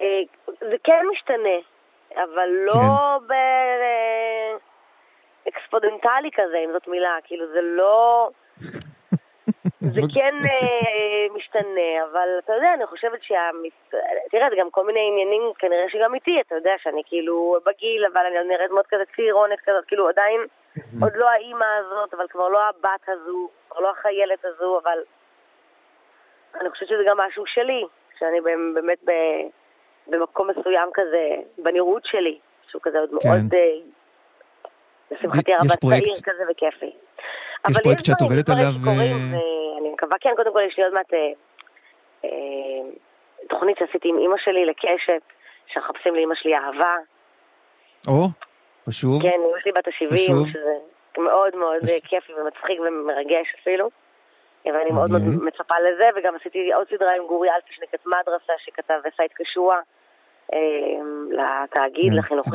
אה, 0.00 0.22
זה 0.60 0.76
כן 0.84 1.04
משתנה, 1.12 1.58
אבל 2.16 2.48
לא 2.66 2.74
כן. 2.74 3.34
ב 5.44 5.50
exponentially 5.50 6.30
כזה, 6.34 6.56
אם 6.64 6.70
זאת 6.72 6.88
מילה, 6.88 7.16
כאילו 7.24 7.44
זה 7.54 7.60
לא... 7.62 8.30
זה 9.94 10.00
כן 10.14 10.34
אה, 10.44 11.01
משתנה, 11.42 12.04
אבל 12.10 12.28
אתה 12.38 12.52
יודע, 12.52 12.74
אני 12.74 12.86
חושבת 12.86 13.22
שה... 13.22 13.50
תראה, 14.30 14.50
זה 14.50 14.56
גם 14.58 14.70
כל 14.70 14.86
מיני 14.86 15.00
עניינים, 15.10 15.42
כנראה 15.58 15.88
שגם 15.88 16.14
איתי, 16.14 16.40
אתה 16.40 16.54
יודע 16.54 16.74
שאני 16.82 17.02
כאילו 17.06 17.56
בגיל, 17.66 18.04
אבל 18.12 18.20
אני 18.26 18.48
נראית 18.48 18.70
מאוד 18.70 18.86
כזה 18.86 19.02
צעירונת 19.16 19.58
כזאת, 19.60 19.84
כאילו 19.84 20.08
עדיין 20.08 20.40
עוד 21.02 21.12
לא 21.16 21.28
האימא 21.28 21.64
הזאת, 21.64 22.14
אבל 22.14 22.26
כבר 22.28 22.48
לא 22.48 22.60
הבת 22.68 23.08
הזו, 23.08 23.48
כבר 23.70 23.80
לא 23.80 23.90
החיילת 23.90 24.44
הזו, 24.44 24.80
אבל 24.84 24.98
אני 26.60 26.70
חושבת 26.70 26.88
שזה 26.88 27.02
גם 27.06 27.16
משהו 27.16 27.46
שלי, 27.46 27.84
שאני 28.18 28.40
באמת 28.74 28.98
במקום 30.06 30.50
מסוים 30.50 30.90
כזה, 30.94 31.28
בנראות 31.58 32.04
שלי, 32.04 32.38
שהוא 32.68 32.82
כזה 32.82 32.98
עוד 32.98 33.10
כן. 33.10 33.28
מאוד, 33.28 33.54
אה, 33.54 33.76
לשמחתי 35.10 35.52
הרבה 35.54 35.76
צעיר 35.80 36.14
כזה 36.24 36.42
וכיפי. 36.50 36.92
יש 37.70 37.76
פרויקט 37.82 38.04
שאת 38.04 38.20
עובדת 38.20 38.48
עליו... 38.48 38.72
אה, 38.86 38.92
אני 39.80 39.88
מקווה, 39.92 40.16
כן, 40.20 40.30
קודם 40.36 40.52
כל 40.52 40.60
יש 40.68 40.78
לי 40.78 40.84
עוד 40.84 40.94
מעט 40.94 41.14
אה, 41.14 41.18
אה, 42.24 42.30
תוכנית 43.48 43.76
שעשיתי 43.78 44.08
עם 44.08 44.18
אימא 44.18 44.36
שלי 44.44 44.66
לקשת, 44.66 45.22
שמחפשים 45.72 46.14
לאימא 46.14 46.34
שלי 46.34 46.52
אהבה. 46.54 46.94
או, 48.08 48.28
חשוב. 48.88 49.22
כן, 49.22 49.28
אימא 49.28 49.60
שלי 49.62 49.72
בת 49.72 49.88
ה-70, 49.88 50.50
שזה 50.52 50.74
מאוד 51.18 51.56
מאוד 51.56 51.82
כיפי 52.08 52.32
ומצחיק 52.32 52.78
ומרגש 52.80 53.48
אפילו. 53.60 53.90
ואני 54.66 54.90
מאוד 54.90 55.10
מאוד 55.10 55.22
מצפה 55.22 55.74
לזה, 55.86 56.04
וגם 56.16 56.34
עשיתי 56.40 56.72
עוד 56.72 56.86
סדרה 56.96 57.12
עם 57.16 57.26
גורי 57.28 57.48
אלפי 57.50 57.74
שנקראת 57.74 58.06
מדרסה, 58.06 58.52
שכתב 58.64 58.94
סייד 59.16 59.32
קשוע. 59.34 59.76
לתאגיד, 61.30 62.12
כן, 62.12 62.18
לחינוכית. 62.18 62.52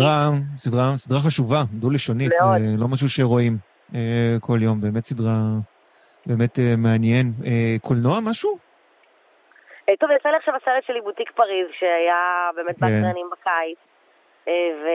סדרה 0.98 1.20
חשובה, 1.28 1.62
דו-לשונית, 1.74 2.32
לא 2.78 2.88
משהו 2.88 3.10
שרואים. 3.10 3.54
אה, 3.96 4.36
כל 4.42 4.60
יום, 4.62 4.82
באמת 4.82 5.06
סדרה, 5.06 5.34
באמת 6.26 6.60
אה, 6.60 6.74
מעניין. 6.78 7.26
אה, 7.46 7.76
קולנוע, 7.82 8.20
משהו? 8.30 8.58
טוב, 10.00 10.10
יצא 10.12 10.30
לי 10.30 10.38
עכשיו 10.38 10.56
הסרט 10.56 10.84
שלי 10.88 11.02
בוטיק 11.02 11.32
פריז, 11.32 11.68
שהיה 11.80 12.50
באמת 12.56 12.80
כן. 12.80 12.86
באקרנים 12.86 13.30
בקיץ. 13.32 13.78
ו... 14.84 14.88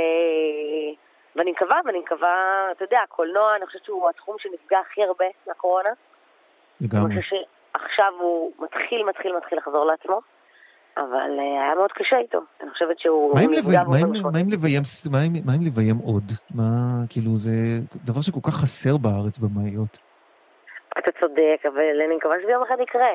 ואני 1.37 1.51
מקווה, 1.53 1.81
ואני 1.85 1.99
מקווה, 1.99 2.67
אתה 2.73 2.85
יודע, 2.85 2.99
הקולנוע, 3.05 3.57
אני 3.57 3.67
חושבת 3.67 3.85
שהוא 3.85 4.09
התחום 4.11 4.37
שנפגע 4.39 4.79
הכי 4.79 5.03
הרבה 5.03 5.25
מהקורונה. 5.47 5.89
לגמרי. 6.81 7.15
אני 7.15 7.23
חושבת 7.23 7.41
שעכשיו 7.73 8.13
הוא 8.19 8.53
מתחיל, 8.59 9.05
מתחיל, 9.05 9.37
מתחיל 9.37 9.59
לחזור 9.59 9.85
לעצמו. 9.85 10.21
אבל 10.97 11.31
uh, 11.39 11.41
היה 11.41 11.75
מאוד 11.75 11.93
קשה 11.93 12.19
איתו. 12.19 12.41
אני 12.61 12.71
חושבת 12.71 12.99
שהוא... 12.99 13.35
מה 15.45 15.53
עם 15.53 15.63
לביים 15.67 15.99
עוד? 15.99 16.25
מה, 16.55 16.65
כאילו, 17.09 17.31
זה 17.37 17.51
דבר 18.05 18.21
שכל 18.21 18.41
כך 18.47 18.55
חסר 18.55 18.97
בארץ 18.97 19.39
במאיות. 19.39 19.99
אתה 20.99 21.11
צודק, 21.21 21.61
אבל 21.65 22.03
אני 22.07 22.17
מקווה 22.17 22.37
שזה 22.43 22.53
יום 22.53 22.63
אחד 22.63 22.77
יקרה. 22.81 23.15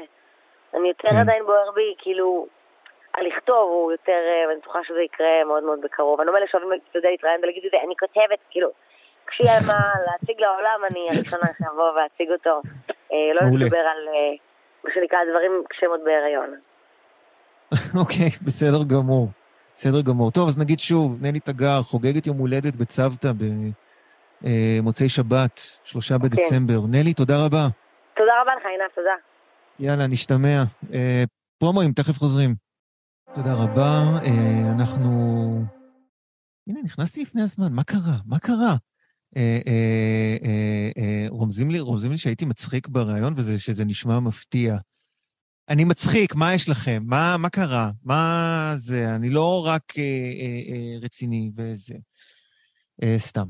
אני 0.73 0.88
יותר 0.88 1.09
כן. 1.09 1.15
עדיין 1.15 1.43
בוער 1.45 1.71
בי, 1.75 1.95
כאילו, 1.97 2.47
הלכתוב 3.13 3.69
הוא 3.71 3.91
יותר, 3.91 4.21
אה, 4.32 4.47
ואני 4.47 4.59
בטוחה 4.59 4.80
שזה 4.84 5.01
יקרה 5.01 5.43
מאוד 5.47 5.63
מאוד 5.63 5.82
בקרוב. 5.82 6.21
אני 6.21 6.30
אומרת 6.30 6.49
שאוהבים, 6.49 6.71
אתה 6.89 6.97
יודע, 6.99 7.09
להתראיין 7.09 7.39
ולהגיד 7.43 7.63
את 7.65 7.71
זה, 7.71 7.78
אני 7.86 7.95
כותבת, 7.99 8.39
כאילו, 8.49 8.69
כשיהיה 9.28 9.59
מה 9.67 9.80
להציג 10.07 10.41
לעולם, 10.41 10.80
אני 10.89 11.09
הראשונה 11.11 11.47
שאבוא 11.59 11.91
ואציג 11.91 12.32
אותו. 12.32 12.61
אה, 13.13 13.34
לא 13.34 13.41
לדבר 13.59 13.86
על 13.93 14.07
אה, 14.07 14.34
מה 14.84 14.89
שנקרא 14.93 15.19
דברים 15.30 15.63
כשהם 15.69 15.89
עוד 15.89 16.03
בהיריון. 16.03 16.55
אוקיי, 18.01 18.30
בסדר 18.41 18.84
גמור. 18.84 19.30
בסדר 19.76 20.01
גמור. 20.01 20.32
טוב, 20.32 20.47
אז 20.47 20.57
נגיד 20.57 20.80
שוב, 20.80 21.18
נלי 21.22 21.39
תגר 21.39 21.82
חוגגת 21.82 22.28
יום 22.28 22.38
הולדת 22.38 22.76
בצוותא 22.76 23.32
במוצאי 24.41 25.09
שבת, 25.09 25.61
שלושה 25.84 26.15
אוקיי. 26.15 26.30
בדצמבר. 26.30 26.80
נלי, 26.89 27.13
תודה 27.13 27.45
רבה. 27.45 27.68
תודה 28.15 28.32
רבה 28.41 28.51
לך, 28.55 28.65
עינת, 28.65 28.91
תודה. 28.95 29.15
יאללה, 29.80 30.07
נשתמע. 30.07 30.63
פרומואים, 31.59 31.93
תכף 31.93 32.18
חוזרים. 32.18 32.55
תודה 33.36 33.53
רבה. 33.53 34.01
אנחנו... 34.76 35.09
הנה, 36.68 36.80
נכנסתי 36.84 37.22
לפני 37.22 37.41
הזמן, 37.41 37.74
מה 37.74 37.84
קרה? 37.84 38.18
מה 38.26 38.39
קרה? 38.39 38.76
אה, 39.38 39.59
אה, 39.68 40.89
אה, 40.97 41.26
רומזים 41.30 41.72
לי, 41.72 41.80
רומזים 41.80 42.11
לי 42.11 42.18
שהייתי 42.18 42.45
מצחיק 42.45 42.88
בריאיון 42.88 43.34
ושזה 43.38 43.86
נשמע 43.86 44.20
מפתיע. 44.20 44.78
אני 45.70 45.84
מצחיק, 45.84 46.36
מה 46.36 46.53
יש 46.53 46.70
לכם? 46.70 47.03
מה, 47.05 47.38
מה 47.38 47.49
קרה? 47.49 47.91
מה 48.03 48.76
זה? 48.78 49.15
אני 49.15 49.30
לא 49.30 49.65
רק 49.65 49.93
רציני 51.01 51.51
וזה. 51.57 51.93
סתם. 53.18 53.45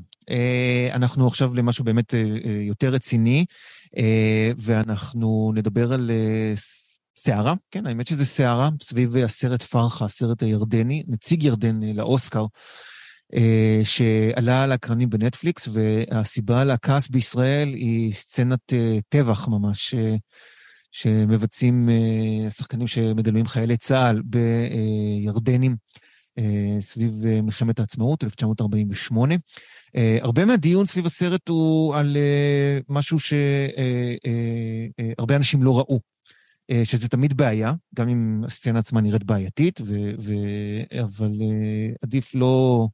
אנחנו 0.92 1.26
עכשיו 1.26 1.54
למשהו 1.54 1.84
באמת 1.84 2.14
יותר 2.66 2.88
רציני, 2.88 3.44
ואנחנו 4.58 5.52
נדבר 5.54 5.92
על 5.92 6.10
סערה, 7.16 7.54
כן, 7.70 7.86
האמת 7.86 8.06
שזה 8.06 8.26
סערה, 8.26 8.70
סביב 8.82 9.16
הסרט 9.16 9.62
פרחה, 9.62 10.04
הסרט 10.04 10.42
הירדני, 10.42 11.02
נציג 11.08 11.42
ירדן 11.42 11.80
לאוסקר. 11.82 12.46
אה, 13.34 13.80
שעלה 13.84 14.62
על 14.62 14.72
הקרנים 14.72 15.10
בנטפליקס, 15.10 15.68
והסיבה 15.72 16.64
לכעס 16.64 17.08
בישראל 17.08 17.68
היא 17.68 18.14
סצנת 18.14 18.72
אה, 18.72 18.98
טבח 19.08 19.48
ממש, 19.48 19.94
אה, 19.94 20.16
שמבצעים 20.90 21.88
השחקנים 22.46 22.86
שמגלמים 22.86 23.46
חיילי 23.46 23.76
צה"ל 23.76 24.22
בירדנים 24.24 25.76
סביב 26.80 27.26
מלחמת 27.42 27.80
העצמאות, 27.80 28.24
1948. 28.24 29.34
הרבה 30.20 30.44
מהדיון 30.44 30.86
סביב 30.86 31.06
הסרט 31.06 31.48
הוא 31.48 31.96
על 31.96 32.16
משהו 32.88 33.18
שהרבה 35.18 35.36
אנשים 35.36 35.62
לא 35.62 35.78
ראו. 35.78 36.00
שזה 36.84 37.08
תמיד 37.08 37.36
בעיה, 37.36 37.72
גם 37.94 38.08
אם 38.08 38.42
הסצנה 38.46 38.78
עצמה 38.78 39.00
נראית 39.00 39.24
בעייתית, 39.24 39.80
ו- 39.80 40.12
ו- 40.18 40.82
אבל 41.04 41.32
עדיף 42.02 42.34
לא 42.34 42.86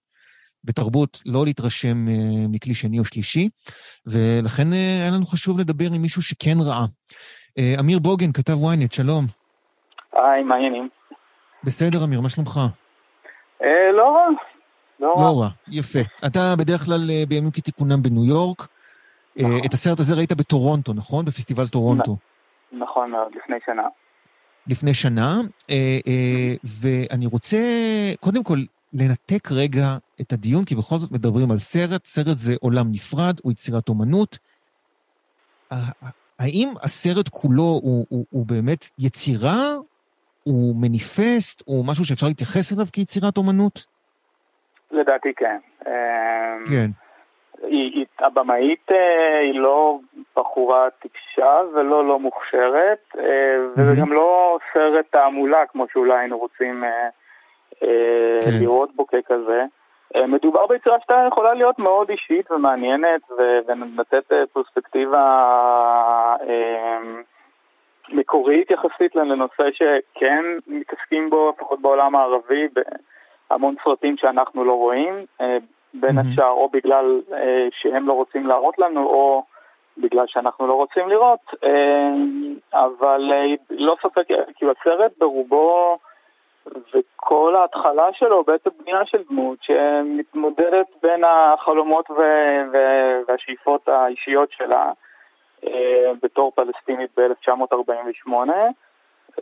בתרבות 0.64 1.22
לא 1.26 1.44
להתרשם 1.44 2.08
אה, 2.08 2.48
מכלי 2.48 2.74
שני 2.74 2.98
או 2.98 3.04
שלישי, 3.04 3.48
ולכן 4.06 4.72
אה, 4.72 5.00
היה 5.02 5.10
לנו 5.10 5.26
חשוב 5.26 5.58
לדבר 5.58 5.92
עם 5.92 6.02
מישהו 6.02 6.22
שכן 6.22 6.56
ראה. 6.60 6.86
אה, 7.58 7.74
אמיר 7.80 7.98
בוגן, 7.98 8.32
כתב 8.32 8.52
ynet, 8.52 8.94
שלום. 8.94 9.24
היי, 10.12 10.42
מה 10.42 10.54
העניינים? 10.54 10.88
בסדר, 11.64 12.04
אמיר, 12.04 12.20
מה 12.20 12.28
שלומך? 12.28 12.60
אה, 13.62 13.92
לא 13.96 14.16
רע. 14.16 14.26
לא 15.00 15.14
רע. 15.16 15.22
לא 15.22 15.40
רע, 15.40 15.48
יפה. 15.68 15.98
אתה 16.26 16.54
בדרך 16.58 16.84
כלל 16.84 17.24
בימים 17.28 17.50
כתיקונם 17.50 18.02
בניו 18.02 18.24
יורק. 18.24 18.68
נכון. 19.36 19.60
את 19.66 19.72
הסרט 19.72 20.00
הזה 20.00 20.14
ראית 20.14 20.32
בטורונטו, 20.32 20.92
נכון? 20.92 21.24
בפסטיבל 21.24 21.68
טורונטו. 21.68 22.16
נכון 22.72 23.10
מאוד, 23.10 23.28
לפני 23.36 23.56
שנה. 23.66 23.82
לפני 24.66 24.94
שנה, 24.94 25.40
ואני 26.64 27.26
רוצה, 27.26 27.58
קודם 28.20 28.44
כל, 28.44 28.58
לנתק 28.92 29.52
רגע 29.52 29.96
את 30.20 30.32
הדיון, 30.32 30.64
כי 30.64 30.74
בכל 30.74 30.96
זאת 30.96 31.12
מדברים 31.12 31.50
על 31.50 31.58
סרט, 31.58 32.04
סרט 32.04 32.36
זה 32.36 32.54
עולם 32.60 32.86
נפרד, 32.90 33.40
הוא 33.42 33.52
יצירת 33.52 33.88
אומנות. 33.88 34.38
האם 36.38 36.68
הסרט 36.84 37.28
כולו 37.28 37.80
הוא, 37.82 38.06
הוא, 38.08 38.24
הוא 38.30 38.46
באמת 38.46 38.84
יצירה? 38.98 39.62
הוא 40.44 40.76
מניפסט? 40.76 41.62
הוא 41.66 41.84
משהו 41.86 42.04
שאפשר 42.04 42.26
להתייחס 42.26 42.72
אליו 42.72 42.86
כיצירת 42.92 43.36
אומנות? 43.36 43.86
לדעתי 44.90 45.34
כן. 45.36 45.58
כן. 46.70 46.90
היא, 47.62 47.92
היא, 47.94 48.06
הבמאית 48.18 48.92
אה, 48.92 49.38
היא 49.38 49.60
לא 49.60 49.98
בחורה 50.36 50.88
טיפשה 51.02 51.60
ולא 51.74 52.08
לא 52.08 52.18
מוכשרת, 52.18 52.98
mm-hmm. 53.14 53.20
וזה 53.76 53.92
גם 54.00 54.12
לא 54.12 54.58
סרט 54.72 55.06
תעמולה 55.10 55.66
כמו 55.72 55.86
שאולי 55.92 56.18
היינו 56.18 56.38
רוצים 56.38 56.84
אה, 56.84 57.08
כן. 57.82 58.60
לראות 58.60 58.96
בו 58.96 59.06
ככזה. 59.06 59.64
אה, 60.16 60.26
מדובר 60.26 60.66
ביצירה 60.66 60.96
שאתה 61.00 61.24
יכולה 61.28 61.54
להיות 61.54 61.78
מאוד 61.78 62.10
אישית 62.10 62.50
ומעניינת 62.50 63.20
ולתת 63.66 64.32
אה, 64.32 64.46
פרספקטיבה 64.52 65.20
אה, 66.48 66.98
מקורית 68.08 68.70
יחסית 68.70 69.14
לנושא 69.16 69.64
שכן 69.72 70.44
מתעסקים 70.66 71.30
בו, 71.30 71.52
לפחות 71.56 71.80
בעולם 71.80 72.16
הערבי, 72.16 72.68
בהמון 73.50 73.74
סרטים 73.84 74.16
שאנחנו 74.16 74.64
לא 74.64 74.72
רואים, 74.72 75.24
בין 75.94 76.18
השאר 76.18 76.50
או 76.50 76.68
בגלל 76.68 77.20
שהם 77.70 78.08
לא 78.08 78.12
רוצים 78.12 78.46
להראות 78.46 78.78
לנו 78.78 79.06
או 79.06 79.42
בגלל 79.98 80.24
שאנחנו 80.26 80.66
לא 80.66 80.72
רוצים 80.72 81.08
לראות, 81.08 81.54
אבל 82.72 83.32
לא 83.70 83.96
ספק, 84.02 84.26
כי 84.56 84.66
הסרט 84.80 85.12
ברובו 85.18 85.98
וכל 86.66 87.56
ההתחלה 87.56 88.12
שלו 88.12 88.44
בעצם 88.44 88.70
בנייה 88.82 89.06
של 89.06 89.22
דמות 89.30 89.58
שמתמודדת 89.62 90.86
בין 91.02 91.24
החלומות 91.24 92.10
ו- 92.10 92.62
ו- 92.72 93.20
והשאיפות 93.28 93.88
האישיות 93.88 94.52
שלה 94.52 94.92
אה, 95.66 96.12
בתור 96.22 96.52
פלסטינית 96.54 97.10
ב-1948 97.16 98.32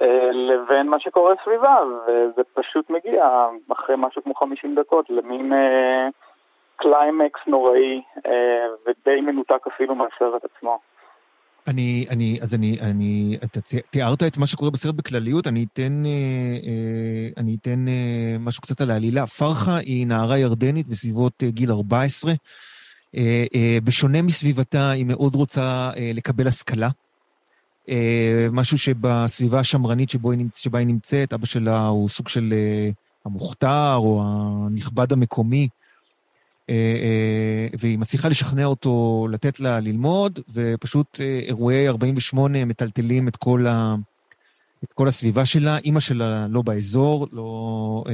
אה, 0.03 0.31
לבין 0.33 0.89
מה 0.89 1.01
שקורה 1.01 1.35
סביבה, 1.45 1.77
וזה 2.07 2.43
פשוט 2.55 2.91
מגיע 2.91 3.47
אחרי 3.73 3.97
משהו 3.99 4.23
כמו 4.23 4.35
50 4.35 4.75
דקות 4.75 5.11
למין 5.11 5.53
אה, 5.53 6.09
קליימקס 6.77 7.41
נוראי 7.47 8.03
ודי 8.87 9.20
מנותק 9.20 9.66
אפילו 9.66 9.95
מהסרט 9.95 10.45
עצמו. 10.45 10.79
אני, 11.67 12.07
אני, 12.11 12.39
אז 12.41 12.55
אני, 12.55 12.81
אני, 12.81 13.39
אתה 13.45 13.61
תיארת 13.91 14.23
את 14.23 14.37
מה 14.37 14.47
שקורה 14.47 14.71
בסרט 14.71 14.95
בכלליות, 14.95 15.47
אני 15.47 15.67
אתן, 15.73 16.03
אה, 16.07 16.11
אה, 16.11 17.29
אני 17.37 17.57
אתן 17.61 17.89
אה, 17.89 18.37
משהו 18.41 18.63
קצת 18.63 18.81
על 18.81 18.91
העלילה. 18.91 19.27
פרחה 19.27 19.77
היא 19.77 20.07
נערה 20.07 20.39
ירדנית 20.39 20.87
בסביבות 20.87 21.43
גיל 21.49 21.73
14. 21.73 22.33
בשונה 23.85 24.23
מסביבתה, 24.23 24.91
היא 24.91 25.05
מאוד 25.05 25.35
רוצה 25.35 25.91
לקבל 26.15 26.47
השכלה. 26.47 26.89
משהו 28.53 28.79
שבסביבה 28.79 29.61
השמרנית 29.61 30.11
שבו 30.11 30.31
היא 30.31 30.39
נמצ... 30.39 30.59
שבה 30.59 30.79
היא 30.79 30.87
נמצאת, 30.87 31.33
אבא 31.33 31.47
שלה 31.47 31.87
הוא 31.87 32.09
סוג 32.09 32.29
של 32.29 32.55
המוכתר 33.25 33.95
או 33.97 34.23
הנכבד 34.25 35.13
המקומי. 35.13 35.69
אה, 36.71 36.75
אה, 36.75 37.67
והיא 37.79 37.99
מצליחה 37.99 38.29
לשכנע 38.29 38.65
אותו 38.65 39.27
לתת 39.31 39.61
לה 39.61 39.81
ללמוד, 39.81 40.41
ופשוט 40.53 41.21
אה, 41.21 41.41
אירועי 41.47 41.89
48 41.89 42.65
מטלטלים 42.65 43.29
את 43.29 43.37
כל, 43.37 43.67
ה, 43.67 43.95
את 44.85 44.93
כל 44.93 45.09
הסביבה 45.09 45.47
שלה. 45.47 45.79
אימא 45.79 46.01
שלה 46.01 46.47
לא 46.51 46.63
באזור, 46.63 47.27
לא... 47.33 48.05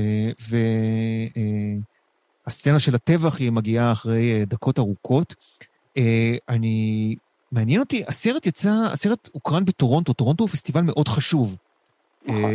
והסצנה 2.46 2.78
של 2.78 2.94
הטבח 2.94 3.38
היא 3.38 3.52
מגיעה 3.52 3.92
אחרי 3.92 4.44
דקות 4.44 4.78
ארוכות. 4.78 5.34
אני... 6.48 7.16
מעניין 7.52 7.80
אותי, 7.80 8.02
הסרט 8.08 8.46
יצא, 8.46 8.88
הסרט 8.92 9.28
הוקרן 9.32 9.64
בטורונטו, 9.64 10.12
טורונטו 10.12 10.44
הוא 10.44 10.48
פסטיבל 10.48 10.80
מאוד 10.80 11.08
חשוב. 11.08 11.56
נכון. 12.26 12.54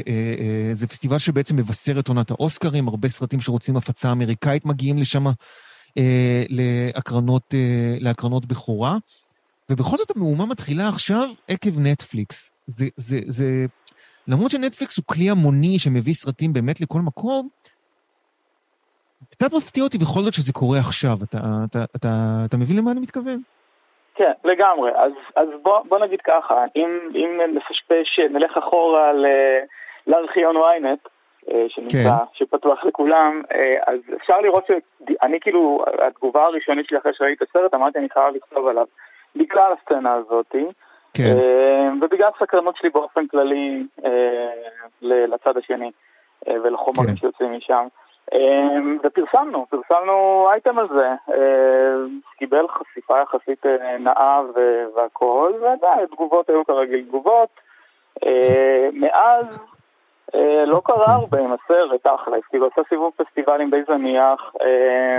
זה 0.73 0.87
פסטיבל 0.87 1.17
שבעצם 1.17 1.55
מבשר 1.55 1.99
את 1.99 2.07
עונת 2.07 2.31
האוסקרים, 2.31 2.87
הרבה 2.87 3.09
סרטים 3.09 3.41
שרוצים 3.41 3.77
הפצה 3.77 4.11
אמריקאית 4.11 4.65
מגיעים 4.65 4.97
לשם. 4.97 5.25
אה, 5.97 6.43
להקרנות, 6.49 7.53
אה, 7.53 7.95
להקרנות 7.99 8.45
בכורה. 8.45 8.93
ובכל 9.69 9.97
זאת 9.97 10.15
המהומה 10.15 10.45
מתחילה 10.45 10.89
עכשיו 10.89 11.29
עקב 11.47 11.79
נטפליקס. 11.79 12.51
זה, 12.67 12.85
זה, 12.95 13.17
זה, 13.27 13.45
למרות 14.27 14.51
שנטפליקס 14.51 14.97
הוא 14.97 15.05
כלי 15.05 15.29
המוני 15.29 15.79
שמביא 15.79 16.13
סרטים 16.13 16.53
באמת 16.53 16.81
לכל 16.81 16.99
מקום, 16.99 17.49
קצת 19.31 19.53
מפתיע 19.53 19.83
אותי 19.83 19.97
בכל 19.97 20.19
זאת 20.19 20.33
שזה 20.33 20.53
קורה 20.53 20.79
עכשיו. 20.79 21.17
אתה, 21.23 21.37
אתה, 21.65 21.83
אתה, 21.95 22.09
אתה 22.45 22.57
מבין 22.57 22.77
למה 22.77 22.91
אני 22.91 22.99
מתכוון? 22.99 23.41
כן, 24.15 24.31
לגמרי. 24.43 24.91
אז, 24.91 25.11
אז 25.35 25.47
בוא, 25.63 25.79
בוא 25.89 25.99
נגיד 25.99 26.19
ככה, 26.23 26.65
אם, 26.75 26.89
אם 27.15 27.55
נפשפש, 27.55 28.19
נלך 28.29 28.57
אחורה 28.57 29.13
ל, 29.13 29.25
לארכיון 30.07 30.55
ynet, 30.55 31.09
שנמצא, 31.67 32.09
כן. 32.09 32.25
שפתוח 32.33 32.83
לכולם, 32.83 33.41
אז 33.87 33.99
אפשר 34.15 34.39
לראות 34.41 34.67
שאני 34.67 35.39
כאילו, 35.39 35.85
התגובה 36.07 36.43
הראשונית 36.45 36.87
שלי 36.87 36.97
אחרי 36.97 37.11
שראיתי 37.13 37.43
את 37.43 37.49
הסרט, 37.49 37.73
אמרתי 37.73 37.99
אני 37.99 38.09
חייב 38.09 38.35
לכתוב 38.35 38.67
עליו, 38.67 38.85
בגלל 39.35 39.73
הסצנה 39.79 40.13
הזאתי. 40.13 40.65
כן. 41.13 41.35
ובגלל 42.01 42.29
הסקרנות 42.35 42.77
שלי 42.77 42.89
באופן 42.89 43.27
כללי 43.27 43.83
לצד 45.01 45.57
השני 45.57 45.91
ולחומרים 46.47 47.09
כן. 47.09 47.15
שיוצאים 47.15 47.53
משם. 47.57 47.87
ופרסמנו, 49.03 49.65
פרסמנו 49.69 50.47
אייטם 50.51 50.79
על 50.79 50.87
זה, 50.87 51.35
קיבל 52.37 52.67
חשיפה 52.67 53.21
יחסית 53.21 53.65
אה, 53.65 53.97
נאה 53.97 54.41
והכל, 54.95 55.53
ועדיין 55.61 56.05
תגובות 56.05 56.49
היו 56.49 56.65
כרגיל 56.65 57.05
תגובות. 57.05 57.49
מאז 58.93 59.45
אה, 59.45 59.72
לא 60.67 60.81
קרה 60.85 61.13
הרבה 61.13 61.39
עם 61.39 61.45
הסרט, 61.53 62.01
תכלס, 62.01 62.43
כאילו 62.49 62.65
עושה 62.65 62.81
סיבוב 62.89 63.11
פסטיבלים 63.17 63.69
די 63.69 63.77
זניח. 63.87 64.53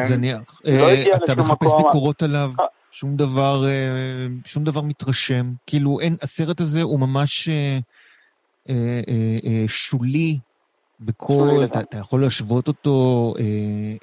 זניח. 0.08 0.60
לא 0.64 0.86
אתה 1.24 1.34
מחפש 1.34 1.74
ביקורות 1.76 2.22
עליו? 2.22 2.50
שום 2.90 3.16
דבר, 3.16 3.64
שום 4.44 4.64
דבר 4.64 4.80
מתרשם. 4.80 5.44
כאילו, 5.66 6.00
אין, 6.00 6.16
הסרט 6.22 6.60
הזה 6.60 6.82
הוא 6.82 7.00
ממש 7.00 7.48
שולי 9.66 10.38
בכל, 11.00 11.48
אתה, 11.64 11.80
אתה 11.80 11.98
יכול 11.98 12.20
להשוות 12.20 12.68
אותו 12.68 13.34
אה, 13.38 13.44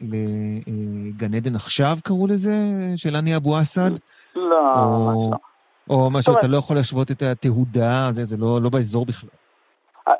לגן 0.01 1.33
עדן 1.33 1.55
עכשיו, 1.55 1.97
קראו 2.03 2.27
לזה, 2.27 2.55
של 2.95 3.15
אני 3.15 3.35
אבו 3.35 3.61
אסד? 3.61 3.91
לא, 4.35 4.73
או, 4.75 5.29
לא. 5.31 5.37
או 5.89 6.09
משהו, 6.09 6.37
אתה 6.37 6.47
לא 6.47 6.57
יכול 6.57 6.75
להשוות 6.75 7.11
את 7.11 7.21
התהודה, 7.21 8.09
זה, 8.11 8.25
זה 8.25 8.37
לא, 8.37 8.61
לא 8.61 8.69
באזור 8.69 9.05
בכלל. 9.05 9.29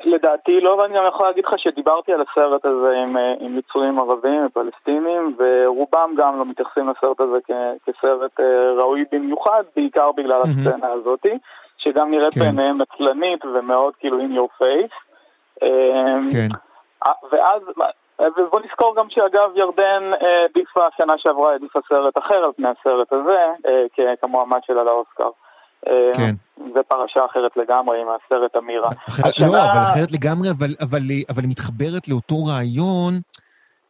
לדעתי 0.04 0.60
לא, 0.60 0.70
ואני 0.70 0.94
גם 0.94 1.04
יכול 1.08 1.26
להגיד 1.26 1.44
לך 1.44 1.58
שדיברתי 1.58 2.12
על 2.12 2.20
הסרט 2.20 2.64
הזה 2.64 2.92
עם, 3.02 3.16
אה, 3.16 3.34
עם 3.40 3.58
יצורים 3.58 3.98
ערבים 3.98 4.46
ופלסטינים, 4.46 5.36
ורובם 5.38 6.14
גם 6.16 6.38
לא 6.38 6.44
מתייחסים 6.44 6.88
לסרט 6.88 7.20
הזה 7.20 7.38
כ, 7.46 7.50
כסרט 7.86 8.40
אה, 8.40 8.72
ראוי 8.76 9.04
במיוחד, 9.12 9.62
בעיקר 9.76 10.12
בגלל 10.12 10.42
mm-hmm. 10.42 10.68
הסצנה 10.68 10.88
הזאתי, 10.92 11.38
שגם 11.78 12.10
נראית 12.10 12.34
כן. 12.34 12.40
בעיניהם 12.40 12.80
עצלנית 12.80 13.44
ומאוד 13.44 13.94
כאילו 13.96 14.18
in 14.20 14.36
your 14.36 14.62
face. 14.62 14.94
כן. 16.32 16.48
אה, 17.06 17.12
ואז, 17.32 17.62
ובוא 18.38 18.60
נזכור 18.60 18.96
גם 18.96 19.10
שאגב 19.10 19.50
ירדן 19.54 20.10
העדיפה 20.20 20.80
אה, 20.80 20.88
שנה 20.96 21.18
שעברה, 21.18 21.50
העדיפה 21.50 21.78
סרט 21.88 22.18
אחר 22.18 22.44
על 22.44 22.52
פני 22.56 22.68
הסרט 22.68 23.12
הזה, 23.12 23.46
כמועמד 24.20 24.60
שלה 24.66 24.84
לאוסקר. 24.84 25.30
כן. 26.16 26.34
זה 26.74 26.80
פרשה 26.88 27.20
אחרת 27.30 27.56
לגמרי 27.56 28.00
עם 28.00 28.06
הסרט 28.08 28.56
אמירה. 28.56 28.90
אחרת, 29.08 29.26
השנה... 29.26 29.46
לא, 29.46 29.64
אבל 29.64 29.82
אחרת 29.82 30.12
לגמרי, 30.12 30.50
אבל, 30.50 30.74
אבל, 30.80 31.02
אבל 31.28 31.42
היא 31.42 31.50
מתחברת 31.50 32.08
לאותו 32.08 32.44
רעיון 32.44 33.20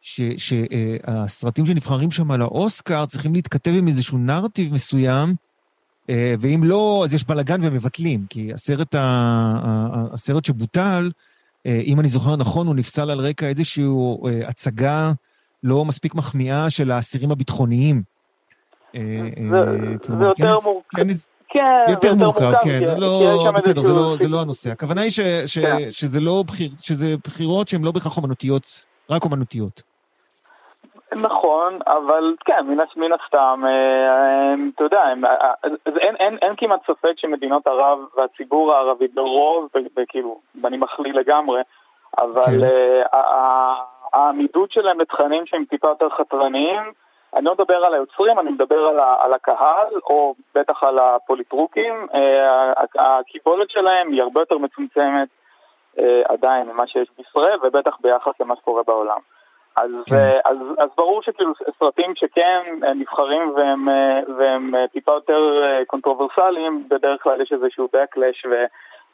שהסרטים 0.01 1.65
שנבחרים 1.65 2.11
שם 2.11 2.31
על 2.31 2.41
האוסקר 2.41 3.05
צריכים 3.05 3.33
להתכתב 3.33 3.71
עם 3.77 3.87
איזשהו 3.87 4.17
נרטיב 4.17 4.73
מסוים, 4.73 5.33
ואם 6.09 6.59
לא, 6.63 7.01
אז 7.05 7.13
יש 7.13 7.23
בלאגן 7.23 7.57
ומבטלים, 7.61 8.25
כי 8.29 8.53
הסרט, 8.53 8.95
הסרט 10.13 10.45
שבוטל, 10.45 11.09
אה, 11.65 11.81
אם 11.85 11.99
אני 11.99 12.07
זוכר 12.07 12.35
נכון, 12.35 12.67
הוא 12.67 12.75
נפסל 12.75 13.09
על 13.09 13.19
רקע 13.19 13.45
איזושהי 13.45 13.83
אה, 13.83 14.47
הצגה 14.47 15.11
לא 15.63 15.85
מספיק 15.85 16.15
מחמיאה 16.15 16.69
של 16.69 16.91
האסירים 16.91 17.31
הביטחוניים. 17.31 18.01
אה, 18.95 19.29
זה 20.19 20.25
יותר 20.25 20.59
מורכב. 20.59 20.99
כן, 21.53 21.59
כן, 21.87 21.91
יותר 21.93 22.15
מורכב, 22.15 22.51
כן. 22.63 22.79
לא, 22.97 23.51
בסדר, 23.55 23.81
לא, 23.81 24.15
זה 24.17 24.27
לא 24.29 24.41
הנושא. 24.41 24.71
הכוונה 24.71 25.01
היא 25.01 25.11
כן. 25.61 25.91
שזה 25.91 26.19
לא 26.19 26.43
שזה 26.79 27.15
בחירות 27.23 27.67
שהן 27.67 27.83
לא 27.83 27.91
בהכרח 27.91 28.17
אומנותיות, 28.17 28.85
רק 29.09 29.23
אומנותיות. 29.23 29.81
נכון, 31.15 31.79
אבל 31.87 32.35
כן, 32.45 32.65
מן, 32.67 32.77
מן 32.95 33.11
הסתם, 33.13 33.63
אה, 33.65 34.53
אתה 34.75 34.83
יודע, 34.83 35.01
אה, 35.01 35.53
אין, 35.99 36.15
אין, 36.15 36.37
אין 36.41 36.53
כמעט 36.57 36.79
ספק 36.83 37.13
שמדינות 37.17 37.67
ערב 37.67 37.99
והציבור 38.17 38.73
הערבי 38.73 39.07
ברוב, 39.07 39.67
וכאילו, 39.97 40.39
ואני 40.63 40.77
מכליל 40.77 41.19
לגמרי, 41.19 41.61
אבל 42.21 42.43
כן. 42.45 42.63
אה, 43.13 43.73
העמידות 44.13 44.71
שלהם 44.71 45.01
לתכנים 45.01 45.45
שהם 45.45 45.65
טיפה 45.69 45.87
יותר 45.87 46.09
חתרניים, 46.09 46.81
אני 47.35 47.45
לא 47.45 47.53
מדבר 47.53 47.85
על 47.85 47.93
היוצרים, 47.93 48.39
אני 48.39 48.51
מדבר 48.51 48.79
על, 48.79 48.99
על 49.19 49.33
הקהל, 49.33 49.87
או 50.03 50.35
בטח 50.55 50.83
על 50.83 50.99
הפוליטרוקים, 50.99 52.07
הקיבולת 52.95 53.69
שלהם 53.69 54.11
היא 54.11 54.21
הרבה 54.21 54.41
יותר 54.41 54.57
מצומצמת 54.57 55.27
עדיין 56.25 56.67
ממה 56.67 56.87
שיש 56.87 57.07
בישראל, 57.17 57.59
ובטח 57.63 57.97
ביחס 58.01 58.33
למה 58.39 58.55
שקורה 58.55 58.83
בעולם. 58.83 59.19
אז, 59.75 59.91
כן. 60.05 60.15
אה, 60.15 60.39
אז, 60.45 60.57
אז 60.77 60.89
ברור 60.97 61.21
שכאילו 61.21 61.53
סרטים 61.79 62.15
שכן 62.15 62.61
נבחרים 62.95 63.53
והם, 63.55 63.89
אה, 63.89 64.19
והם 64.37 64.75
אה, 64.75 64.87
טיפה 64.87 65.11
יותר 65.11 65.63
קונטרוברסליים, 65.87 66.85
בדרך 66.89 67.23
כלל 67.23 67.41
יש 67.41 67.51
איזשהו 67.51 67.87
backlash 67.95 68.47
ו, 68.49 68.65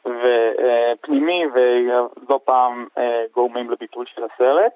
ופנימי 0.06 1.44
ולא 1.54 2.40
פעם 2.44 2.86
גורמים 3.34 3.70
לביטול 3.70 4.06
של 4.14 4.22
הסרט. 4.24 4.72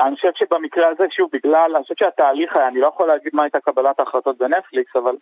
אני 0.00 0.16
חושב 0.16 0.30
שבמקרה 0.34 0.88
הזה, 0.88 1.04
שוב, 1.10 1.30
בגלל, 1.32 1.72
אני 1.74 1.82
חושב 1.82 1.94
שהתהליך 1.98 2.56
היה, 2.56 2.68
אני 2.68 2.80
לא 2.80 2.86
יכול 2.86 3.06
להגיד 3.06 3.32
מה 3.34 3.42
הייתה 3.42 3.60
קבלת 3.60 4.00
ההחלטות 4.00 4.38
בנטפליקס, 4.38 4.96
אבל 4.96 5.16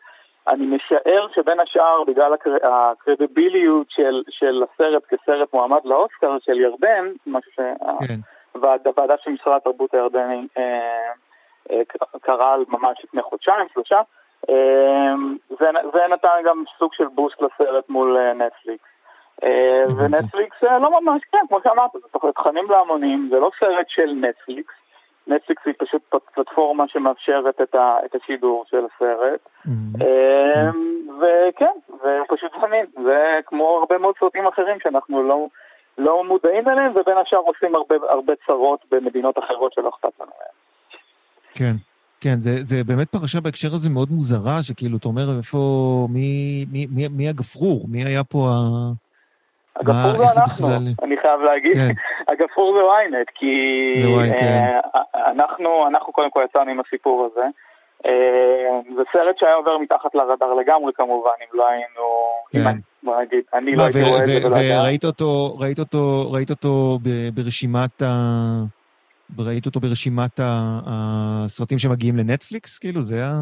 אני 0.48 0.66
משער 0.66 1.26
שבין 1.34 1.61
השאר, 1.61 2.05
בגלל 2.05 2.32
הקרדיביליות 2.62 3.86
של, 3.90 4.22
של 4.28 4.62
הסרט 4.62 5.03
כסרט 5.07 5.53
מועמד 5.53 5.80
לאוסקר 5.84 6.36
של 6.40 6.61
ירדן, 6.61 7.12
משהו 7.26 7.53
ש... 7.53 7.61
כן. 8.09 8.20
והוועדה 8.55 9.14
של 9.24 9.30
משרד 9.30 9.57
התרבות 9.57 9.94
הירדני 9.94 10.46
אה, 10.59 11.11
אה, 11.70 11.80
קרה 12.20 12.57
ממש 12.68 12.98
לפני 13.05 13.22
חודשיים, 13.22 13.66
שלושה, 13.72 14.01
אה, 14.51 15.14
זה 15.92 16.01
נתן 16.11 16.38
גם 16.44 16.64
סוג 16.78 16.94
של 16.94 17.07
בוסט 17.14 17.42
לסרט 17.42 17.88
מול 17.88 18.32
נטפליקס. 18.32 18.89
ונטפליקס 19.97 20.62
לא 20.62 21.01
ממש, 21.01 21.22
כן, 21.32 21.45
כמו 21.49 21.59
שאמרת, 21.64 21.91
זה 21.93 22.32
תכנים 22.34 22.64
להמונים, 22.70 23.28
זה 23.32 23.41
לא 23.41 23.51
סרט 23.61 23.86
של 23.88 24.12
נטפליקס, 24.20 24.74
נטפליקס 25.26 25.62
היא 25.66 25.74
פשוט 25.78 26.03
פלטפורמה 26.34 26.84
שמאפשרת 26.88 27.61
את 28.05 28.14
השידור 28.14 28.64
של 28.70 28.86
הסרט. 28.86 29.49
וכן, 31.20 31.74
זה 32.03 32.18
פשוט 32.28 32.53
זמין, 32.61 32.86
זה 33.05 33.38
כמו 33.47 33.78
הרבה 33.78 33.99
מאוד 33.99 34.14
סרטים 34.20 34.47
אחרים 34.47 34.76
שאנחנו 34.82 35.22
לא... 35.22 35.47
לא 35.99 36.24
מודעים 36.24 36.68
אליהם, 36.68 36.91
ובין 36.91 37.16
השאר 37.26 37.38
עושים 37.38 37.74
הרבה, 37.74 37.95
הרבה 38.09 38.32
צרות 38.47 38.80
במדינות 38.91 39.38
אחרות 39.38 39.72
שלא 39.72 39.88
אכפת 39.88 40.20
לנו 40.20 40.30
מהן. 40.38 40.55
כן. 41.55 41.72
כן, 42.20 42.41
זה, 42.41 42.51
זה 42.61 42.84
באמת 42.84 43.09
פרשה 43.09 43.41
בהקשר 43.41 43.68
הזה 43.74 43.91
מאוד 43.91 44.09
מוזרה, 44.11 44.62
שכאילו, 44.62 44.97
אתה 44.97 45.09
אומר, 45.09 45.22
איפה, 45.38 45.59
מי, 46.11 46.64
מי, 46.72 46.86
מי, 46.91 47.09
מי 47.09 47.28
הגפרור? 47.28 47.86
מי 47.88 48.05
היה 48.05 48.24
פה 48.24 48.38
ה... 48.38 48.93
הגפרור 49.77 50.33
זה 50.33 50.41
אנחנו. 50.41 50.68
אני 51.03 51.16
חייב 51.23 51.41
להגיד. 51.41 51.75
כן. 51.75 51.95
הגפרור 52.33 52.75
זה 52.75 52.81
ynet, 52.81 53.31
כי 53.35 53.47
זה 54.03 54.37
כן. 54.37 54.61
אה, 54.95 55.31
אנחנו, 55.31 55.87
אנחנו 55.89 56.12
קודם 56.12 56.31
כל 56.31 56.43
יצאנו 56.45 56.71
עם 56.71 56.81
הסיפור 56.81 57.29
הזה. 57.33 57.47
אה, 58.07 58.81
זה 58.97 59.03
סרט 59.12 59.39
שהיה 59.39 59.55
עובר 59.55 59.79
מתחת 59.79 60.14
לרדאר 60.14 60.55
לגמרי 60.55 60.93
כמובן, 60.95 61.31
אם 61.41 61.59
לא 61.59 61.68
היינו... 61.68 62.05
כן. 62.53 62.79
בוא 63.03 63.21
נגיד, 63.23 63.41
אני 63.55 63.77
לא 63.77 63.83
הייתי 63.83 64.03
רואה 64.03 64.23
את 64.23 64.27
זה 64.27 64.47
ולדעת. 64.47 64.83
וראית 64.83 65.05
אותו, 65.05 65.59
ראית 65.59 65.79
אותו, 65.79 66.33
ראית 66.33 66.51
אותו 66.51 66.99
ברשימת 67.35 68.03
ה... 68.03 68.07
ראית 69.39 69.66
אותו 69.66 69.81
ברשימת 69.81 70.41
הסרטים 70.87 71.79
שמגיעים 71.79 72.16
לנטפליקס? 72.16 72.79
כאילו, 72.79 73.01
זה 73.01 73.25
ה... 73.25 73.33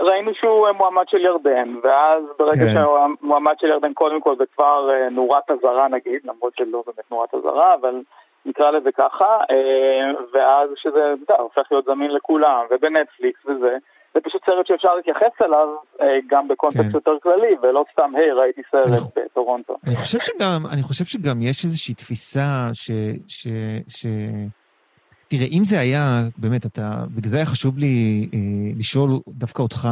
ראינו 0.00 0.34
שהוא 0.34 0.68
מועמד 0.76 1.04
של 1.08 1.18
ירדן, 1.18 1.74
ואז 1.82 2.22
ברגע 2.38 2.64
כן. 2.64 2.74
שהוא 2.74 2.98
מועמד 3.22 3.54
של 3.60 3.66
ירדן, 3.66 3.92
קודם 3.92 4.20
כל 4.20 4.36
זה 4.38 4.44
כבר 4.56 4.90
אה, 4.90 5.10
נורת 5.10 5.50
אזהרה 5.50 5.88
נגיד, 5.88 6.20
למרות 6.24 6.52
שלא 6.56 6.82
באמת 6.86 7.10
נורת 7.10 7.34
אזהרה, 7.34 7.74
אבל 7.74 8.02
נקרא 8.46 8.70
לזה 8.70 8.92
ככה, 8.92 9.38
אה, 9.50 10.10
ואז 10.32 10.70
שזה, 10.76 10.98
יודע, 11.20 11.42
הופך 11.42 11.62
להיות 11.70 11.84
זמין 11.84 12.10
לכולם, 12.10 12.64
ובנטפליקס 12.70 13.40
וזה, 13.46 13.76
זה 14.14 14.20
פשוט 14.20 14.44
סרט 14.46 14.66
שאפשר 14.66 14.94
להתייחס 14.94 15.42
אליו 15.42 15.68
אה, 16.00 16.18
גם 16.26 16.48
בקונטקסט 16.48 16.84
כן. 16.84 16.94
יותר 16.94 17.16
כללי, 17.22 17.56
ולא 17.62 17.84
סתם, 17.92 18.12
היי, 18.16 18.32
ראיתי 18.32 18.62
סרט 18.70 18.88
אני, 18.88 19.24
בטורונטו. 19.24 19.76
אני 19.86 19.96
חושב 19.96 20.18
שגם, 20.18 20.60
אני 20.72 20.82
חושב 20.82 21.04
שגם 21.04 21.42
יש 21.42 21.64
איזושהי 21.64 21.94
תפיסה 21.94 22.68
ש... 22.72 22.90
ש, 23.28 23.48
ש... 23.88 24.06
תראה, 25.30 25.46
אם 25.46 25.64
זה 25.64 25.80
היה, 25.80 26.28
באמת, 26.36 26.66
אתה, 26.66 27.04
בגלל 27.14 27.30
זה 27.30 27.36
היה 27.36 27.46
חשוב 27.46 27.78
לי 27.78 28.28
אה, 28.34 28.38
לשאול 28.76 29.20
דווקא 29.28 29.62
אותך, 29.62 29.88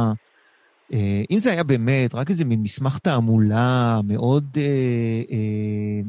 אה, 0.93 1.23
אם 1.31 1.39
זה 1.39 1.51
היה 1.51 1.63
באמת 1.63 2.15
רק 2.15 2.29
איזה 2.29 2.45
מין 2.45 2.61
מסמך 2.61 2.97
תעמולה 2.97 3.99
מאוד 4.03 4.45
אה, 4.57 4.63
אה, 5.31 6.01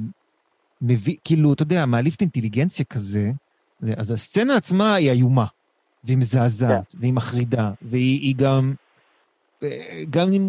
מביא, 0.82 1.16
כאילו, 1.24 1.52
אתה 1.52 1.62
יודע, 1.62 1.86
מעליף 1.86 2.16
את 2.16 2.20
אינטליגנציה 2.20 2.84
כזה, 2.84 3.30
אז 3.96 4.10
הסצנה 4.10 4.56
עצמה 4.56 4.94
היא 4.94 5.10
איומה. 5.10 5.46
והיא 6.04 6.18
מזעזעת, 6.18 6.94
yeah. 6.94 6.96
והיא 7.00 7.12
מחרידה, 7.12 7.70
והיא 7.82 8.34
גם... 8.36 8.74
גם 10.10 10.32
אם 10.32 10.48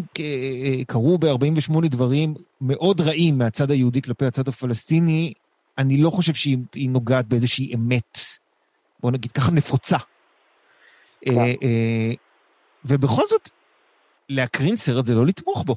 קרו 0.86 1.18
ב-48 1.18 1.88
דברים 1.88 2.34
מאוד 2.60 3.00
רעים 3.00 3.38
מהצד 3.38 3.70
היהודי 3.70 4.02
כלפי 4.02 4.24
הצד 4.24 4.48
הפלסטיני, 4.48 5.32
אני 5.78 5.96
לא 5.96 6.10
חושב 6.10 6.34
שהיא 6.34 6.90
נוגעת 6.90 7.28
באיזושהי 7.28 7.74
אמת, 7.74 8.18
בוא 9.02 9.10
נגיד 9.10 9.32
ככה 9.32 9.50
נפוצה. 9.50 9.96
כן. 11.20 11.38
אה, 11.38 11.44
אה, 11.44 12.12
ובכל 12.84 13.22
זאת, 13.26 13.50
להקרין 14.28 14.76
סרט 14.76 15.06
זה 15.06 15.14
לא 15.14 15.26
לתמוך 15.26 15.64
בו. 15.66 15.76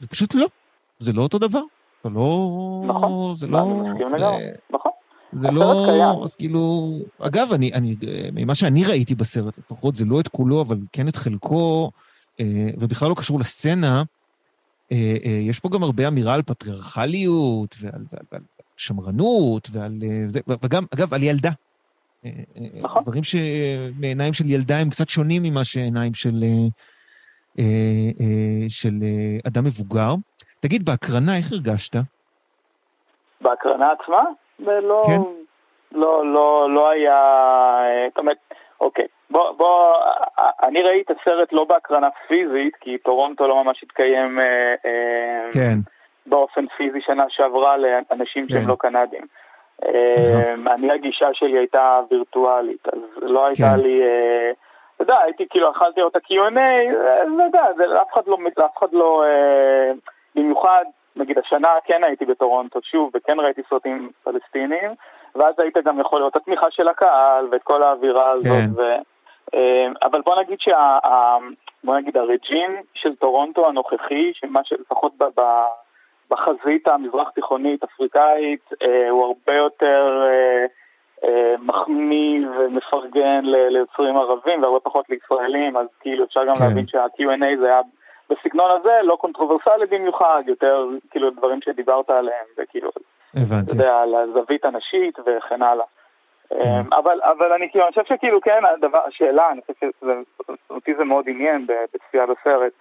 זה 0.00 0.06
פשוט 0.06 0.34
לא. 0.34 0.46
זה 1.00 1.12
לא 1.12 1.22
אותו 1.22 1.38
דבר. 1.38 1.62
זה 2.04 2.10
לא... 2.10 2.82
נכון. 2.88 3.34
זה 3.34 3.46
לא... 3.46 3.82
נכון. 4.70 4.92
זה 5.32 5.50
לא... 5.50 6.20
אז 6.24 6.36
כאילו... 6.36 6.92
אגב, 7.18 7.52
אני, 7.52 7.72
אני, 7.72 7.96
ממה 8.32 8.54
שאני 8.54 8.84
ראיתי 8.84 9.14
בסרט, 9.14 9.58
לפחות 9.58 9.96
זה 9.96 10.04
לא 10.04 10.20
את 10.20 10.28
כולו, 10.28 10.60
אבל 10.60 10.78
כן 10.92 11.08
את 11.08 11.16
חלקו, 11.16 11.90
אה, 12.40 12.66
ובכלל 12.78 13.08
לא 13.08 13.14
קשור 13.14 13.40
לסצנה, 13.40 14.02
יש 15.48 15.60
פה 15.60 15.68
גם 15.68 15.82
הרבה 15.82 16.08
אמירה 16.08 16.34
על 16.34 16.42
פטריארכליות 16.42 17.76
ועל, 17.80 18.04
ועל, 18.12 18.22
ועל 18.32 18.42
שמרנות, 18.76 19.68
ועל... 19.72 19.98
וגם, 20.62 20.84
אגב, 20.94 21.14
על 21.14 21.22
ילדה. 21.22 21.50
נכון. 22.82 23.02
דברים 23.02 23.22
שמעיניים 23.22 24.32
של 24.32 24.44
ילדה 24.46 24.78
הם 24.78 24.90
קצת 24.90 25.08
שונים 25.08 25.42
ממה 25.44 25.64
שעיניים 25.64 26.14
של, 26.14 26.30
של 28.68 28.94
אדם 29.48 29.64
מבוגר. 29.64 30.14
תגיד, 30.60 30.84
בהקרנה, 30.84 31.36
איך 31.36 31.52
הרגשת? 31.52 31.96
בהקרנה 33.40 33.88
עצמה? 33.92 34.22
ולא... 34.60 35.02
כן? 35.06 35.22
לא, 35.92 36.26
לא, 36.26 36.68
לא 36.74 36.90
היה... 36.90 37.18
זאת 38.08 38.18
אומרת, 38.18 38.36
אוקיי, 38.80 39.06
בוא, 39.30 39.52
בוא, 39.52 39.94
אני 40.62 40.82
ראיתי 40.82 41.12
את 41.12 41.18
הסרט 41.20 41.52
לא 41.52 41.64
בהקרנה 41.64 42.08
פיזית, 42.28 42.76
כי 42.80 42.98
טורונטו 42.98 43.48
לא 43.48 43.64
ממש 43.64 43.82
התקיים 43.82 44.40
אה, 44.40 44.74
אה, 44.84 45.52
כן. 45.52 45.78
באופן 46.26 46.64
פיזי 46.76 47.00
שנה 47.00 47.24
שעברה 47.28 47.76
לאנשים 47.76 48.46
כן. 48.46 48.54
שהם 48.54 48.68
לא 48.68 48.76
קנדים. 48.78 49.26
אה, 49.86 50.54
אני, 50.74 50.92
הגישה 50.92 51.28
שלי 51.32 51.58
הייתה 51.58 52.00
וירטואלית, 52.10 52.88
אז 52.92 52.98
לא 53.22 53.46
הייתה 53.46 53.72
כן. 53.76 53.80
לי... 53.80 54.02
אתה 54.94 55.02
יודע, 55.02 55.18
הייתי 55.18 55.46
כאילו, 55.50 55.70
אכלתי 55.70 56.00
לראות 56.00 56.16
את 56.16 56.22
ה-Q&A, 56.22 56.60
אתה 57.36 57.44
יודע, 57.44 57.86
לאף 57.86 58.12
אחד 58.12 58.26
לא, 58.26 58.38
לאף 58.56 58.78
אחד 58.78 58.92
לא, 58.92 59.24
במיוחד, 60.34 60.84
נגיד 61.16 61.38
השנה 61.38 61.68
כן 61.84 62.04
הייתי 62.04 62.24
בטורונטו 62.24 62.80
שוב, 62.82 63.10
וכן 63.14 63.40
ראיתי 63.40 63.62
סרטים 63.70 64.10
פלסטינים, 64.24 64.90
ואז 65.34 65.54
היית 65.58 65.76
גם 65.76 66.00
יכול 66.00 66.18
לראות 66.18 66.36
את 66.36 66.42
התמיכה 66.42 66.70
של 66.70 66.88
הקהל 66.88 67.48
ואת 67.52 67.62
כל 67.62 67.82
האווירה 67.82 68.30
הזאת. 68.30 68.46
כן. 68.46 68.82
ו... 68.82 68.82
אמ, 69.54 69.92
אבל 70.02 70.20
בוא 70.20 70.40
נגיד 70.40 70.60
שה... 70.60 70.98
בוא 71.84 71.96
נגיד 71.96 72.16
הרג'ין 72.16 72.76
של 72.94 73.16
טורונטו 73.16 73.68
הנוכחי, 73.68 74.32
שמה 74.34 74.60
שלפחות 74.64 75.12
ב... 75.18 75.40
בחזית 76.32 76.88
המזרח 76.88 77.30
תיכונית 77.30 77.82
אפריקאית, 77.82 78.70
אה, 78.82 79.10
הוא 79.10 79.24
הרבה 79.26 79.52
יותר 79.52 80.22
אה, 80.26 80.66
אה, 81.24 81.54
מחמיא 81.58 82.48
ומפרגן 82.58 83.44
ליוצרים 83.44 84.16
ערבים 84.16 84.62
והרבה 84.62 84.80
פחות 84.80 85.10
לישראלים, 85.10 85.76
אז 85.76 85.86
כאילו 86.00 86.24
אפשר 86.24 86.44
גם 86.44 86.54
כן. 86.54 86.64
להבין 86.64 86.86
שה-Q&A 86.86 87.60
זה 87.60 87.66
היה 87.66 87.80
בסגנון 88.30 88.70
הזה, 88.80 88.98
לא 89.02 89.16
קונטרוברסלי 89.20 89.86
במיוחד, 89.90 90.42
יותר 90.46 90.86
כאילו 91.10 91.30
דברים 91.30 91.62
שדיברת 91.62 92.10
עליהם, 92.10 92.46
וכאילו 92.58 92.90
הבנתי. 93.36 93.66
אתה 93.66 93.72
יודע, 93.72 93.96
על 93.96 94.14
הזווית 94.14 94.64
הנשית 94.64 95.18
וכן 95.18 95.62
הלאה. 95.62 95.84
אמ, 96.52 96.92
אבל, 96.92 97.20
אבל 97.22 97.52
אני 97.52 97.70
כאילו, 97.70 97.84
אני 97.84 97.92
חושב 97.92 98.14
שכאילו 98.14 98.40
כן, 98.40 98.60
הדבר, 98.74 99.00
השאלה, 99.06 99.50
אני 99.50 99.60
חושב 99.60 99.90
שאותי 100.68 100.94
זה 100.94 101.04
מאוד 101.04 101.24
עניין 101.28 101.66
בצפייה 101.66 102.26
בסרט, 102.26 102.72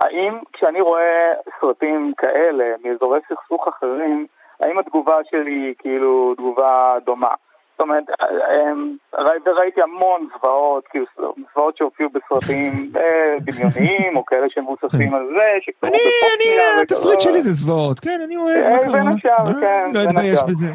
האם 0.00 0.38
כשאני 0.52 0.80
רואה 0.80 1.32
סרטים 1.60 2.12
כאלה 2.16 2.64
מאזורי 2.84 3.20
סכסוך 3.28 3.68
אחרים, 3.68 4.26
האם 4.60 4.78
התגובה 4.78 5.16
שלי 5.30 5.50
היא 5.50 5.74
כאילו 5.78 6.34
תגובה 6.34 6.96
דומה? 7.04 7.34
זאת 7.72 7.80
אומרת, 7.80 8.04
אמ, 8.30 8.96
וראיתי 9.46 9.82
המון 9.82 10.28
זוועות, 10.32 10.86
כאילו 10.86 11.04
זוועות 11.52 11.76
שהופיעו 11.76 12.10
בסרטים 12.10 12.72
אה, 12.96 13.36
דמיוניים, 13.40 14.16
או 14.16 14.24
כאלה 14.24 14.46
שמבוססים 14.50 15.14
על 15.14 15.26
זה, 15.28 15.58
שקראו 15.60 15.92
בפוסטניה. 15.92 16.70
אני, 16.74 16.82
התפריט 16.82 17.20
שלי 17.20 17.42
זה 17.42 17.50
זוועות, 17.50 18.00
כן, 18.00 18.20
אני 18.24 18.36
אוהב, 18.36 18.64
מה 18.70 18.78
קרה? 18.78 18.92
בין 18.92 19.08
השאר, 19.08 19.60
כן. 19.60 19.90
לא 19.94 20.00
אתבייש 20.02 20.40
בזה. 20.48 20.66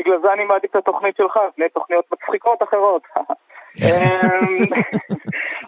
אמ, 0.00 0.04
בגלל 0.04 0.18
זה 0.22 0.32
אני 0.32 0.44
מעדיף 0.44 0.70
את 0.70 0.76
התוכנית 0.76 1.16
שלך, 1.16 1.38
לפני 1.48 1.68
תוכניות 1.68 2.04
מצחיקות 2.12 2.62
אחרות. 2.62 3.02
אמ, 3.84 3.94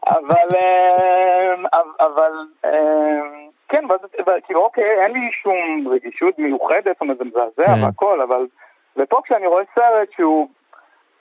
אבל, 0.07 0.59
אבל, 2.01 2.33
כן, 3.68 3.85
ואז 3.91 4.01
כאילו 4.45 4.61
אוקיי, 4.61 4.85
אין 5.03 5.12
לי 5.12 5.30
שום 5.43 5.89
רגישות 5.89 6.39
מיוחדת, 6.39 6.85
זאת 6.85 7.01
אומרת 7.01 7.18
זה 7.18 7.24
מזעזע 7.24 7.74
כן. 7.74 7.85
והכל, 7.87 8.20
אבל... 8.20 8.47
ופה 8.97 9.20
כשאני 9.24 9.47
רואה 9.47 9.64
סרט 9.74 10.09
שהוא... 10.16 10.49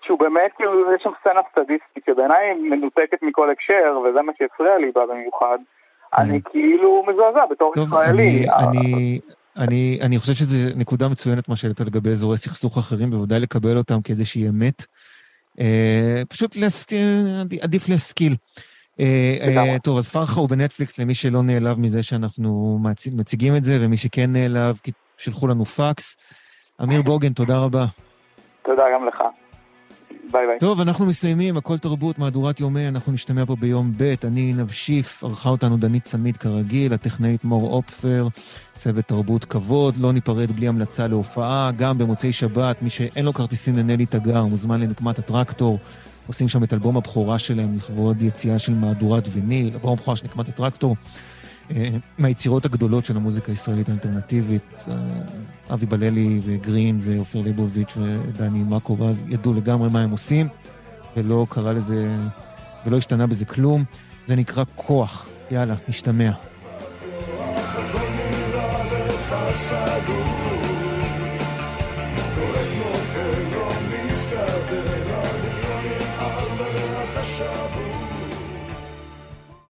שהוא 0.01 0.20
באמת, 0.20 0.51
כאילו, 0.55 0.93
יש 0.95 1.03
שם 1.03 1.09
סצנה 1.20 1.41
סטדיסטית 1.51 2.05
שבעיניי 2.05 2.53
מנותקת 2.53 3.22
מכל 3.22 3.49
הקשר, 3.49 3.99
וזה 4.03 4.22
מה 4.22 4.32
שהפריע 4.38 4.78
לי 4.78 4.91
בה 4.91 5.05
במיוחד. 5.05 5.57
כן. 5.57 6.22
אני 6.22 6.41
כאילו 6.49 7.03
מזועזע 7.07 7.45
בתור 7.45 7.74
ישראלי. 7.78 8.45
אני, 8.59 9.20
אני, 9.58 9.99
אני, 10.02 10.20
חושב 10.20 10.34
שזו 10.34 10.58
נקודה 10.76 11.10
מצוינת 11.10 11.49
מה 11.49 11.56
שהעלית 11.56 11.80
לגבי 11.80 12.10
אזורי 12.10 12.38
סכסוך 12.38 12.78
אחרים, 12.78 13.12
בוודאי 13.12 13.39
לקבל 13.39 13.78
אותם 13.78 14.02
כאיזושהי 14.02 14.49
אמת. 14.49 14.86
אה, 15.60 16.22
פשוט 16.30 16.56
להסתיר, 16.56 17.08
עדיף 17.62 17.89
להשכיל. 17.89 18.36
אה, 18.99 19.38
אה, 19.41 19.80
טוב, 19.80 19.97
אז 19.97 20.10
פרחה 20.10 20.39
הוא 20.39 20.49
בנטפליקס 20.49 20.99
למי 20.99 21.16
שלא 21.16 21.43
נעלב 21.43 21.80
מזה 21.80 22.04
שאנחנו 22.04 22.80
מציגים 23.12 23.56
את 23.56 23.64
זה, 23.64 23.78
ומי 23.82 23.97
שכן 23.97 24.34
נעלב, 24.34 24.80
שלחו 25.18 25.47
לנו 25.47 25.66
פקס. 25.66 26.18
אמיר 26.84 27.02
בוגן, 27.02 27.34
תודה 27.34 27.58
רבה. 27.58 27.86
תודה 28.66 28.84
גם 28.93 29.08
לך. 29.08 29.24
ביי 30.32 30.47
ביי. 30.47 30.59
טוב, 30.59 30.82
אנחנו 30.82 31.05
מסיימים, 31.05 31.57
הכל 31.57 31.77
תרבות, 31.77 32.19
מהדורת 32.19 32.59
יומי, 32.59 32.88
אנחנו 32.88 33.11
נשתמע 33.11 33.45
פה 33.45 33.55
ביום 33.55 33.93
ב', 33.97 34.13
אני 34.23 34.53
נבשיף, 34.53 35.23
ערכה 35.23 35.49
אותנו 35.49 35.77
דנית 35.77 36.03
צמיד 36.03 36.38
כרגיל, 36.38 36.93
הטכנאית 36.93 37.43
מור 37.43 37.73
אופפר, 37.73 38.27
צוות 38.75 39.05
תרבות 39.05 39.45
כבוד, 39.45 39.97
לא 39.97 40.13
ניפרד 40.13 40.51
בלי 40.51 40.67
המלצה 40.67 41.07
להופעה, 41.07 41.71
גם 41.77 41.97
במוצאי 41.97 42.34
שבת, 42.34 42.82
מי 42.82 42.89
שאין 42.89 43.25
לו 43.25 43.34
כרטיסים 43.34 43.77
לנלי 43.77 44.05
תגר, 44.05 44.45
מוזמן 44.45 44.82
לנקמת 44.82 45.19
הטרקטור. 45.19 45.79
עושים 46.27 46.47
שם 46.47 46.63
את 46.63 46.73
אלבום 46.73 46.97
הבכורה 46.97 47.39
שלהם 47.39 47.75
לכבוד 47.75 48.21
יציאה 48.21 48.59
של 48.59 48.73
מהדורת 48.73 49.27
ויניל, 49.32 49.73
אלבום 49.73 49.93
הבכורה 49.93 50.17
של 50.17 50.25
נקמת 50.25 50.49
הטרקטור. 50.49 50.95
מהיצירות 52.17 52.65
הגדולות 52.65 53.05
של 53.05 53.17
המוזיקה 53.17 53.51
הישראלית 53.51 53.89
האלטרנטיבית, 53.89 54.86
אה, 54.88 54.95
אבי 55.74 55.86
בללי 55.86 56.39
וגרין 56.45 57.01
ועופר 57.03 57.41
ליבוביץ' 57.41 57.97
ודני 57.97 58.63
מקוב, 58.63 59.03
אז 59.03 59.15
ידעו 59.30 59.53
לגמרי 59.53 59.89
מה 59.89 60.01
הם 60.01 60.11
עושים, 60.11 60.47
ולא 61.17 61.45
קרה 61.49 61.74
לזה, 61.74 62.15
ולא 62.86 62.97
השתנה 62.97 63.28
בזה 63.28 63.45
כלום. 63.45 63.84
זה 64.28 64.36
נקרא 64.36 64.63
כוח. 64.76 65.28
יאללה, 65.51 65.76
נשתמע. 65.88 66.32
trouble. 70.07 70.30